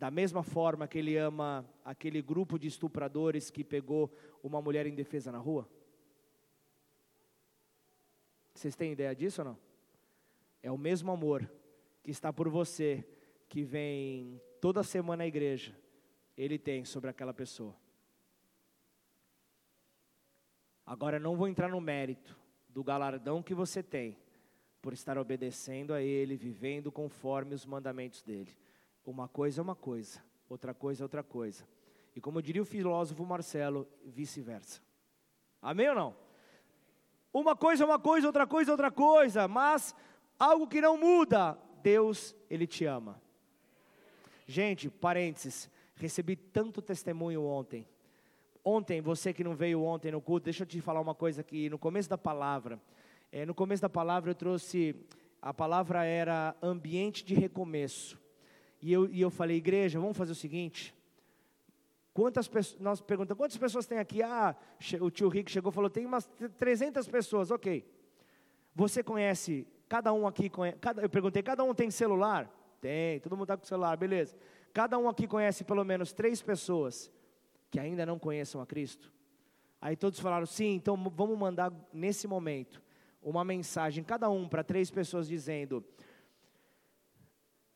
da 0.00 0.10
mesma 0.10 0.42
forma 0.42 0.88
que 0.88 0.96
ele 0.96 1.18
ama 1.18 1.62
aquele 1.84 2.22
grupo 2.22 2.58
de 2.58 2.66
estupradores 2.66 3.50
que 3.50 3.62
pegou 3.62 4.10
uma 4.42 4.62
mulher 4.62 4.86
indefesa 4.86 5.30
na 5.30 5.36
rua? 5.36 5.68
Vocês 8.54 8.74
têm 8.74 8.92
ideia 8.92 9.14
disso 9.14 9.42
ou 9.42 9.48
não? 9.48 9.58
É 10.62 10.70
o 10.70 10.78
mesmo 10.78 11.12
amor 11.12 11.46
que 12.02 12.10
está 12.10 12.32
por 12.32 12.48
você, 12.48 13.06
que 13.46 13.62
vem 13.62 14.40
toda 14.58 14.82
semana 14.82 15.24
à 15.24 15.26
igreja, 15.26 15.78
ele 16.34 16.58
tem 16.58 16.82
sobre 16.82 17.10
aquela 17.10 17.34
pessoa. 17.34 17.76
Agora 20.86 21.18
não 21.18 21.36
vou 21.36 21.46
entrar 21.46 21.68
no 21.68 21.78
mérito 21.78 22.34
do 22.70 22.82
galardão 22.82 23.42
que 23.42 23.52
você 23.52 23.82
tem 23.82 24.16
por 24.80 24.94
estar 24.94 25.18
obedecendo 25.18 25.92
a 25.92 26.00
ele, 26.00 26.38
vivendo 26.38 26.90
conforme 26.90 27.54
os 27.54 27.66
mandamentos 27.66 28.22
dele. 28.22 28.56
Uma 29.10 29.26
coisa 29.26 29.60
é 29.60 29.62
uma 29.62 29.74
coisa, 29.74 30.22
outra 30.48 30.72
coisa 30.72 31.02
é 31.02 31.04
outra 31.04 31.24
coisa. 31.24 31.66
E 32.14 32.20
como 32.20 32.40
diria 32.40 32.62
o 32.62 32.64
filósofo 32.64 33.26
Marcelo, 33.26 33.84
vice-versa. 34.06 34.80
Amém 35.60 35.88
ou 35.88 35.96
não? 35.96 36.16
Uma 37.34 37.56
coisa 37.56 37.82
é 37.82 37.86
uma 37.86 37.98
coisa, 37.98 38.28
outra 38.28 38.46
coisa 38.46 38.70
é 38.70 38.72
outra 38.72 38.88
coisa, 38.88 39.48
mas 39.48 39.96
algo 40.38 40.68
que 40.68 40.80
não 40.80 40.96
muda, 40.96 41.58
Deus, 41.82 42.36
Ele 42.48 42.68
te 42.68 42.84
ama. 42.84 43.20
Gente, 44.46 44.88
parênteses, 44.88 45.68
recebi 45.96 46.36
tanto 46.36 46.80
testemunho 46.80 47.42
ontem. 47.42 47.88
Ontem, 48.64 49.00
você 49.00 49.32
que 49.32 49.42
não 49.42 49.56
veio 49.56 49.82
ontem 49.82 50.12
no 50.12 50.20
culto, 50.20 50.44
deixa 50.44 50.62
eu 50.62 50.68
te 50.68 50.80
falar 50.80 51.00
uma 51.00 51.16
coisa 51.16 51.40
aqui, 51.40 51.68
no 51.68 51.80
começo 51.80 52.08
da 52.08 52.18
palavra, 52.18 52.80
é, 53.32 53.44
no 53.44 53.54
começo 53.54 53.82
da 53.82 53.88
palavra 53.88 54.30
eu 54.30 54.36
trouxe, 54.36 54.94
a 55.42 55.52
palavra 55.52 56.04
era 56.04 56.54
ambiente 56.62 57.24
de 57.24 57.34
recomeço. 57.34 58.19
E 58.80 58.92
eu, 58.92 59.08
e 59.10 59.20
eu 59.20 59.30
falei, 59.30 59.56
igreja, 59.56 60.00
vamos 60.00 60.16
fazer 60.16 60.32
o 60.32 60.34
seguinte. 60.34 60.94
Quantas 62.12 62.48
pessoas, 62.48 62.80
nós 62.80 63.00
perguntamos, 63.00 63.38
quantas 63.38 63.56
pessoas 63.56 63.86
tem 63.86 63.98
aqui? 63.98 64.22
Ah, 64.22 64.54
o 65.00 65.10
tio 65.10 65.28
Rick 65.28 65.50
chegou 65.50 65.70
e 65.70 65.74
falou, 65.74 65.90
tem 65.90 66.06
umas 66.06 66.28
300 66.58 67.06
pessoas, 67.08 67.50
ok. 67.50 67.84
Você 68.74 69.02
conhece, 69.02 69.66
cada 69.88 70.12
um 70.12 70.26
aqui, 70.26 70.48
conhece, 70.48 70.78
cada, 70.78 71.02
eu 71.02 71.10
perguntei, 71.10 71.42
cada 71.42 71.62
um 71.62 71.74
tem 71.74 71.90
celular? 71.90 72.50
Tem, 72.80 73.20
todo 73.20 73.32
mundo 73.36 73.44
está 73.44 73.56
com 73.56 73.64
celular, 73.64 73.96
beleza. 73.96 74.36
Cada 74.72 74.98
um 74.98 75.08
aqui 75.08 75.26
conhece 75.26 75.64
pelo 75.64 75.84
menos 75.84 76.12
três 76.12 76.40
pessoas 76.40 77.10
que 77.70 77.78
ainda 77.78 78.06
não 78.06 78.18
conheçam 78.18 78.60
a 78.60 78.66
Cristo? 78.66 79.12
Aí 79.80 79.96
todos 79.96 80.20
falaram, 80.20 80.46
sim, 80.46 80.74
então 80.74 80.96
vamos 80.96 81.38
mandar 81.38 81.72
nesse 81.92 82.26
momento 82.26 82.82
uma 83.22 83.44
mensagem, 83.44 84.02
cada 84.02 84.30
um 84.30 84.48
para 84.48 84.64
três 84.64 84.90
pessoas 84.90 85.28
dizendo: 85.28 85.84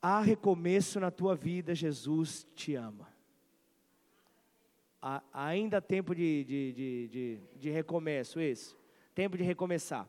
Há 0.07 0.21
recomeço 0.21 0.99
na 0.99 1.09
tua 1.09 1.35
vida, 1.35 1.73
Jesus 1.73 2.45
te 2.53 2.75
ama. 2.75 3.11
Há, 5.01 5.23
ainda 5.33 5.81
tempo 5.81 6.13
de, 6.13 6.43
de, 6.43 6.73
de, 6.73 7.07
de, 7.07 7.39
de 7.55 7.69
recomeço, 7.71 8.39
isso. 8.39 8.77
Tempo 9.15 9.35
de 9.35 9.43
recomeçar. 9.43 10.07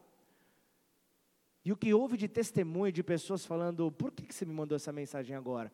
E 1.65 1.73
o 1.73 1.77
que 1.79 1.95
houve 1.95 2.19
de 2.19 2.29
testemunho 2.29 2.93
de 2.93 3.03
pessoas 3.03 3.47
falando: 3.47 3.91
por 3.91 4.13
que, 4.13 4.27
que 4.27 4.35
você 4.35 4.45
me 4.45 4.53
mandou 4.53 4.77
essa 4.77 4.93
mensagem 4.93 5.35
agora? 5.35 5.73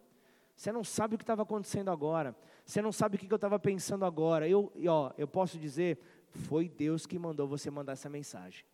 Você 0.54 0.70
não 0.70 0.84
sabe 0.84 1.16
o 1.16 1.18
que 1.18 1.24
estava 1.24 1.42
acontecendo 1.42 1.90
agora. 1.90 2.32
Você 2.64 2.80
não 2.80 2.92
sabe 2.92 3.16
o 3.16 3.18
que, 3.18 3.26
que 3.26 3.34
eu 3.34 3.34
estava 3.34 3.58
pensando 3.58 4.04
agora. 4.04 4.48
Eu, 4.48 4.72
ó, 4.86 5.10
eu 5.18 5.26
posso 5.26 5.58
dizer: 5.58 5.98
foi 6.28 6.68
Deus 6.68 7.06
que 7.06 7.18
mandou 7.18 7.48
você 7.48 7.72
mandar 7.72 7.94
essa 7.94 8.08
mensagem. 8.08 8.64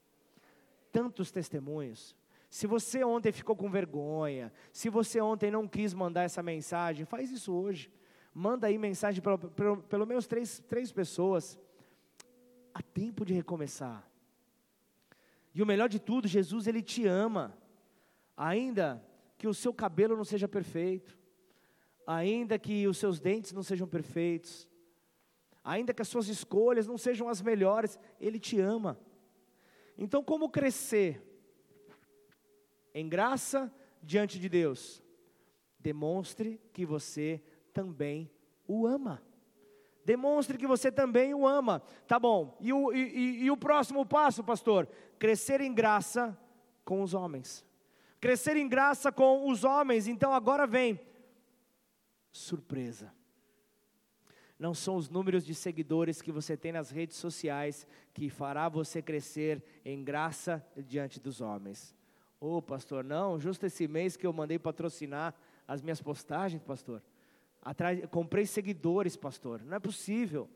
Tantos 0.93 1.31
testemunhos. 1.31 2.15
Se 2.51 2.67
você 2.67 3.05
ontem 3.05 3.31
ficou 3.31 3.55
com 3.55 3.71
vergonha, 3.71 4.53
se 4.73 4.89
você 4.89 5.21
ontem 5.21 5.51
não 5.51 5.69
quis 5.69 5.93
mandar 5.93 6.23
essa 6.23 6.43
mensagem, 6.43 7.05
faz 7.05 7.31
isso 7.31 7.53
hoje. 7.53 7.93
Manda 8.33 8.67
aí 8.67 8.79
mensagem 8.79 9.21
para 9.21 9.37
pelo, 9.37 9.83
pelo 9.83 10.07
menos 10.07 10.27
três, 10.27 10.61
três 10.69 10.91
pessoas. 10.91 11.59
Há 12.73 12.81
tempo 12.83 13.25
de 13.25 13.35
recomeçar. 13.35 14.09
E 15.55 15.63
o 15.63 15.67
melhor 15.67 15.89
de 15.89 15.99
tudo, 15.99 16.29
Jesus 16.29 16.67
ele 16.67 16.83
te 16.83 17.07
ama. 17.07 17.57
Ainda 18.37 19.05
que 19.37 19.47
o 19.47 19.55
seu 19.55 19.75
cabelo 19.75 20.17
não 20.17 20.25
seja 20.25 20.49
perfeito, 20.49 21.19
ainda 22.07 22.59
que 22.59 22.87
os 22.87 22.97
seus 22.97 23.21
dentes 23.21 23.53
não 23.53 23.63
sejam 23.63 23.87
perfeitos, 23.87 24.69
ainda 25.63 25.93
que 25.93 26.01
as 26.01 26.09
suas 26.09 26.29
escolhas 26.29 26.87
não 26.87 26.97
sejam 26.97 27.29
as 27.29 27.43
melhores, 27.43 27.99
ele 28.21 28.39
te 28.39 28.59
ama. 28.59 28.99
Então, 29.97 30.23
como 30.23 30.49
crescer? 30.49 31.28
Em 32.95 33.09
graça 33.09 33.73
diante 34.03 34.39
de 34.39 34.49
Deus, 34.49 35.03
demonstre 35.79 36.61
que 36.73 36.85
você 36.85 37.43
também 37.73 38.31
o 38.67 38.87
ama. 38.87 39.23
Demonstre 40.05 40.57
que 40.57 40.67
você 40.67 40.91
também 40.91 41.35
o 41.35 41.47
ama. 41.47 41.83
Tá 42.07 42.19
bom. 42.19 42.57
E 42.61 42.73
o, 42.73 42.93
e, 42.95 43.45
e 43.45 43.51
o 43.51 43.57
próximo 43.57 44.07
passo, 44.07 44.43
pastor? 44.43 44.89
Crescer 45.19 45.61
em 45.61 45.73
graça 45.73 46.39
com 46.85 47.03
os 47.03 47.13
homens. 47.13 47.63
Crescer 48.19 48.57
em 48.57 48.67
graça 48.67 49.13
com 49.13 49.51
os 49.51 49.65
homens. 49.65 50.09
Então 50.09 50.33
agora 50.33 50.67
vem. 50.67 50.99
Surpresa. 52.33 53.13
Não 54.59 54.75
são 54.75 54.97
os 54.97 55.09
números 55.09 55.45
de 55.45 55.55
seguidores 55.55 56.23
que 56.23 56.33
você 56.33 56.57
tem 56.57 56.73
nas 56.73 56.91
redes 56.91 57.17
sociais 57.17 57.87
que 58.13 58.29
fará 58.29 58.69
você 58.69 59.01
crescer 59.01 59.63
em 59.85 60.03
graça 60.03 60.67
diante 60.77 61.21
dos 61.21 61.41
homens. 61.41 61.95
Ô 62.41 62.57
oh, 62.57 62.63
pastor, 62.63 63.03
não, 63.03 63.39
justo 63.39 63.67
esse 63.67 63.89
mês 63.89 64.17
que 64.17 64.27
eu 64.27 64.33
mandei 64.33 64.59
patrocinar 64.59 65.35
as 65.67 65.83
minhas 65.83 66.01
postagens, 66.01 66.63
pastor. 66.63 67.03
Atrás, 67.61 68.01
comprei 68.11 68.47
seguidores, 68.47 69.17
pastor. 69.17 69.61
Não 69.65 69.77
é 69.77 69.81
possível. 69.81 70.49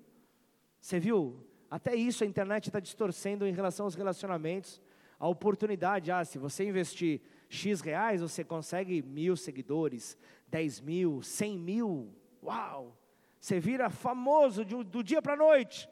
Você 0.80 1.00
viu? 1.00 1.44
Até 1.68 1.94
isso 1.94 2.22
a 2.22 2.26
internet 2.26 2.68
está 2.68 2.78
distorcendo 2.78 3.46
em 3.46 3.52
relação 3.52 3.86
aos 3.86 3.96
relacionamentos. 3.96 4.80
A 5.18 5.26
oportunidade, 5.26 6.10
ah, 6.10 6.24
se 6.24 6.38
você 6.38 6.64
investir 6.64 7.20
X 7.48 7.80
reais, 7.80 8.20
você 8.20 8.44
consegue 8.44 9.02
mil 9.02 9.36
seguidores, 9.36 10.16
dez 10.48 10.80
mil, 10.80 11.20
cem 11.22 11.58
mil. 11.58 12.14
Uau! 12.42 12.96
Você 13.40 13.58
vira 13.58 13.90
famoso 13.90 14.64
do 14.64 15.02
dia 15.02 15.20
para 15.20 15.32
a 15.32 15.36
noite, 15.36 15.88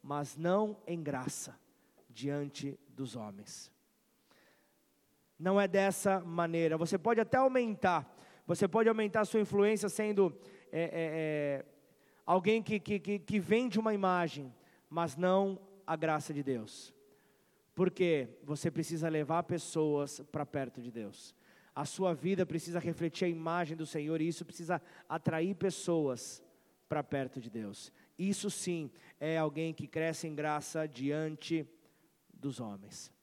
mas 0.00 0.36
não 0.36 0.76
em 0.86 1.02
graça 1.02 1.58
diante 2.08 2.78
dos 2.88 3.16
homens. 3.16 3.73
Não 5.38 5.60
é 5.60 5.66
dessa 5.66 6.20
maneira. 6.20 6.76
Você 6.76 6.96
pode 6.96 7.20
até 7.20 7.38
aumentar, 7.38 8.16
você 8.46 8.68
pode 8.68 8.88
aumentar 8.88 9.22
a 9.22 9.24
sua 9.24 9.40
influência 9.40 9.88
sendo 9.88 10.36
é, 10.70 10.82
é, 10.82 10.90
é, 10.92 11.64
alguém 12.24 12.62
que, 12.62 12.78
que, 12.78 12.98
que, 12.98 13.18
que 13.18 13.40
vende 13.40 13.78
uma 13.78 13.94
imagem, 13.94 14.52
mas 14.88 15.16
não 15.16 15.58
a 15.86 15.96
graça 15.96 16.32
de 16.32 16.42
Deus. 16.42 16.94
Porque 17.74 18.28
você 18.42 18.70
precisa 18.70 19.08
levar 19.08 19.42
pessoas 19.42 20.20
para 20.30 20.46
perto 20.46 20.80
de 20.80 20.90
Deus. 20.90 21.34
A 21.74 21.84
sua 21.84 22.14
vida 22.14 22.46
precisa 22.46 22.78
refletir 22.78 23.24
a 23.24 23.28
imagem 23.28 23.76
do 23.76 23.84
Senhor 23.84 24.20
e 24.20 24.28
isso 24.28 24.44
precisa 24.44 24.80
atrair 25.08 25.54
pessoas 25.56 26.42
para 26.88 27.02
perto 27.02 27.40
de 27.40 27.50
Deus. 27.50 27.92
Isso 28.16 28.48
sim 28.48 28.90
é 29.18 29.36
alguém 29.36 29.74
que 29.74 29.88
cresce 29.88 30.28
em 30.28 30.34
graça 30.34 30.86
diante 30.86 31.66
dos 32.32 32.60
homens. 32.60 33.13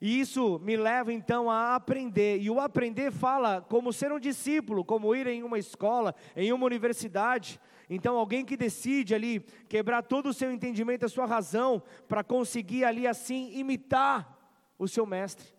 E 0.00 0.20
isso 0.20 0.58
me 0.58 0.76
leva 0.76 1.12
então 1.12 1.50
a 1.50 1.74
aprender. 1.74 2.40
E 2.40 2.50
o 2.50 2.60
aprender 2.60 3.10
fala 3.10 3.60
como 3.62 3.92
ser 3.92 4.12
um 4.12 4.20
discípulo, 4.20 4.84
como 4.84 5.14
ir 5.14 5.26
em 5.26 5.42
uma 5.42 5.58
escola, 5.58 6.14
em 6.36 6.52
uma 6.52 6.66
universidade. 6.66 7.60
Então, 7.88 8.16
alguém 8.16 8.44
que 8.44 8.56
decide 8.56 9.14
ali 9.14 9.40
quebrar 9.68 10.02
todo 10.02 10.28
o 10.28 10.34
seu 10.34 10.50
entendimento, 10.50 11.06
a 11.06 11.08
sua 11.08 11.26
razão, 11.26 11.82
para 12.08 12.24
conseguir 12.24 12.84
ali 12.84 13.06
assim 13.06 13.50
imitar 13.54 14.38
o 14.78 14.88
seu 14.88 15.06
mestre. 15.06 15.54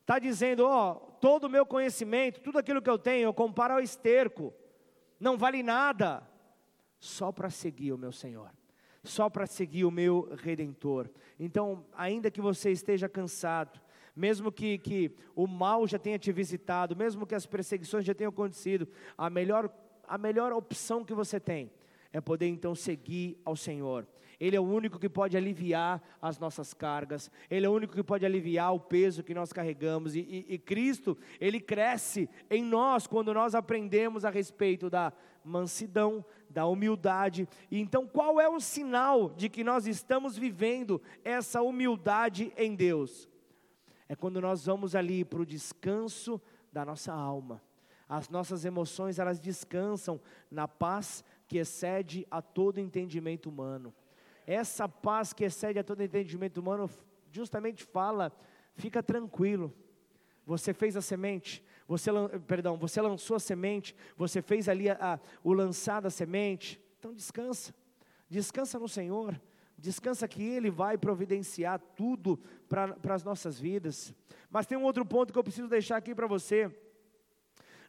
Está 0.00 0.18
dizendo, 0.18 0.64
ó, 0.66 0.94
todo 0.94 1.44
o 1.44 1.50
meu 1.50 1.66
conhecimento, 1.66 2.40
tudo 2.40 2.58
aquilo 2.58 2.80
que 2.80 2.88
eu 2.88 2.98
tenho, 2.98 3.24
eu 3.24 3.34
comparo 3.34 3.74
ao 3.74 3.80
esterco, 3.80 4.54
não 5.20 5.36
vale 5.36 5.62
nada, 5.62 6.26
só 6.98 7.30
para 7.30 7.50
seguir 7.50 7.92
o 7.92 7.98
meu 7.98 8.12
Senhor, 8.12 8.50
só 9.08 9.28
para 9.28 9.46
seguir 9.46 9.84
o 9.84 9.90
meu 9.90 10.28
Redentor. 10.42 11.08
Então, 11.38 11.84
ainda 11.96 12.30
que 12.30 12.40
você 12.40 12.70
esteja 12.70 13.08
cansado, 13.08 13.80
mesmo 14.14 14.50
que, 14.50 14.78
que 14.78 15.12
o 15.34 15.46
mal 15.46 15.86
já 15.86 15.98
tenha 15.98 16.18
te 16.18 16.32
visitado, 16.32 16.96
mesmo 16.96 17.26
que 17.26 17.34
as 17.34 17.46
perseguições 17.46 18.04
já 18.04 18.14
tenham 18.14 18.30
acontecido, 18.30 18.88
a 19.16 19.30
melhor 19.30 19.70
a 20.08 20.16
melhor 20.16 20.52
opção 20.52 21.04
que 21.04 21.12
você 21.12 21.38
tem 21.38 21.70
é 22.12 22.20
poder 22.20 22.46
então 22.46 22.74
seguir 22.74 23.38
ao 23.44 23.54
Senhor. 23.54 24.06
Ele 24.40 24.56
é 24.56 24.60
o 24.60 24.64
único 24.64 24.98
que 24.98 25.08
pode 25.08 25.36
aliviar 25.36 26.02
as 26.22 26.38
nossas 26.38 26.72
cargas, 26.72 27.30
Ele 27.50 27.66
é 27.66 27.68
o 27.68 27.72
único 27.72 27.94
que 27.94 28.02
pode 28.02 28.24
aliviar 28.24 28.72
o 28.72 28.80
peso 28.80 29.22
que 29.22 29.34
nós 29.34 29.52
carregamos, 29.52 30.14
e, 30.14 30.20
e, 30.20 30.54
e 30.54 30.58
Cristo, 30.58 31.16
Ele 31.40 31.60
cresce 31.60 32.28
em 32.48 32.62
nós 32.62 33.06
quando 33.06 33.34
nós 33.34 33.54
aprendemos 33.54 34.24
a 34.24 34.30
respeito 34.30 34.88
da 34.88 35.12
mansidão, 35.44 36.24
da 36.48 36.66
humildade. 36.66 37.48
E 37.70 37.80
então, 37.80 38.06
qual 38.06 38.40
é 38.40 38.48
o 38.48 38.60
sinal 38.60 39.30
de 39.30 39.48
que 39.48 39.64
nós 39.64 39.86
estamos 39.86 40.36
vivendo 40.36 41.00
essa 41.24 41.62
humildade 41.62 42.52
em 42.56 42.74
Deus? 42.74 43.28
É 44.08 44.14
quando 44.14 44.40
nós 44.40 44.66
vamos 44.66 44.94
ali 44.94 45.24
para 45.24 45.40
o 45.40 45.46
descanso 45.46 46.40
da 46.72 46.84
nossa 46.84 47.12
alma 47.12 47.62
as 48.08 48.28
nossas 48.30 48.64
emoções, 48.64 49.18
elas 49.18 49.38
descansam 49.38 50.18
na 50.50 50.66
paz 50.66 51.22
que 51.46 51.58
excede 51.58 52.26
a 52.30 52.40
todo 52.40 52.80
entendimento 52.80 53.50
humano. 53.50 53.92
Essa 54.48 54.88
paz 54.88 55.34
que 55.34 55.44
excede 55.44 55.78
a 55.78 55.84
todo 55.84 56.02
entendimento 56.02 56.56
humano, 56.56 56.88
justamente 57.30 57.84
fala, 57.84 58.32
fica 58.76 59.02
tranquilo. 59.02 59.74
Você 60.46 60.72
fez 60.72 60.96
a 60.96 61.02
semente, 61.02 61.62
você, 61.86 62.10
perdão, 62.46 62.78
você 62.78 62.98
lançou 63.02 63.36
a 63.36 63.40
semente, 63.40 63.94
você 64.16 64.40
fez 64.40 64.66
ali 64.66 64.88
a, 64.88 64.96
a, 64.98 65.20
o 65.44 65.52
lançar 65.52 66.00
da 66.00 66.08
semente, 66.08 66.80
então 66.98 67.12
descansa, 67.12 67.74
descansa 68.26 68.78
no 68.78 68.88
Senhor, 68.88 69.38
descansa 69.76 70.26
que 70.26 70.42
Ele 70.42 70.70
vai 70.70 70.96
providenciar 70.96 71.78
tudo 71.94 72.40
para 72.66 73.14
as 73.14 73.22
nossas 73.22 73.60
vidas. 73.60 74.14
Mas 74.48 74.64
tem 74.64 74.78
um 74.78 74.84
outro 74.84 75.04
ponto 75.04 75.30
que 75.30 75.38
eu 75.38 75.44
preciso 75.44 75.68
deixar 75.68 75.98
aqui 75.98 76.14
para 76.14 76.26
você. 76.26 76.74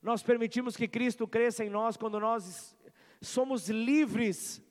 Nós 0.03 0.21
permitimos 0.21 0.75
que 0.75 0.89
Cristo 0.89 1.25
cresça 1.25 1.63
em 1.63 1.69
nós 1.69 1.95
quando 1.95 2.19
nós 2.19 2.75
somos 3.21 3.69
livres 3.69 4.61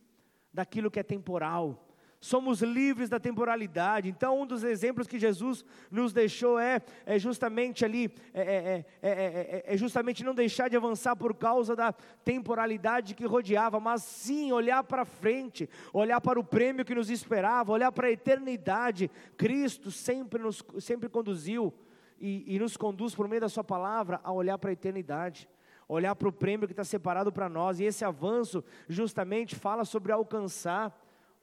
daquilo 0.58 0.90
que 0.90 0.98
é 0.98 1.04
temporal. 1.04 1.84
Somos 2.20 2.62
livres 2.62 3.08
da 3.08 3.20
temporalidade. 3.20 4.08
Então, 4.08 4.40
um 4.40 4.44
dos 4.44 4.64
exemplos 4.64 5.06
que 5.06 5.20
Jesus 5.20 5.64
nos 5.88 6.12
deixou 6.12 6.58
é, 6.58 6.82
é 7.06 7.16
justamente 7.16 7.84
ali, 7.84 8.12
é, 8.34 8.84
é, 9.00 9.64
é, 9.64 9.76
justamente 9.76 10.24
não 10.24 10.34
deixar 10.34 10.68
de 10.68 10.76
avançar 10.76 11.14
por 11.14 11.32
causa 11.32 11.76
da 11.76 11.92
temporalidade 12.24 13.14
que 13.14 13.24
rodeava, 13.24 13.78
mas 13.78 14.02
sim 14.02 14.50
olhar 14.50 14.82
para 14.82 15.04
frente, 15.04 15.70
olhar 15.92 16.20
para 16.20 16.40
o 16.40 16.44
prêmio 16.44 16.84
que 16.84 16.92
nos 16.92 17.08
esperava, 17.08 17.70
olhar 17.70 17.92
para 17.92 18.08
a 18.08 18.10
eternidade. 18.10 19.08
Cristo 19.36 19.92
sempre 19.92 20.42
nos 20.42 20.64
sempre 20.80 21.08
conduziu 21.08 21.72
e, 22.18 22.56
e 22.56 22.58
nos 22.58 22.76
conduz 22.76 23.14
por 23.14 23.28
meio 23.28 23.42
da 23.42 23.48
Sua 23.48 23.62
palavra 23.62 24.18
a 24.24 24.32
olhar 24.32 24.58
para 24.58 24.70
a 24.70 24.72
eternidade, 24.72 25.48
olhar 25.88 26.14
para 26.14 26.28
o 26.28 26.32
prêmio 26.32 26.68
que 26.68 26.72
está 26.72 26.84
separado 26.84 27.32
para 27.32 27.48
nós, 27.48 27.80
e 27.80 27.84
esse 27.84 28.04
avanço 28.04 28.62
justamente 28.88 29.56
fala 29.56 29.84
sobre 29.84 30.12
alcançar 30.12 30.96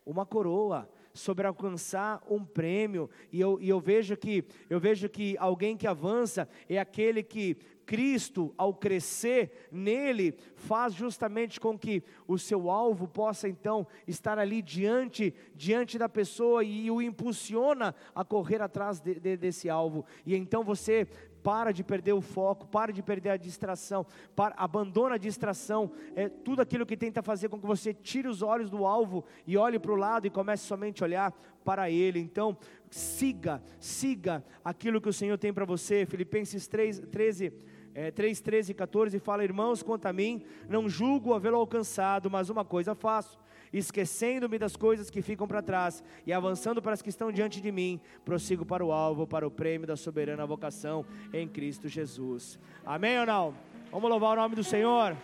uma 0.05 0.25
coroa, 0.25 0.87
sobre 1.13 1.47
alcançar 1.47 2.21
um 2.29 2.43
prêmio, 2.45 3.09
e 3.31 3.41
eu, 3.41 3.57
e 3.59 3.69
eu 3.69 3.79
vejo 3.79 4.15
que 4.15 4.45
eu 4.69 4.79
vejo 4.79 5.09
que 5.09 5.35
alguém 5.39 5.75
que 5.75 5.87
avança 5.87 6.47
é 6.69 6.77
aquele 6.77 7.23
que 7.23 7.57
Cristo, 7.85 8.53
ao 8.57 8.73
crescer 8.73 9.67
nele, 9.71 10.35
faz 10.55 10.93
justamente 10.93 11.59
com 11.59 11.77
que 11.77 12.03
o 12.27 12.37
seu 12.37 12.69
alvo 12.69 13.07
possa 13.07 13.47
então 13.47 13.87
estar 14.07 14.39
ali 14.39 14.61
diante, 14.61 15.33
diante 15.53 15.97
da 15.97 16.09
pessoa 16.09 16.63
e 16.63 16.89
o 16.89 17.01
impulsiona 17.01 17.95
a 18.13 18.25
correr 18.25 18.61
atrás 18.61 18.99
de, 18.99 19.19
de, 19.19 19.37
desse 19.37 19.69
alvo. 19.69 20.05
E 20.25 20.35
então 20.35 20.63
você 20.63 21.07
para 21.45 21.71
de 21.71 21.83
perder 21.83 22.13
o 22.13 22.21
foco, 22.21 22.65
para 22.65 22.91
de 22.91 23.03
perder 23.03 23.29
a 23.29 23.37
distração, 23.37 24.03
para, 24.35 24.55
abandona 24.57 25.13
a 25.13 25.17
distração, 25.19 25.91
é 26.15 26.27
tudo 26.27 26.59
aquilo 26.59 26.87
que 26.87 26.97
tenta 26.97 27.21
fazer 27.21 27.49
com 27.49 27.59
que 27.59 27.67
você 27.67 27.93
tire 27.93 28.27
os 28.27 28.41
olhos 28.41 28.67
do 28.67 28.83
alvo 28.83 29.23
e 29.45 29.55
olhe 29.55 29.77
para 29.77 29.91
o 29.91 29.95
lado 29.95 30.25
e 30.25 30.31
comece 30.31 30.65
somente 30.65 31.03
a 31.03 31.05
olhar 31.05 31.31
para 31.63 31.87
Ele. 31.87 32.19
Então, 32.19 32.57
siga, 32.89 33.61
siga 33.79 34.43
aquilo 34.63 34.99
que 34.99 35.07
o 35.07 35.13
Senhor 35.13 35.37
tem 35.37 35.53
para 35.53 35.65
você. 35.65 36.03
Filipenses 36.07 36.65
3, 36.67 37.01
13 37.11 37.53
é, 37.95 38.11
3, 38.11 38.41
13 38.41 38.73
e 38.73 38.75
14 38.75 39.19
fala: 39.19 39.45
Irmãos, 39.45 39.81
quanto 39.81 40.05
a 40.05 40.11
mim, 40.11 40.43
não 40.67 40.89
julgo 40.89 41.33
havê-lo 41.33 41.55
alcançado, 41.55 42.29
mas 42.29 42.49
uma 42.49 42.65
coisa 42.65 42.93
faço, 42.93 43.39
esquecendo-me 43.71 44.59
das 44.59 44.75
coisas 44.75 45.09
que 45.09 45.21
ficam 45.21 45.47
para 45.47 45.61
trás 45.61 46.03
e 46.27 46.33
avançando 46.33 46.81
para 46.81 46.91
as 46.91 47.01
que 47.01 47.07
estão 47.07 47.31
diante 47.31 47.61
de 47.61 47.71
mim, 47.71 48.01
prossigo 48.25 48.65
para 48.65 48.85
o 48.85 48.91
alvo, 48.91 49.25
para 49.25 49.47
o 49.47 49.51
prêmio 49.51 49.87
da 49.87 49.95
soberana 49.95 50.45
vocação 50.45 51.05
em 51.31 51.47
Cristo 51.47 51.87
Jesus. 51.87 52.59
Amém 52.85 53.17
ou 53.17 53.25
não? 53.25 53.55
Vamos 53.89 54.09
louvar 54.09 54.37
o 54.37 54.41
nome 54.41 54.55
do 54.55 54.63
Senhor. 54.63 55.15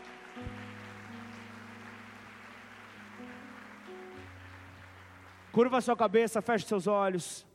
Curva 5.51 5.81
sua 5.81 5.97
cabeça, 5.97 6.41
feche 6.41 6.65
seus 6.65 6.87
olhos. 6.87 7.45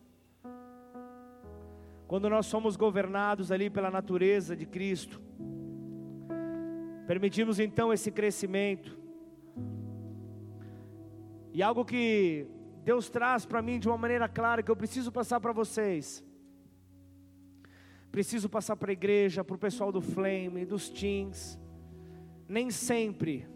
Quando 2.06 2.30
nós 2.30 2.46
somos 2.46 2.76
governados 2.76 3.50
ali 3.50 3.68
pela 3.68 3.90
natureza 3.90 4.54
de 4.54 4.64
Cristo, 4.64 5.20
permitimos 7.06 7.58
então 7.58 7.92
esse 7.92 8.12
crescimento. 8.12 8.96
E 11.52 11.62
algo 11.62 11.84
que 11.84 12.46
Deus 12.84 13.10
traz 13.10 13.44
para 13.44 13.60
mim 13.60 13.80
de 13.80 13.88
uma 13.88 13.98
maneira 13.98 14.28
clara 14.28 14.62
que 14.62 14.70
eu 14.70 14.76
preciso 14.76 15.10
passar 15.10 15.40
para 15.40 15.52
vocês. 15.52 16.24
Preciso 18.12 18.48
passar 18.48 18.76
para 18.76 18.90
a 18.90 18.92
igreja, 18.92 19.42
para 19.42 19.56
o 19.56 19.58
pessoal 19.58 19.90
do 19.90 20.00
Flame, 20.00 20.64
dos 20.64 20.88
teens. 20.88 21.58
Nem 22.48 22.70
sempre, 22.70 23.48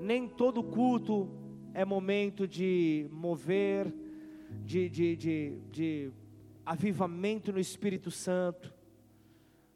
nem 0.00 0.26
todo 0.26 0.64
culto 0.64 1.30
é 1.72 1.84
momento 1.84 2.48
de 2.48 3.06
mover, 3.12 3.94
de, 4.64 4.88
de, 4.88 5.16
de, 5.16 5.58
de 5.70 6.12
avivamento 6.64 7.52
no 7.52 7.60
Espírito 7.60 8.10
Santo. 8.10 8.72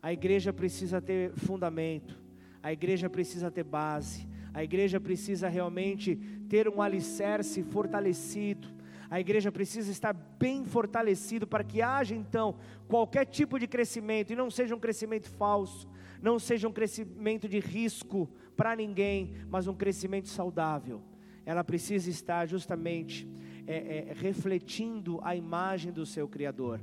A 0.02 0.12
igreja 0.12 0.52
precisa 0.52 1.00
ter 1.00 1.32
fundamento, 1.34 2.18
a 2.62 2.72
igreja 2.72 3.10
precisa 3.10 3.50
ter 3.50 3.64
base, 3.64 4.28
a 4.54 4.62
igreja 4.62 5.00
precisa 5.00 5.48
realmente 5.48 6.16
ter 6.48 6.68
um 6.68 6.80
alicerce 6.80 7.62
fortalecido. 7.62 8.68
A 9.10 9.18
igreja 9.18 9.50
precisa 9.50 9.90
estar 9.90 10.12
bem 10.12 10.64
fortalecido 10.64 11.46
para 11.46 11.64
que 11.64 11.80
haja 11.80 12.14
então 12.14 12.56
qualquer 12.86 13.24
tipo 13.24 13.58
de 13.58 13.66
crescimento 13.66 14.32
e 14.32 14.36
não 14.36 14.50
seja 14.50 14.74
um 14.74 14.78
crescimento 14.78 15.30
falso, 15.30 15.88
não 16.20 16.38
seja 16.38 16.68
um 16.68 16.72
crescimento 16.72 17.48
de 17.48 17.58
risco 17.58 18.28
para 18.56 18.76
ninguém, 18.76 19.34
mas 19.48 19.66
um 19.66 19.74
crescimento 19.74 20.28
saudável. 20.28 21.02
Ela 21.46 21.64
precisa 21.64 22.10
estar 22.10 22.46
justamente 22.46 23.26
é, 23.68 24.08
é, 24.08 24.12
refletindo 24.14 25.20
a 25.22 25.36
imagem 25.36 25.92
do 25.92 26.06
seu 26.06 26.26
Criador. 26.26 26.80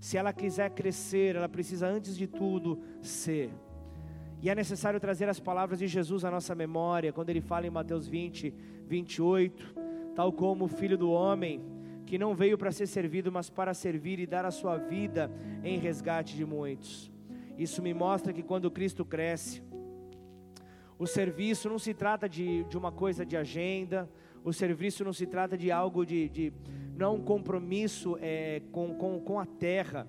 Se 0.00 0.16
ela 0.16 0.32
quiser 0.32 0.68
crescer, 0.70 1.36
ela 1.36 1.48
precisa, 1.48 1.86
antes 1.86 2.16
de 2.16 2.26
tudo, 2.26 2.80
ser. 3.00 3.50
E 4.42 4.50
é 4.50 4.54
necessário 4.54 4.98
trazer 4.98 5.28
as 5.28 5.38
palavras 5.38 5.78
de 5.78 5.86
Jesus 5.86 6.24
à 6.24 6.30
nossa 6.32 6.52
memória, 6.52 7.12
quando 7.12 7.30
ele 7.30 7.40
fala 7.40 7.68
em 7.68 7.70
Mateus 7.70 8.08
20, 8.08 8.52
28, 8.84 9.74
tal 10.16 10.32
como 10.32 10.64
o 10.64 10.68
filho 10.68 10.98
do 10.98 11.10
homem, 11.10 11.64
que 12.04 12.18
não 12.18 12.34
veio 12.34 12.58
para 12.58 12.72
ser 12.72 12.88
servido, 12.88 13.30
mas 13.30 13.48
para 13.48 13.72
servir 13.72 14.18
e 14.18 14.26
dar 14.26 14.44
a 14.44 14.50
sua 14.50 14.76
vida 14.76 15.30
em 15.62 15.78
resgate 15.78 16.36
de 16.36 16.44
muitos. 16.44 17.12
Isso 17.56 17.80
me 17.80 17.94
mostra 17.94 18.32
que 18.32 18.42
quando 18.42 18.70
Cristo 18.72 19.04
cresce, 19.04 19.62
o 20.98 21.06
serviço 21.06 21.68
não 21.68 21.78
se 21.78 21.94
trata 21.94 22.28
de, 22.28 22.64
de 22.64 22.76
uma 22.76 22.90
coisa 22.90 23.24
de 23.24 23.36
agenda, 23.36 24.10
o 24.44 24.52
serviço 24.52 25.02
não 25.02 25.12
se 25.12 25.26
trata 25.26 25.56
de 25.56 25.72
algo 25.72 26.04
de, 26.04 26.28
de 26.28 26.52
não 26.94 27.06
é 27.06 27.10
um 27.18 27.24
compromisso 27.24 28.16
é, 28.20 28.60
com, 28.70 28.94
com, 28.94 29.18
com 29.18 29.40
a 29.40 29.46
terra, 29.46 30.06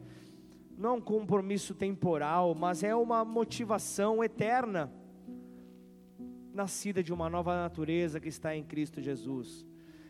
não 0.78 0.90
é 0.90 0.94
um 0.94 1.02
compromisso 1.02 1.74
temporal, 1.74 2.54
mas 2.54 2.84
é 2.84 2.94
uma 2.94 3.24
motivação 3.24 4.22
eterna, 4.22 4.92
nascida 6.54 7.02
de 7.02 7.14
uma 7.14 7.30
nova 7.30 7.56
natureza 7.56 8.20
que 8.20 8.28
está 8.28 8.56
em 8.56 8.64
Cristo 8.64 9.02
Jesus. 9.02 9.66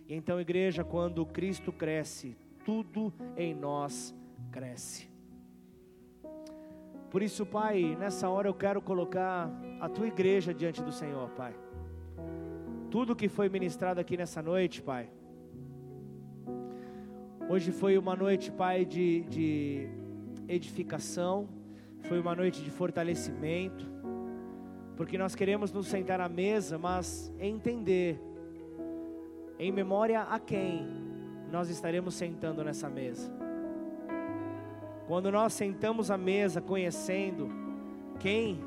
E 0.07 0.15
então, 0.15 0.41
igreja, 0.41 0.83
quando 0.83 1.25
Cristo 1.25 1.71
cresce, 1.71 2.35
tudo 2.65 3.13
em 3.37 3.53
nós 3.53 4.13
cresce. 4.51 5.07
Por 7.11 7.21
isso, 7.21 7.45
Pai, 7.45 7.95
nessa 7.97 8.27
hora 8.27 8.49
eu 8.49 8.53
quero 8.53 8.81
colocar 8.81 9.49
a 9.79 9.87
tua 9.87 10.07
igreja 10.07 10.53
diante 10.53 10.83
do 10.83 10.91
Senhor, 10.91 11.29
Pai. 11.29 11.64
Tudo 12.95 13.13
que 13.13 13.27
foi 13.27 13.49
ministrado 13.49 13.99
aqui 13.99 14.15
nessa 14.15 14.41
noite, 14.41 14.81
Pai. 14.81 15.09
Hoje 17.49 17.73
foi 17.73 17.97
uma 17.97 18.15
noite, 18.15 18.49
Pai, 18.49 18.85
de, 18.85 19.23
de 19.23 19.89
edificação, 20.47 21.49
foi 22.03 22.21
uma 22.21 22.33
noite 22.33 22.63
de 22.63 22.71
fortalecimento, 22.71 23.85
porque 24.95 25.17
nós 25.17 25.35
queremos 25.35 25.73
nos 25.73 25.87
sentar 25.87 26.21
à 26.21 26.29
mesa, 26.29 26.77
mas 26.77 27.29
entender, 27.37 28.17
em 29.59 29.73
memória 29.73 30.21
a 30.21 30.39
quem 30.39 30.87
nós 31.51 31.69
estaremos 31.69 32.13
sentando 32.13 32.63
nessa 32.63 32.89
mesa. 32.89 33.29
Quando 35.05 35.29
nós 35.29 35.51
sentamos 35.51 36.09
à 36.09 36.17
mesa 36.17 36.61
conhecendo 36.61 37.49
quem 38.21 38.57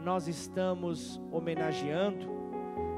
nós 0.00 0.28
estamos 0.28 1.20
homenageando, 1.32 2.33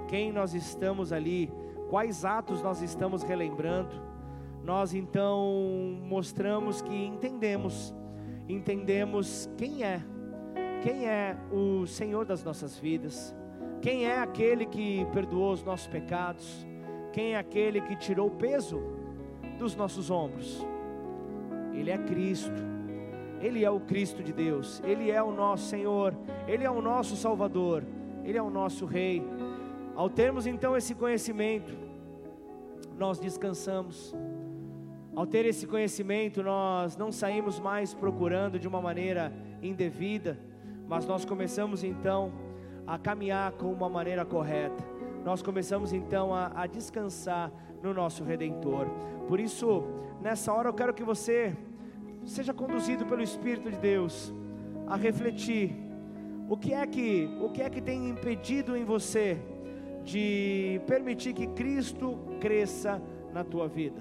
quem 0.09 0.33
nós 0.33 0.55
estamos 0.55 1.13
ali, 1.13 1.53
quais 1.89 2.25
atos 2.25 2.63
nós 2.63 2.83
estamos 2.83 3.23
relembrando, 3.23 3.95
nós 4.65 4.95
então 4.95 5.99
mostramos 6.03 6.83
que 6.83 6.95
entendemos, 6.95 7.95
entendemos 8.49 9.49
quem 9.57 9.85
é, 9.85 10.03
quem 10.83 11.07
é 11.07 11.37
o 11.53 11.87
Senhor 11.87 12.25
das 12.25 12.43
nossas 12.43 12.79
vidas, 12.79 13.35
quem 13.81 14.07
é 14.07 14.19
aquele 14.19 14.67
que 14.67 15.05
perdoou 15.13 15.53
os 15.53 15.63
nossos 15.63 15.87
pecados, 15.87 16.67
quem 17.13 17.35
é 17.35 17.39
aquele 17.39 17.81
que 17.81 17.97
tirou 17.97 18.29
o 18.29 18.33
peso 18.33 18.83
dos 19.59 19.77
nossos 19.77 20.11
ombros. 20.11 20.67
Ele 21.73 21.91
é 21.91 21.99
Cristo. 21.99 22.77
Ele 23.41 23.65
é 23.65 23.71
o 23.71 23.81
Cristo 23.81 24.23
de 24.23 24.33
Deus, 24.33 24.83
Ele 24.85 25.11
é 25.11 25.23
o 25.23 25.31
nosso 25.31 25.67
Senhor, 25.69 26.15
Ele 26.49 26.65
é 26.65 26.71
o 26.71 26.81
nosso 26.81 27.17
Salvador, 27.17 27.85
Ele 28.25 28.39
é 28.39 28.43
o 28.43 28.51
nosso 28.51 28.87
Rei. 28.87 29.23
Ao 29.97 30.11
termos 30.11 30.47
então 30.47 30.77
esse 30.77 30.95
conhecimento, 30.95 31.75
nós 32.99 33.19
descansamos. 33.19 34.15
Ao 35.15 35.27
ter 35.27 35.47
esse 35.47 35.67
conhecimento, 35.67 36.43
nós 36.43 36.99
não 36.99 37.11
saímos 37.11 37.59
mais 37.59 37.95
procurando 37.95 38.59
de 38.59 38.69
uma 38.69 38.83
maneira 38.83 39.33
indevida, 39.63 40.39
mas 40.87 41.07
nós 41.07 41.25
começamos 41.25 41.83
então 41.83 42.31
a 42.87 42.99
caminhar 42.99 43.53
com 43.53 43.73
uma 43.73 43.89
maneira 43.89 44.23
correta. 44.23 44.85
Nós 45.25 45.41
começamos 45.41 45.95
então 45.95 46.35
a, 46.35 46.53
a 46.55 46.67
descansar 46.67 47.51
no 47.83 47.95
nosso 47.95 48.23
Redentor. 48.23 48.89
Por 49.27 49.41
isso, 49.41 49.83
nessa 50.21 50.53
hora 50.53 50.69
eu 50.69 50.75
quero 50.75 50.93
que 50.93 51.03
você 51.03 51.57
seja 52.27 52.53
conduzido 52.53 53.07
pelo 53.07 53.23
Espírito 53.23 53.71
de 53.71 53.79
Deus 53.79 54.31
a 54.87 54.95
refletir 54.95 55.75
o 56.51 56.57
que 56.59 56.75
é 56.75 56.87
que 56.87 57.31
o 57.41 57.49
que 57.49 57.63
é 57.63 57.71
que 57.71 57.81
tem 57.81 58.11
impedido 58.11 58.77
em 58.77 58.85
você 58.85 59.41
de 60.07 60.81
permitir 60.87 61.33
que 61.33 61.49
Cristo 61.49 62.17
cresça 62.41 63.03
na 63.35 63.43
tua 63.43 63.67
vida. 63.67 64.01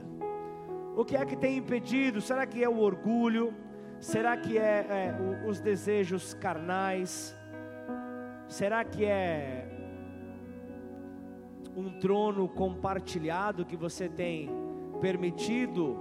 O 0.95 1.03
que 1.03 1.18
é 1.18 1.26
que 1.26 1.36
tem 1.36 1.58
impedido? 1.58 2.22
Será 2.22 2.45
que 2.45 2.64
é 2.64 2.70
o 2.70 2.78
orgulho? 2.78 3.51
Será 3.99 4.38
que 4.38 4.56
é, 4.56 4.86
é 4.88 5.47
os 5.49 5.60
desejos 5.60 6.36
carnais? 6.36 7.36
Será 8.47 8.86
que 8.86 9.03
é 9.03 9.68
um 11.76 11.99
trono 11.99 12.47
compartilhado 12.47 13.66
que 13.66 13.76
você 13.76 14.08
tem 14.08 14.49
permitido 15.01 15.97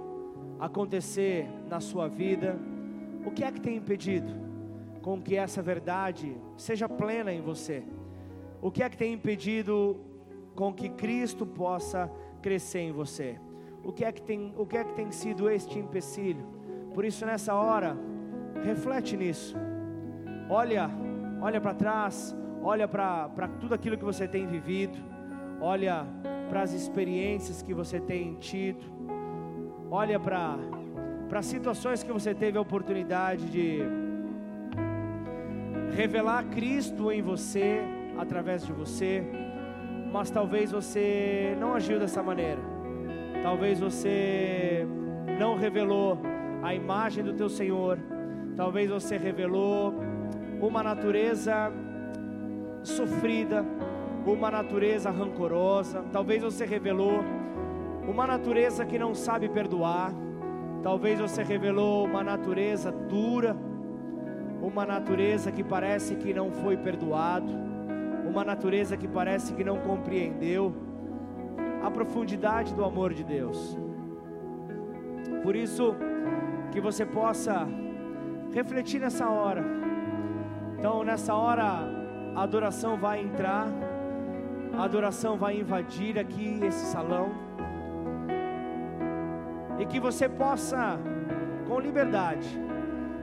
acontecer 0.59 1.49
na 1.67 1.79
sua 1.79 2.07
vida, 2.07 2.57
o 3.25 3.31
que 3.31 3.43
é 3.43 3.51
que 3.51 3.59
tem 3.59 3.75
impedido 3.75 4.31
com 5.01 5.19
que 5.19 5.35
essa 5.35 5.63
verdade 5.63 6.37
seja 6.55 6.87
plena 6.87 7.33
em 7.33 7.41
você? 7.41 7.83
O 8.65 8.71
que 8.71 8.81
é 8.81 8.89
que 8.89 8.97
tem 8.97 9.13
impedido 9.13 9.75
com 10.55 10.73
que 10.73 10.89
Cristo 10.89 11.45
possa 11.45 12.11
crescer 12.41 12.79
em 12.79 12.91
você? 12.91 13.39
O 13.83 13.93
que 13.93 14.03
é 14.03 14.11
que 14.11 14.21
tem, 14.21 14.53
o 14.57 14.65
que 14.65 14.77
é 14.77 14.83
que 14.83 14.93
tem 14.93 15.11
sido 15.11 15.47
este 15.49 15.77
empecilho? 15.77 16.43
Por 16.91 17.05
isso 17.05 17.23
nessa 17.27 17.53
hora, 17.53 17.95
reflete 18.63 19.15
nisso. 19.15 19.55
Olha, 20.49 20.89
olha 21.41 21.61
para 21.61 21.75
trás, 21.75 22.35
olha 22.63 22.87
para 22.87 23.47
tudo 23.59 23.75
aquilo 23.75 23.99
que 23.99 24.03
você 24.03 24.27
tem 24.27 24.47
vivido, 24.47 24.97
olha 25.61 26.07
para 26.49 26.63
as 26.63 26.73
experiências 26.73 27.61
que 27.61 27.73
você 27.73 27.99
tem 27.99 28.35
tido 28.35 28.95
olha 29.91 30.19
para 30.19 30.57
para 31.29 31.41
situações 31.41 32.03
que 32.03 32.11
você 32.11 32.33
teve 32.33 32.57
a 32.57 32.61
oportunidade 32.61 33.45
de 33.49 33.79
revelar 35.95 36.43
Cristo 36.49 37.11
em 37.11 37.21
você, 37.21 37.81
através 38.17 38.65
de 38.65 38.71
você, 38.71 39.23
mas 40.11 40.29
talvez 40.29 40.71
você 40.71 41.55
não 41.59 41.73
agiu 41.73 41.99
dessa 41.99 42.23
maneira. 42.23 42.61
Talvez 43.43 43.79
você 43.79 44.87
não 45.39 45.55
revelou 45.55 46.17
a 46.63 46.73
imagem 46.73 47.23
do 47.23 47.33
teu 47.33 47.49
Senhor. 47.49 47.99
Talvez 48.55 48.89
você 48.89 49.17
revelou 49.17 49.93
uma 50.61 50.81
natureza 50.81 51.71
sofrida, 52.83 53.65
uma 54.25 54.49
natureza 54.49 55.11
rancorosa. 55.11 56.03
Talvez 56.11 56.41
você 56.41 56.65
revelou 56.65 57.23
uma 58.07 58.25
natureza 58.25 58.85
que 58.85 58.97
não 58.97 59.13
sabe 59.13 59.49
perdoar. 59.49 60.13
Talvez 60.81 61.19
você 61.19 61.43
revelou 61.43 62.05
uma 62.05 62.23
natureza 62.23 62.91
dura, 62.91 63.55
uma 64.61 64.85
natureza 64.85 65.51
que 65.51 65.63
parece 65.63 66.15
que 66.15 66.33
não 66.33 66.51
foi 66.51 66.77
perdoado, 66.77 67.51
uma 68.35 68.43
natureza 68.43 68.97
que 68.97 69.07
parece 69.07 69.53
que 69.53 69.63
não 69.63 69.77
compreendeu 69.77 70.75
a 71.81 71.89
profundidade 71.89 72.75
do 72.75 72.83
amor 72.83 73.13
de 73.13 73.23
Deus. 73.23 73.77
Por 75.41 75.55
isso, 75.55 75.95
que 76.69 76.81
você 76.81 77.05
possa 77.05 77.65
refletir 78.53 78.99
nessa 78.99 79.29
hora. 79.29 79.63
Então, 80.77 81.01
nessa 81.05 81.33
hora, 81.33 81.65
a 82.35 82.43
adoração 82.43 82.97
vai 82.97 83.21
entrar, 83.21 83.67
a 84.77 84.83
adoração 84.83 85.37
vai 85.37 85.57
invadir 85.61 86.19
aqui 86.19 86.59
esse 86.61 86.85
salão 86.87 87.29
e 89.79 89.85
que 89.85 89.97
você 89.97 90.27
possa, 90.27 90.99
com 91.69 91.79
liberdade, 91.79 92.49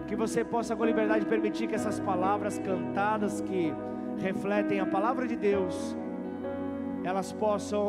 que 0.06 0.16
você 0.16 0.42
possa 0.42 0.74
com 0.74 0.86
liberdade 0.86 1.26
permitir 1.26 1.66
que 1.66 1.74
essas 1.74 2.00
palavras 2.00 2.58
cantadas 2.58 3.42
que 3.42 3.74
refletem 4.18 4.80
a 4.80 4.86
palavra 4.86 5.26
de 5.26 5.36
Deus, 5.36 5.96
elas 7.04 7.32
possam 7.32 7.88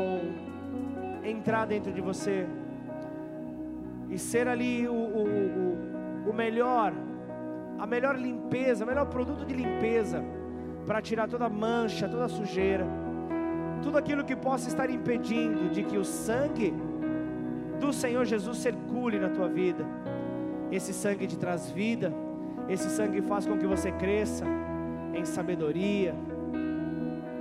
entrar 1.24 1.66
dentro 1.66 1.92
de 1.92 2.02
você 2.02 2.48
e 4.10 4.18
ser 4.18 4.48
ali 4.48 4.88
o, 4.88 4.94
o, 4.94 6.28
o, 6.28 6.30
o 6.30 6.34
melhor, 6.34 6.94
a 7.80 7.88
melhor 7.88 8.18
limpeza, 8.18 8.84
o 8.84 8.88
melhor 8.88 9.08
produto 9.08 9.46
de 9.46 9.54
limpeza 9.54 10.24
para 10.86 11.02
tirar 11.02 11.28
toda 11.28 11.48
mancha, 11.50 12.08
toda 12.08 12.28
sujeira, 12.28 12.86
tudo 13.82 13.98
aquilo 13.98 14.24
que 14.24 14.36
possa 14.36 14.68
estar 14.68 14.90
impedindo 14.90 15.70
de 15.70 15.84
que 15.84 15.98
o 15.98 16.06
sangue 16.06 16.74
do 17.80 17.92
Senhor 17.92 18.26
Jesus 18.26 18.58
circule 18.58 19.20
na 19.20 19.30
tua 19.30 19.48
vida. 19.48 19.86
Esse 20.72 20.94
sangue 20.94 21.28
te 21.28 21.38
traz 21.38 21.70
vida, 21.72 22.14
esse 22.68 22.90
sangue 22.90 23.22
faz 23.22 23.46
com 23.46 23.58
que 23.58 23.68
você 23.68 23.92
cresça 23.92 24.46
em 25.14 25.26
sabedoria, 25.26 26.16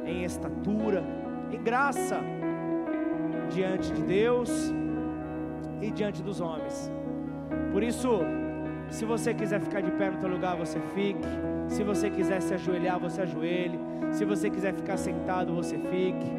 em 0.05 0.25
estatura, 0.25 1.03
em 1.51 1.63
graça 1.63 2.21
diante 3.51 3.93
de 3.93 4.03
Deus 4.03 4.73
e 5.81 5.91
diante 5.91 6.23
dos 6.23 6.41
homens. 6.41 6.91
Por 7.73 7.83
isso, 7.83 8.21
Se 8.93 9.07
você 9.07 9.33
quiser 9.33 9.59
ficar 9.59 9.81
de 9.81 9.91
pé 9.93 10.11
no 10.11 10.19
teu 10.19 10.29
lugar, 10.29 10.55
você 10.55 10.79
fique. 10.95 11.27
Se 11.67 11.83
você 11.83 12.11
quiser 12.11 12.43
se 12.43 12.53
ajoelhar, 12.53 13.01
você 13.01 13.23
ajoelhe. 13.23 13.79
Se 14.11 14.23
você 14.23 14.51
quiser 14.51 14.75
ficar 14.75 14.99
sentado, 14.99 15.55
você 15.55 15.79
fique. 15.79 16.31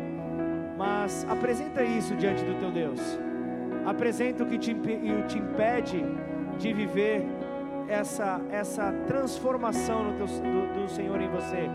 Mas 0.77 1.25
apresenta 1.27 1.83
isso 1.83 2.15
diante 2.15 2.43
do 2.45 2.53
teu 2.59 2.71
Deus. 2.71 3.19
Apresenta 3.85 4.43
o 4.43 4.45
que 4.45 4.59
te, 4.59 4.75
te 5.27 5.39
impede 5.39 6.05
de 6.59 6.73
viver 6.73 7.25
essa, 7.87 8.41
essa 8.51 8.91
transformação 9.07 10.13
teu, 10.17 10.27
do, 10.27 10.81
do 10.81 10.89
Senhor 10.89 11.19
em 11.21 11.29
você. 11.29 11.69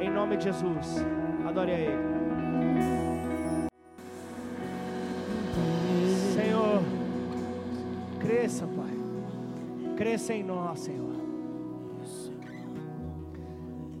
Em 0.00 0.10
nome 0.10 0.36
de 0.36 0.44
Jesus. 0.44 1.04
Adore 1.46 1.72
a 1.72 1.78
Ele. 1.78 2.16
Senhor, 6.34 6.82
cresça, 8.20 8.66
Pai. 8.66 9.96
Cresça 9.96 10.34
em 10.34 10.42
nós, 10.42 10.80
Senhor. 10.80 11.06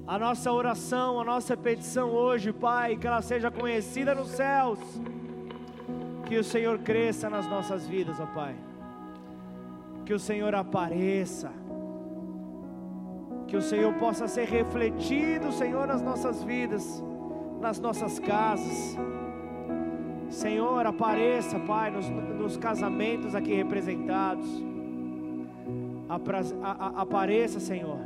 A 0.06 0.18
nossa 0.18 0.52
oração, 0.52 1.20
a 1.20 1.24
nossa 1.24 1.56
petição 1.56 2.10
hoje, 2.10 2.52
Pai, 2.52 2.96
que 2.96 3.06
ela 3.06 3.20
seja 3.20 3.50
conhecida 3.50 4.14
nos 4.14 4.28
céus. 4.28 4.78
Que 6.26 6.36
o 6.36 6.44
Senhor 6.44 6.78
cresça 6.78 7.28
nas 7.28 7.46
nossas 7.48 7.88
vidas, 7.88 8.20
ó 8.20 8.26
Pai. 8.26 8.54
Que 10.06 10.14
o 10.14 10.18
Senhor 10.20 10.54
apareça. 10.54 11.50
Que 13.48 13.56
o 13.56 13.60
Senhor 13.60 13.92
possa 13.94 14.28
ser 14.28 14.46
refletido, 14.46 15.50
Senhor, 15.50 15.86
nas 15.86 16.00
nossas 16.00 16.44
vidas, 16.44 17.02
nas 17.60 17.80
nossas 17.80 18.20
casas. 18.20 18.96
Senhor, 20.30 20.86
apareça, 20.86 21.58
Pai, 21.58 21.90
nos, 21.90 22.08
nos 22.08 22.56
casamentos 22.56 23.34
aqui 23.34 23.52
representados. 23.52 24.46
Apra, 26.08 26.40
a, 26.62 26.70
a, 26.70 27.02
apareça, 27.02 27.58
Senhor, 27.58 27.98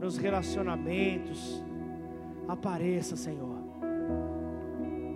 nos 0.00 0.16
relacionamentos. 0.16 1.62
Apareça, 2.48 3.14
Senhor. 3.14 3.58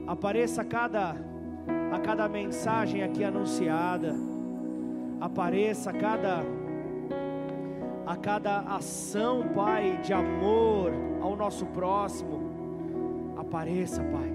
Apareça 0.06 0.60
a 0.60 0.64
cada, 0.66 1.16
a 1.90 1.98
cada 1.98 2.28
mensagem 2.28 3.02
aqui 3.02 3.24
anunciada. 3.24 4.14
Apareça 5.22 5.90
a 5.90 5.92
cada 5.92 6.42
a 8.04 8.16
cada 8.16 8.58
ação, 8.62 9.50
Pai, 9.54 10.00
de 10.02 10.12
amor 10.12 10.90
ao 11.20 11.36
nosso 11.36 11.64
próximo. 11.66 12.40
Apareça, 13.36 14.02
Pai. 14.02 14.32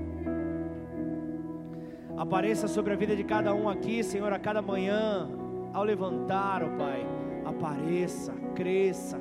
Apareça 2.18 2.70
sobre 2.70 2.94
a 2.94 2.96
vida 2.96 3.18
de 3.18 3.24
cada 3.26 3.54
um 3.54 3.68
aqui, 3.68 4.02
Senhor, 4.02 4.32
a 4.32 4.40
cada 4.40 4.62
manhã, 4.62 5.30
ao 5.74 5.84
levantar, 5.84 6.64
ó 6.64 6.70
Pai. 6.78 7.06
Apareça, 7.46 8.32
cresça. 8.56 9.20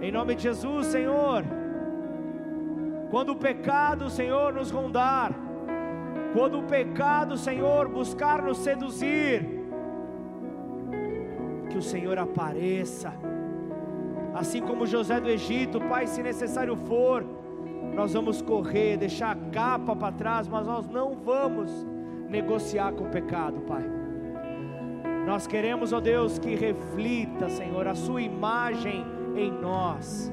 Em 0.00 0.10
nome 0.10 0.36
de 0.36 0.44
Jesus, 0.44 0.86
Senhor. 0.86 1.44
Quando 3.10 3.32
o 3.32 3.36
pecado, 3.36 4.08
Senhor, 4.08 4.54
nos 4.54 4.70
rondar, 4.70 5.34
quando 6.32 6.60
o 6.60 6.64
pecado, 6.64 7.36
Senhor, 7.36 7.88
buscar 7.90 8.42
nos 8.42 8.56
seduzir, 8.58 9.63
que 11.74 11.78
o 11.78 11.82
Senhor 11.82 12.16
apareça, 12.16 13.12
assim 14.32 14.62
como 14.62 14.86
José 14.86 15.18
do 15.18 15.28
Egito, 15.28 15.80
Pai, 15.80 16.06
se 16.06 16.22
necessário 16.22 16.76
for, 16.76 17.26
nós 17.92 18.12
vamos 18.12 18.40
correr, 18.40 18.96
deixar 18.96 19.32
a 19.32 19.50
capa 19.50 19.96
para 19.96 20.12
trás, 20.12 20.46
mas 20.46 20.64
nós 20.64 20.86
não 20.86 21.14
vamos 21.14 21.84
negociar 22.28 22.92
com 22.92 23.06
o 23.06 23.10
pecado, 23.10 23.60
Pai. 23.62 23.82
Nós 25.26 25.48
queremos, 25.48 25.92
ó 25.92 25.98
Deus, 25.98 26.38
que 26.38 26.54
reflita, 26.54 27.48
Senhor, 27.48 27.88
a 27.88 27.94
Sua 27.96 28.22
imagem 28.22 29.04
em 29.34 29.50
nós. 29.50 30.32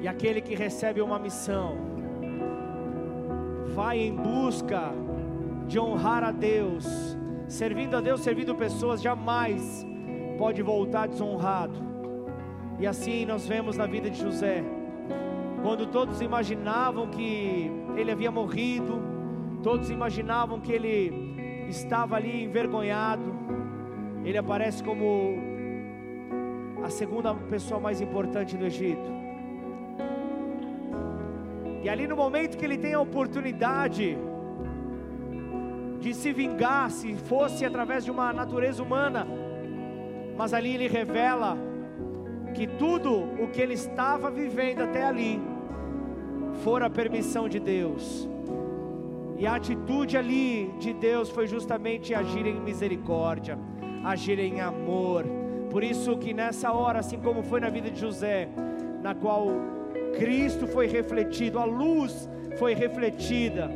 E 0.00 0.08
aquele 0.08 0.40
que 0.40 0.54
recebe 0.54 1.02
uma 1.02 1.18
missão, 1.18 1.76
vai 3.74 3.98
em 3.98 4.14
busca 4.14 4.94
de 5.66 5.78
honrar 5.78 6.22
a 6.22 6.30
Deus, 6.30 7.16
servindo 7.48 7.96
a 7.96 8.00
Deus, 8.00 8.20
servindo 8.20 8.54
pessoas, 8.54 9.02
jamais 9.02 9.86
pode 10.38 10.62
voltar 10.62 11.08
desonrado. 11.08 11.74
E 12.78 12.86
assim 12.86 13.24
nós 13.24 13.46
vemos 13.46 13.76
na 13.76 13.86
vida 13.86 14.10
de 14.10 14.18
José, 14.18 14.62
quando 15.62 15.86
todos 15.86 16.20
imaginavam 16.20 17.08
que 17.08 17.70
ele 17.96 18.12
havia 18.12 18.30
morrido, 18.30 19.02
todos 19.62 19.90
imaginavam 19.90 20.60
que 20.60 20.72
ele 20.72 21.66
estava 21.68 22.16
ali 22.16 22.44
envergonhado, 22.44 23.34
ele 24.24 24.38
aparece 24.38 24.82
como 24.82 25.38
a 26.84 26.90
segunda 26.90 27.34
pessoa 27.34 27.80
mais 27.80 28.00
importante 28.00 28.56
do 28.56 28.66
Egito. 28.66 29.16
E 31.82 31.88
ali 31.88 32.06
no 32.06 32.16
momento 32.16 32.56
que 32.56 32.64
ele 32.64 32.78
tem 32.78 32.94
a 32.94 33.00
oportunidade 33.00 34.18
de 36.00 36.14
se 36.14 36.32
vingar, 36.32 36.90
se 36.90 37.14
fosse 37.14 37.64
através 37.64 38.04
de 38.04 38.10
uma 38.10 38.32
natureza 38.32 38.82
humana, 38.82 39.26
mas 40.36 40.52
ali 40.52 40.74
ele 40.74 40.88
revela 40.88 41.56
que 42.54 42.66
tudo 42.66 43.12
o 43.42 43.48
que 43.48 43.60
ele 43.60 43.74
estava 43.74 44.30
vivendo 44.30 44.82
até 44.82 45.04
ali 45.04 45.40
fora 46.64 46.86
a 46.86 46.90
permissão 46.90 47.48
de 47.48 47.58
Deus. 47.58 48.28
E 49.38 49.46
a 49.46 49.54
atitude 49.56 50.16
ali 50.16 50.72
de 50.78 50.94
Deus 50.94 51.28
foi 51.28 51.46
justamente 51.46 52.14
agir 52.14 52.46
em 52.46 52.58
misericórdia, 52.58 53.58
agir 54.02 54.38
em 54.38 54.60
amor. 54.60 55.24
Por 55.70 55.84
isso 55.84 56.16
que 56.16 56.32
nessa 56.32 56.72
hora, 56.72 57.00
assim 57.00 57.18
como 57.18 57.42
foi 57.42 57.60
na 57.60 57.68
vida 57.68 57.90
de 57.90 58.00
José, 58.00 58.48
na 59.02 59.14
qual 59.14 59.48
Cristo 60.18 60.66
foi 60.66 60.86
refletido, 60.86 61.58
a 61.58 61.64
luz 61.64 62.28
foi 62.58 62.72
refletida, 62.74 63.70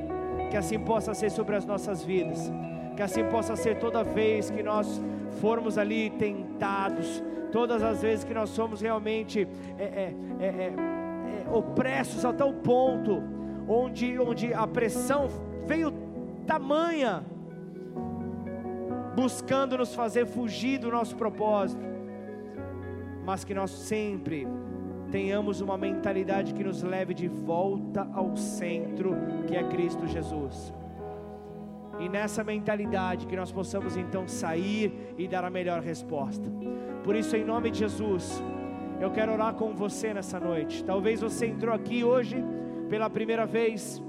que 0.51 0.57
assim 0.57 0.79
possa 0.79 1.15
ser 1.15 1.31
sobre 1.31 1.55
as 1.57 1.65
nossas 1.65 2.03
vidas, 2.03 2.51
que 2.97 3.03
assim 3.03 3.25
possa 3.25 3.55
ser 3.55 3.79
toda 3.79 4.03
vez 4.03 4.51
que 4.51 4.63
nós 4.63 5.01
formos 5.41 5.79
ali 5.79 6.11
tentados, 6.11 7.23
todas 7.53 7.83
as 7.83 8.03
vezes 8.03 8.25
que 8.25 8.35
nós 8.35 8.51
somos 8.51 8.81
realmente 8.81 9.47
é, 9.79 9.83
é, 9.83 10.15
é, 10.41 10.47
é, 10.47 11.47
é 11.47 11.51
opressos 11.51 12.25
a 12.25 12.33
tal 12.33 12.53
ponto, 12.53 13.23
onde, 13.69 14.19
onde 14.19 14.53
a 14.53 14.67
pressão 14.67 15.29
veio 15.67 15.93
tamanha, 16.47 17.25
buscando 19.15 19.79
nos 19.79 19.95
fazer 19.95 20.27
fugir 20.27 20.79
do 20.79 20.91
nosso 20.91 21.15
propósito, 21.17 21.83
mas 23.25 23.45
que 23.45 23.55
nós 23.55 23.71
sempre 23.71 24.47
tenhamos 25.11 25.61
uma 25.61 25.77
mentalidade 25.77 26.55
que 26.55 26.65
nos 26.65 26.83
leve 26.83 27.13
de 27.13 27.29
volta 27.29 28.09
ao 28.15 28.37
centro, 28.37 29.17
que 29.47 29.57
é 29.57 29.63
Cristo 29.65 30.07
Jesus. 30.07 30.73
E 31.99 32.09
nessa 32.09 32.43
mentalidade 32.43 33.27
que 33.27 33.37
nós 33.37 33.53
possamos 33.53 33.97
então 33.97 34.27
sair 34.27 35.15
e 35.19 35.29
dar 35.29 35.45
a 35.45 35.51
melhor 35.51 35.83
resposta. 35.83 36.51
Por 37.05 37.15
isso, 37.15 37.37
em 37.37 37.45
nome 37.45 37.71
de 37.71 37.79
Jesus, 37.79 38.43
eu 39.01 39.11
quero 39.11 39.33
orar 39.33 39.55
com 39.55 39.75
você 39.75 40.15
nessa 40.15 40.41
noite. 40.41 40.85
Talvez 40.85 41.21
você 41.21 41.47
entrou 41.47 41.75
aqui 41.75 42.03
hoje 42.03 42.43
pela 42.89 43.11
primeira 43.11 43.45
vez. 43.45 44.03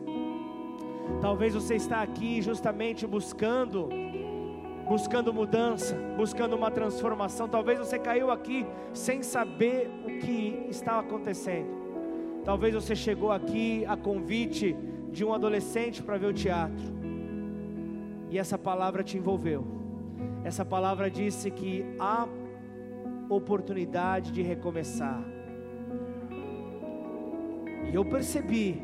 Talvez 1.19 1.53
você 1.53 1.75
está 1.75 2.01
aqui 2.01 2.41
justamente 2.41 3.05
buscando 3.05 3.89
buscando 4.91 5.33
mudança, 5.33 5.95
buscando 6.17 6.53
uma 6.53 6.69
transformação. 6.69 7.47
Talvez 7.47 7.79
você 7.79 7.97
caiu 7.97 8.29
aqui 8.29 8.65
sem 8.93 9.23
saber 9.23 9.89
o 10.03 10.19
que 10.19 10.67
estava 10.69 10.99
acontecendo. 10.99 11.69
Talvez 12.43 12.75
você 12.75 12.93
chegou 12.93 13.31
aqui 13.31 13.85
a 13.85 13.95
convite 13.95 14.75
de 15.09 15.23
um 15.23 15.33
adolescente 15.33 16.03
para 16.03 16.17
ver 16.17 16.25
o 16.25 16.33
teatro. 16.33 16.83
E 18.29 18.37
essa 18.37 18.57
palavra 18.57 19.01
te 19.01 19.17
envolveu. 19.17 19.65
Essa 20.43 20.65
palavra 20.65 21.09
disse 21.09 21.49
que 21.49 21.85
há 21.97 22.27
oportunidade 23.29 24.33
de 24.33 24.41
recomeçar. 24.41 25.23
E 27.89 27.95
eu 27.95 28.03
percebi, 28.03 28.81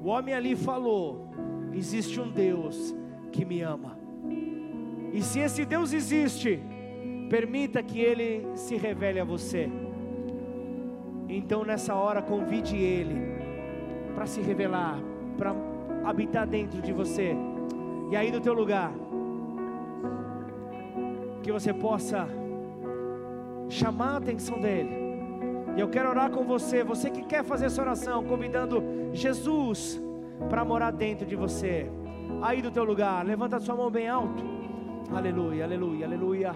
o 0.00 0.06
homem 0.06 0.32
ali 0.32 0.54
falou: 0.54 1.28
existe 1.72 2.20
um 2.20 2.30
Deus 2.30 2.94
que 3.32 3.44
me 3.44 3.62
ama. 3.62 3.99
E 5.12 5.22
se 5.22 5.40
esse 5.40 5.64
Deus 5.64 5.92
existe, 5.92 6.60
permita 7.28 7.82
que 7.82 8.00
Ele 8.00 8.46
se 8.54 8.76
revele 8.76 9.20
a 9.20 9.24
você. 9.24 9.68
Então 11.28 11.64
nessa 11.64 11.94
hora 11.94 12.20
convide 12.20 12.76
Ele 12.76 13.16
para 14.14 14.26
se 14.26 14.40
revelar, 14.40 14.98
para 15.36 15.54
habitar 16.04 16.46
dentro 16.46 16.80
de 16.82 16.92
você. 16.92 17.36
E 18.10 18.16
aí 18.16 18.30
do 18.30 18.40
teu 18.40 18.52
lugar, 18.52 18.92
que 21.42 21.52
você 21.52 21.72
possa 21.72 22.28
chamar 23.68 24.14
a 24.14 24.16
atenção 24.18 24.60
dele. 24.60 24.90
E 25.76 25.80
eu 25.80 25.88
quero 25.88 26.10
orar 26.10 26.30
com 26.30 26.44
você, 26.44 26.82
você 26.82 27.10
que 27.10 27.22
quer 27.22 27.44
fazer 27.44 27.66
essa 27.66 27.80
oração, 27.80 28.24
convidando 28.24 28.82
Jesus 29.12 30.00
para 30.48 30.64
morar 30.64 30.90
dentro 30.90 31.24
de 31.24 31.36
você. 31.36 31.88
Aí 32.42 32.60
do 32.60 32.70
teu 32.70 32.84
lugar, 32.84 33.24
levanta 33.24 33.56
a 33.56 33.60
sua 33.60 33.76
mão 33.76 33.90
bem 33.90 34.08
alto. 34.08 34.59
Aleluia, 35.12 35.64
aleluia, 35.64 36.06
aleluia. 36.06 36.54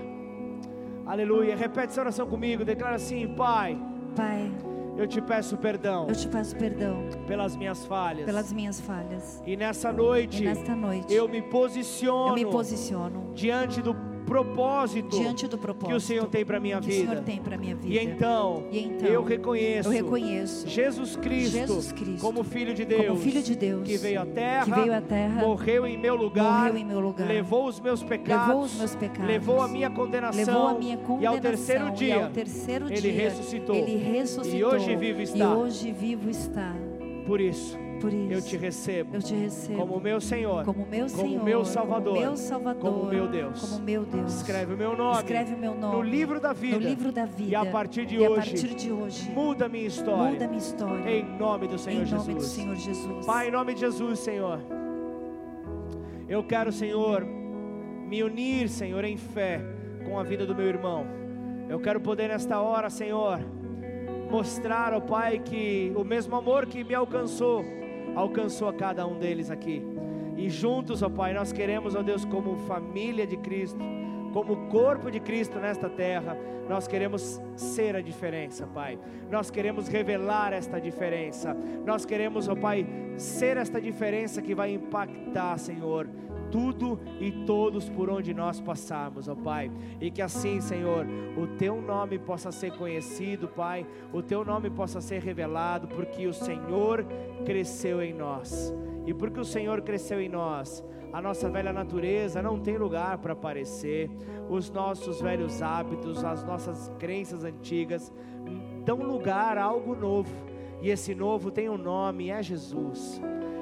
Aleluia. 1.06 1.56
Repete 1.56 1.88
essa 1.88 2.00
oração 2.00 2.26
comigo. 2.26 2.64
Declara 2.64 2.96
assim: 2.96 3.28
Pai. 3.34 3.78
Pai. 4.14 4.50
Eu 4.96 5.08
te 5.08 5.20
peço 5.20 5.56
perdão. 5.56 6.06
Eu 6.08 6.14
te 6.14 6.28
peço 6.28 6.56
perdão 6.56 7.08
pelas 7.26 7.56
minhas 7.56 7.84
falhas. 7.84 8.24
Pelas 8.24 8.52
minhas 8.52 8.80
falhas. 8.80 9.42
E 9.44 9.56
nessa 9.56 9.92
noite. 9.92 10.42
E 10.42 10.46
nesta 10.46 10.76
noite. 10.76 11.12
Eu 11.12 11.28
me 11.28 11.42
posiciono. 11.42 12.28
Eu 12.28 12.34
me 12.34 12.46
posiciono 12.46 13.32
diante 13.34 13.82
do 13.82 13.92
propósito, 14.34 15.16
diante 15.16 15.46
do 15.46 15.56
propósito 15.56 15.90
que 15.90 15.94
o 15.94 16.00
Senhor 16.00 16.26
tem 16.26 16.44
para 16.44 16.58
minha 16.58 16.80
vida. 16.80 17.22
Minha 17.56 17.76
vida. 17.76 17.94
E 17.94 17.98
então, 17.98 18.64
e 18.70 18.78
então 18.80 19.08
eu 19.08 19.22
reconheço, 19.22 19.88
eu 19.88 19.92
reconheço 19.92 20.68
Jesus, 20.68 21.14
Cristo, 21.14 21.52
Jesus 21.52 21.92
Cristo 21.92 22.20
como 22.20 22.42
filho 22.42 22.74
de 22.74 22.84
Deus, 22.84 23.22
filho 23.22 23.42
de 23.42 23.54
Deus, 23.54 23.86
que 23.86 23.96
veio 23.96 24.22
à 24.22 24.26
terra, 24.26 24.64
que 24.64 24.70
veio 24.72 24.94
à 24.94 25.00
terra, 25.00 25.40
morreu 25.40 25.86
em 25.86 25.96
meu 25.96 26.16
lugar, 26.16 26.74
em 26.74 26.84
meu 26.84 26.98
lugar, 26.98 27.28
levou 27.28 27.68
os 27.68 27.78
meus 27.78 28.02
pecados, 28.02 28.48
levou 28.48 28.62
os 28.64 28.76
meus 28.76 28.94
pecados, 28.96 29.26
levou 29.26 29.60
a 29.60 29.68
minha 29.68 29.90
condenação, 29.90 30.68
a 30.68 30.74
minha 30.74 30.96
condenação 30.96 31.22
e 31.22 31.26
ao 31.26 31.40
terceiro 31.40 31.90
dia, 31.92 32.24
ao 32.24 32.30
terceiro 32.30 32.86
ele 32.86 33.00
dia, 33.00 33.12
ressuscitou, 33.12 33.76
ele 33.76 33.96
ressuscitou, 33.96 34.58
e 34.58 34.64
hoje 34.64 34.96
vivo 34.96 35.20
está. 35.20 35.44
E 35.44 35.46
hoje 35.46 35.92
vivo 35.92 36.28
está. 36.28 36.74
Por 37.26 37.40
isso, 37.40 37.78
isso, 38.12 38.32
eu 38.32 38.42
te 38.42 38.56
recebo, 38.56 39.16
eu 39.16 39.22
te 39.22 39.34
recebo 39.34 39.78
como 39.78 40.00
meu 40.00 40.20
Senhor, 40.20 40.64
como 40.64 40.86
meu 40.86 41.08
Senhor, 41.08 41.28
como 41.28 41.44
meu 41.44 41.64
Salvador, 41.64 42.14
como 42.14 42.26
meu 42.26 42.36
Salvador, 42.36 42.82
como 42.82 43.04
meu 43.06 43.28
Deus, 43.28 43.60
como 43.60 43.82
meu 43.82 44.04
Deus. 44.04 44.34
Escreve 44.34 44.74
o 44.74 44.76
meu 44.76 44.96
nome, 44.96 45.18
escreve 45.18 45.54
o 45.54 45.58
meu 45.58 45.74
nome 45.74 45.96
no 45.96 46.02
livro 46.02 46.40
da 46.40 46.52
vida, 46.52 46.78
no 46.78 46.82
livro 46.82 47.12
da 47.12 47.24
vida. 47.24 47.50
E 47.50 47.54
a 47.54 47.66
partir 47.66 48.06
de, 48.06 48.18
hoje, 48.18 48.32
a 48.32 48.36
partir 48.36 48.74
de 48.74 48.92
hoje, 48.92 49.30
muda 49.30 49.68
minha 49.68 49.86
história, 49.86 50.32
muda 50.32 50.46
minha 50.46 50.58
história. 50.58 51.10
Em 51.10 51.38
nome 51.38 51.68
do 51.68 51.78
Senhor 51.78 52.02
em 52.02 52.06
Jesus. 52.06 52.26
nome 52.26 52.40
do 52.40 52.46
Senhor 52.46 52.76
Jesus. 52.76 53.26
Pai, 53.26 53.48
em 53.48 53.50
nome 53.50 53.74
de 53.74 53.80
Jesus, 53.80 54.18
Senhor. 54.18 54.60
Eu 56.28 56.42
quero, 56.42 56.72
Senhor, 56.72 57.24
me 57.24 58.22
unir, 58.22 58.68
Senhor, 58.68 59.04
em 59.04 59.16
fé 59.16 59.60
com 60.04 60.18
a 60.18 60.22
vida 60.22 60.46
do 60.46 60.54
meu 60.54 60.66
irmão. 60.66 61.06
Eu 61.68 61.80
quero 61.80 62.00
poder 62.00 62.28
nesta 62.28 62.60
hora, 62.60 62.90
Senhor, 62.90 63.40
mostrar 64.30 64.92
ao 64.92 65.00
Pai 65.00 65.38
que 65.38 65.92
o 65.96 66.04
mesmo 66.04 66.36
amor 66.36 66.66
que 66.66 66.82
me 66.84 66.94
alcançou 66.94 67.64
alcançou 68.14 68.68
a 68.68 68.72
cada 68.72 69.06
um 69.06 69.18
deles 69.18 69.50
aqui. 69.50 69.82
E 70.36 70.48
juntos, 70.48 71.02
ó 71.02 71.08
Pai, 71.08 71.32
nós 71.32 71.52
queremos, 71.52 71.94
ó 71.94 72.02
Deus, 72.02 72.24
como 72.24 72.56
família 72.66 73.26
de 73.26 73.36
Cristo, 73.36 73.78
como 74.32 74.68
corpo 74.68 75.10
de 75.10 75.20
Cristo 75.20 75.58
nesta 75.60 75.88
terra, 75.88 76.36
nós 76.68 76.88
queremos 76.88 77.40
ser 77.56 77.94
a 77.94 78.00
diferença, 78.00 78.66
Pai. 78.66 78.98
Nós 79.30 79.50
queremos 79.50 79.86
revelar 79.86 80.52
esta 80.52 80.80
diferença. 80.80 81.56
Nós 81.84 82.04
queremos, 82.04 82.48
ó 82.48 82.56
Pai, 82.56 82.86
ser 83.16 83.56
esta 83.56 83.80
diferença 83.80 84.42
que 84.42 84.54
vai 84.54 84.72
impactar, 84.72 85.56
Senhor, 85.58 86.08
tudo 86.54 87.00
e 87.18 87.32
todos 87.44 87.88
por 87.88 88.08
onde 88.08 88.32
nós 88.32 88.60
passarmos, 88.60 89.26
ó 89.26 89.34
Pai. 89.34 89.72
E 90.00 90.08
que 90.08 90.22
assim, 90.22 90.60
Senhor, 90.60 91.04
o 91.36 91.48
teu 91.48 91.82
nome 91.82 92.16
possa 92.16 92.52
ser 92.52 92.70
conhecido, 92.76 93.48
Pai, 93.48 93.84
o 94.12 94.22
teu 94.22 94.44
nome 94.44 94.70
possa 94.70 95.00
ser 95.00 95.20
revelado, 95.20 95.88
porque 95.88 96.28
o 96.28 96.32
Senhor 96.32 97.04
cresceu 97.44 98.00
em 98.00 98.14
nós. 98.14 98.72
E 99.04 99.12
porque 99.12 99.40
o 99.40 99.44
Senhor 99.44 99.80
cresceu 99.80 100.20
em 100.20 100.28
nós, 100.28 100.84
a 101.12 101.20
nossa 101.20 101.50
velha 101.50 101.72
natureza 101.72 102.40
não 102.40 102.60
tem 102.60 102.78
lugar 102.78 103.18
para 103.18 103.32
aparecer, 103.32 104.08
os 104.48 104.70
nossos 104.70 105.20
velhos 105.20 105.60
hábitos, 105.60 106.22
as 106.22 106.44
nossas 106.44 106.88
crenças 107.00 107.42
antigas 107.42 108.12
dão 108.84 108.98
lugar 108.98 109.58
a 109.58 109.64
algo 109.64 109.96
novo, 109.96 110.32
e 110.80 110.88
esse 110.88 111.16
novo 111.16 111.50
tem 111.50 111.68
um 111.68 111.76
nome, 111.76 112.30
é 112.30 112.40
Jesus 112.40 113.20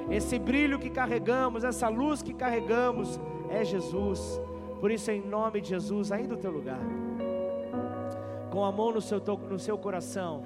esse 0.09 0.37
brilho 0.37 0.79
que 0.79 0.89
carregamos, 0.89 1.63
essa 1.63 1.87
luz 1.87 2.21
que 2.21 2.33
carregamos 2.33 3.19
é 3.49 3.63
Jesus. 3.63 4.41
Por 4.79 4.91
isso, 4.91 5.09
em 5.11 5.21
nome 5.21 5.61
de 5.61 5.69
Jesus, 5.69 6.11
aí 6.11 6.27
do 6.27 6.35
teu 6.35 6.51
lugar, 6.51 6.81
com 8.51 8.65
a 8.65 8.71
mão 8.71 8.91
no 8.91 9.01
seu, 9.01 9.21
no 9.49 9.57
seu 9.57 9.77
coração, 9.77 10.43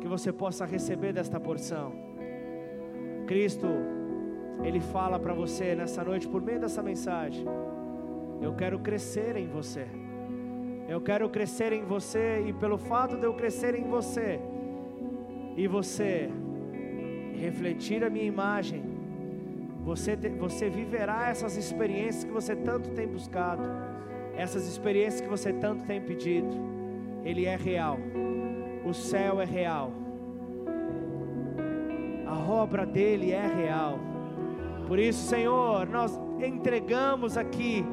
que 0.00 0.08
você 0.08 0.32
possa 0.32 0.64
receber 0.64 1.12
desta 1.12 1.38
porção. 1.38 1.92
Cristo, 3.26 3.66
Ele 4.62 4.80
fala 4.80 5.18
para 5.18 5.34
você 5.34 5.74
nessa 5.74 6.02
noite, 6.02 6.26
por 6.26 6.40
meio 6.40 6.60
dessa 6.60 6.82
mensagem: 6.82 7.44
Eu 8.40 8.54
quero 8.54 8.78
crescer 8.78 9.36
em 9.36 9.46
você. 9.46 9.86
Eu 10.88 11.00
quero 11.00 11.28
crescer 11.28 11.72
em 11.72 11.84
você, 11.84 12.42
e 12.48 12.52
pelo 12.52 12.76
fato 12.76 13.16
de 13.16 13.24
eu 13.24 13.34
crescer 13.34 13.76
em 13.76 13.84
você, 13.84 14.40
e 15.56 15.66
você 15.66 16.30
refletir 17.34 18.04
a 18.04 18.10
minha 18.10 18.24
imagem, 18.24 18.82
você, 19.82 20.16
você 20.38 20.68
viverá 20.68 21.28
essas 21.28 21.56
experiências 21.56 22.24
que 22.24 22.30
você 22.30 22.54
tanto 22.54 22.90
tem 22.90 23.08
buscado, 23.08 23.62
essas 24.36 24.66
experiências 24.66 25.20
que 25.20 25.28
você 25.28 25.52
tanto 25.52 25.84
tem 25.84 26.00
pedido. 26.00 26.48
Ele 27.24 27.46
é 27.46 27.56
real, 27.56 27.98
o 28.84 28.92
céu 28.92 29.40
é 29.40 29.44
real, 29.44 29.92
a 32.26 32.38
obra 32.38 32.86
dele 32.86 33.32
é 33.32 33.46
real. 33.46 33.98
Por 34.86 34.98
isso, 34.98 35.28
Senhor, 35.28 35.86
nós 35.86 36.18
entregamos 36.40 37.36
aqui 37.36 37.84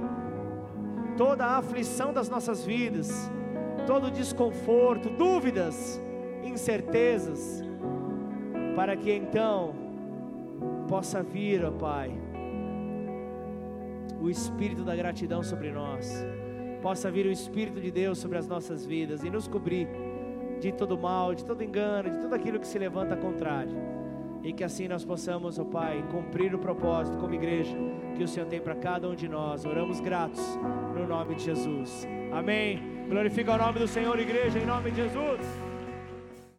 toda 1.15 1.45
a 1.45 1.57
aflição 1.57 2.13
das 2.13 2.29
nossas 2.29 2.65
vidas, 2.65 3.31
todo 3.85 4.07
o 4.07 4.11
desconforto, 4.11 5.09
dúvidas 5.09 6.01
incertezas, 6.43 7.63
para 8.75 8.95
que 8.95 9.11
então 9.11 9.73
possa 10.87 11.21
vir, 11.21 11.63
ó 11.65 11.71
Pai, 11.71 12.11
o 14.21 14.29
Espírito 14.29 14.83
da 14.83 14.95
gratidão 14.95 15.43
sobre 15.43 15.71
nós, 15.71 16.25
possa 16.81 17.11
vir 17.11 17.25
o 17.25 17.31
Espírito 17.31 17.79
de 17.79 17.91
Deus 17.91 18.17
sobre 18.17 18.37
as 18.37 18.47
nossas 18.47 18.85
vidas 18.85 19.23
e 19.23 19.29
nos 19.29 19.47
cobrir 19.47 19.87
de 20.59 20.71
todo 20.71 20.97
mal, 20.97 21.35
de 21.35 21.45
todo 21.45 21.63
engano, 21.63 22.09
de 22.09 22.17
tudo 22.19 22.33
aquilo 22.33 22.59
que 22.59 22.67
se 22.67 22.79
levanta 22.79 23.15
contrário. 23.15 23.75
E 24.43 24.53
que 24.53 24.63
assim 24.63 24.87
nós 24.87 25.03
possamos, 25.03 25.59
ó 25.59 25.65
Pai, 25.65 26.03
cumprir 26.11 26.53
o 26.53 26.59
propósito 26.59 27.17
como 27.17 27.33
igreja 27.33 27.75
que 28.15 28.23
o 28.23 28.27
Senhor 28.27 28.47
tem 28.47 28.61
para 28.61 28.75
cada 28.75 29.07
um 29.07 29.15
de 29.15 29.27
nós. 29.27 29.65
Oramos 29.65 29.99
gratos 29.99 30.41
no 30.95 31.07
nome 31.07 31.35
de 31.35 31.43
Jesus. 31.43 32.07
Amém. 32.31 32.81
Glorifica 33.09 33.53
o 33.53 33.57
nome 33.57 33.79
do 33.79 33.87
Senhor, 33.87 34.19
igreja, 34.19 34.59
em 34.59 34.65
nome 34.65 34.91
de 34.91 34.97
Jesus. 34.97 35.66